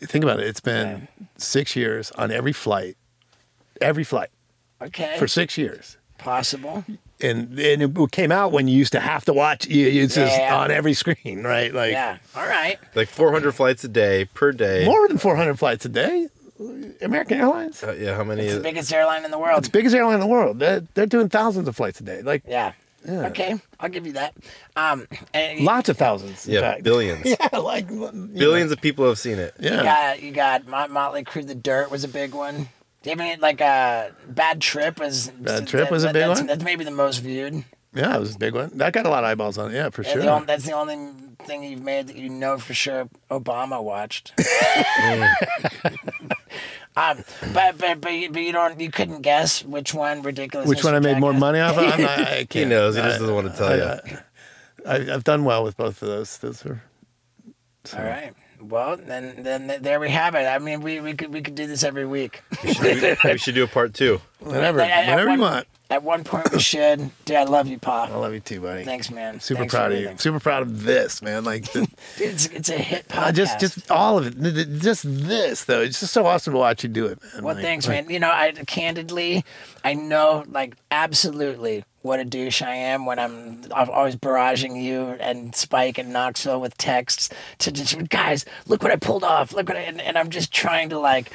[0.00, 0.46] think about it.
[0.46, 2.96] It's been six years on every flight,
[3.80, 4.30] every flight
[4.80, 5.98] Okay, for six years.
[6.18, 6.84] possible.
[7.20, 9.66] And and it came out when you used to have to watch.
[9.66, 10.56] you- It's just Yeah.
[10.56, 11.72] on every screen, right?
[11.74, 12.18] Like Yeah.
[12.36, 12.78] All right.
[12.94, 14.84] Like 400 flights a day per day.
[14.84, 16.28] more than 400 flights a day.
[17.02, 18.42] American Airlines, Uh, yeah, how many?
[18.42, 19.58] It's is- the biggest airline in the world.
[19.58, 20.58] It's the biggest airline in the world.
[20.58, 22.72] They're, they're doing thousands of flights a day, like Yeah.
[23.08, 24.34] Okay, I'll give you that.
[24.74, 26.48] Um, and lots of thousands.
[26.48, 26.82] in yeah, fact.
[26.82, 27.24] billions.
[27.40, 29.54] Yeah, like you know, Billions of people have seen it.
[29.60, 31.46] you Yeah, got you got Mot- Motley Crue.
[31.46, 32.68] The Dirt was a big one.
[33.02, 36.40] Do you have any like a bad trip was Bad Trip was a big that's,
[36.40, 36.46] one?
[36.48, 37.64] That's maybe the most viewed.
[37.94, 38.70] yeah, it was a big one.
[38.78, 39.74] That got a lot of eyeballs on it.
[39.74, 40.22] Yeah, for And sure.
[40.22, 41.12] the only, that's the only
[41.44, 44.32] thing you've made that you know for sure Obama watched.
[46.96, 50.68] um, but but but you, but you don't you couldn't guess which one ridiculous.
[50.68, 51.40] Which one I made more Jackass?
[51.40, 51.84] money off of?
[51.84, 52.52] I'm not, I can't.
[52.52, 52.96] He knows.
[52.96, 54.18] He I- just doesn't want to tell you.
[54.86, 56.38] I, I've done well with both of those.
[56.38, 56.80] Those were
[57.96, 58.32] All right.
[58.68, 60.46] Well, then then there we have it.
[60.46, 62.42] I mean, we, we could we could do this every week.
[62.64, 64.20] we should do a part two.
[64.40, 65.66] whatever, At- at whatever one- you want.
[65.88, 67.12] At one point, we should.
[67.26, 68.08] Dude, I love you, Pa.
[68.10, 68.82] I love you too, buddy.
[68.84, 69.38] Thanks, man.
[69.38, 70.14] Super Thanks proud of you.
[70.18, 71.44] Super proud of this, man.
[71.44, 71.82] Like, the,
[72.18, 73.22] Dude, it's, it's a hit podcast.
[73.28, 74.42] uh, just just all of it.
[74.42, 75.80] Th- th- Just this though.
[75.82, 77.44] It's just so awesome to watch you do it, man.
[77.44, 78.12] Well, Like- thanks, like- man.
[78.12, 79.44] You know, I candidly,
[79.84, 85.16] I know, like, absolutely what a douche I am when I'm, I'm always barraging you
[85.20, 87.28] and Spike and Knoxville with texts
[87.58, 89.52] to just, guys, look what I pulled off.
[89.52, 91.30] Look what I, and, and I'm just trying to, like,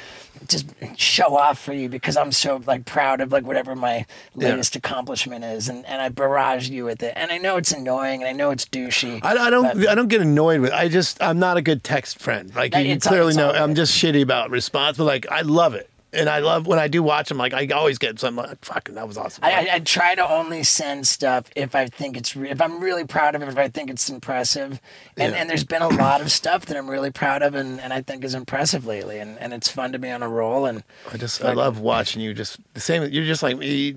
[0.48, 0.66] just
[0.96, 5.44] show off for you because I'm so, like, proud of, like, whatever my latest accomplishment
[5.44, 5.68] is.
[5.68, 7.12] And, and I barrage you with it.
[7.16, 9.20] And I know it's annoying and I know it's douchey.
[9.22, 9.86] I, I don't.
[9.86, 10.72] I don't get annoyed with.
[10.72, 11.22] I just.
[11.22, 12.52] I'm not a good text friend.
[12.54, 13.50] Like you, you all- clearly know.
[13.50, 16.78] all I'm just shitty about response, but like I love it, and I love when
[16.78, 17.38] I do watch them.
[17.38, 20.28] Like I always get something like, "Fucking, that was awesome." I, I, I try to
[20.30, 23.56] only send stuff if I think it's re- if I'm really proud of it, if
[23.58, 24.80] I think it's impressive,
[25.16, 25.40] and Yeah.
[25.40, 28.02] and there's been a lot of stuff that I'm really proud of and, and I
[28.02, 30.82] think is impressive lately, and, and it's fun to be on a roll, and
[31.12, 31.42] I just.
[31.44, 32.34] I love watching you.
[32.34, 33.02] Just the same.
[33.10, 33.94] You're just like me.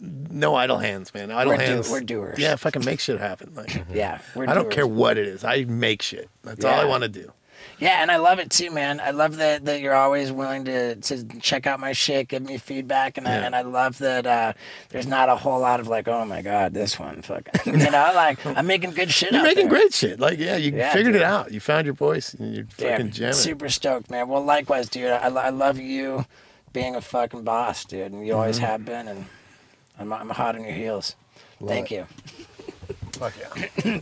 [0.00, 1.30] No idle hands, man.
[1.30, 1.90] Idle We're do- hands.
[1.90, 2.38] we're doers.
[2.38, 3.52] Yeah, fucking make shit happen.
[3.54, 4.74] Like, yeah, we're I don't doers.
[4.74, 5.44] care what it is.
[5.44, 6.28] I make shit.
[6.42, 7.32] That's all I want to do.
[7.78, 9.00] Yeah, and I love it too, man.
[9.00, 12.56] I love that, that you're always willing to, to check out my shit, give me
[12.56, 13.46] feedback, and I, Yeah.
[13.46, 14.52] and I love that uh,
[14.90, 18.12] there's not a whole lot of like, oh my god, this one, fuck, you know,
[18.14, 19.32] like I'm making good shit.
[19.32, 19.78] You're out making there.
[19.78, 20.20] great shit.
[20.20, 21.22] Like, yeah, you Yeah, figured dude.
[21.22, 21.52] it out.
[21.52, 23.34] You found your voice, and you're Yeah, fucking jamming.
[23.34, 24.28] super stoked, man.
[24.28, 25.10] Well, likewise, dude.
[25.10, 26.26] I, I love you
[26.72, 28.66] being a fucking boss, dude, and you always Mm-hmm.
[28.66, 29.26] have been, and
[29.98, 31.16] I'm, I'm hot on your heels.
[31.66, 32.06] Thank you.
[33.12, 33.34] Fuck
[33.84, 34.00] yeah.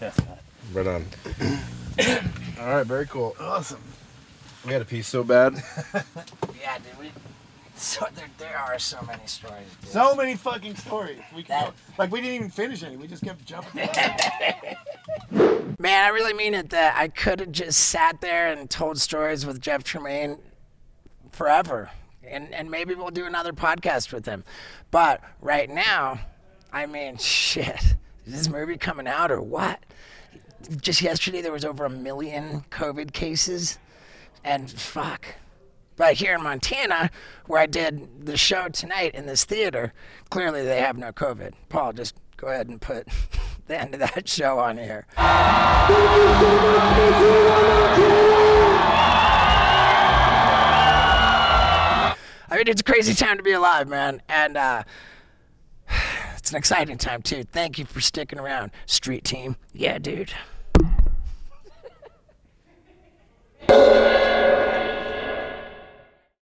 [0.72, 1.04] Right on.
[2.60, 3.36] All right, very cool.
[3.40, 3.80] Awesome.
[4.66, 5.54] We had a piece so bad.
[6.60, 6.96] Yeah, dude.
[7.00, 7.10] We,
[7.74, 9.90] so there, there are so many stories, dude.
[9.90, 11.18] So many fucking stories.
[11.34, 12.96] We That- like we didn't even finish any.
[12.96, 13.88] We just kept jumping.
[15.32, 16.70] Man, I really mean it.
[16.70, 20.38] That I could have just sat there and told stories with Jeff Tremaine
[21.32, 21.90] forever,
[22.24, 24.44] and and maybe we'll do another podcast with him.
[24.92, 26.20] But right now,
[26.72, 27.96] I mean, shit.
[28.24, 29.80] Is this movie coming out or what?
[30.80, 33.78] Just yesterday, there was over a million COVID cases,
[34.44, 35.36] and fuck.
[35.96, 37.10] But here in Montana,
[37.46, 39.92] where I did the show tonight in this theater,
[40.30, 41.52] clearly they have no COVID.
[41.68, 43.06] Paul, just go ahead and put
[43.66, 45.06] the end of that show on here.
[52.52, 54.20] I mean, it's a crazy time to be alive, man.
[54.28, 54.82] And uh,
[56.36, 57.44] it's an exciting time, too.
[57.44, 58.72] Thank you for sticking around.
[58.86, 59.56] Street team.
[59.72, 60.32] Yeah, dude.
[63.72, 64.11] you.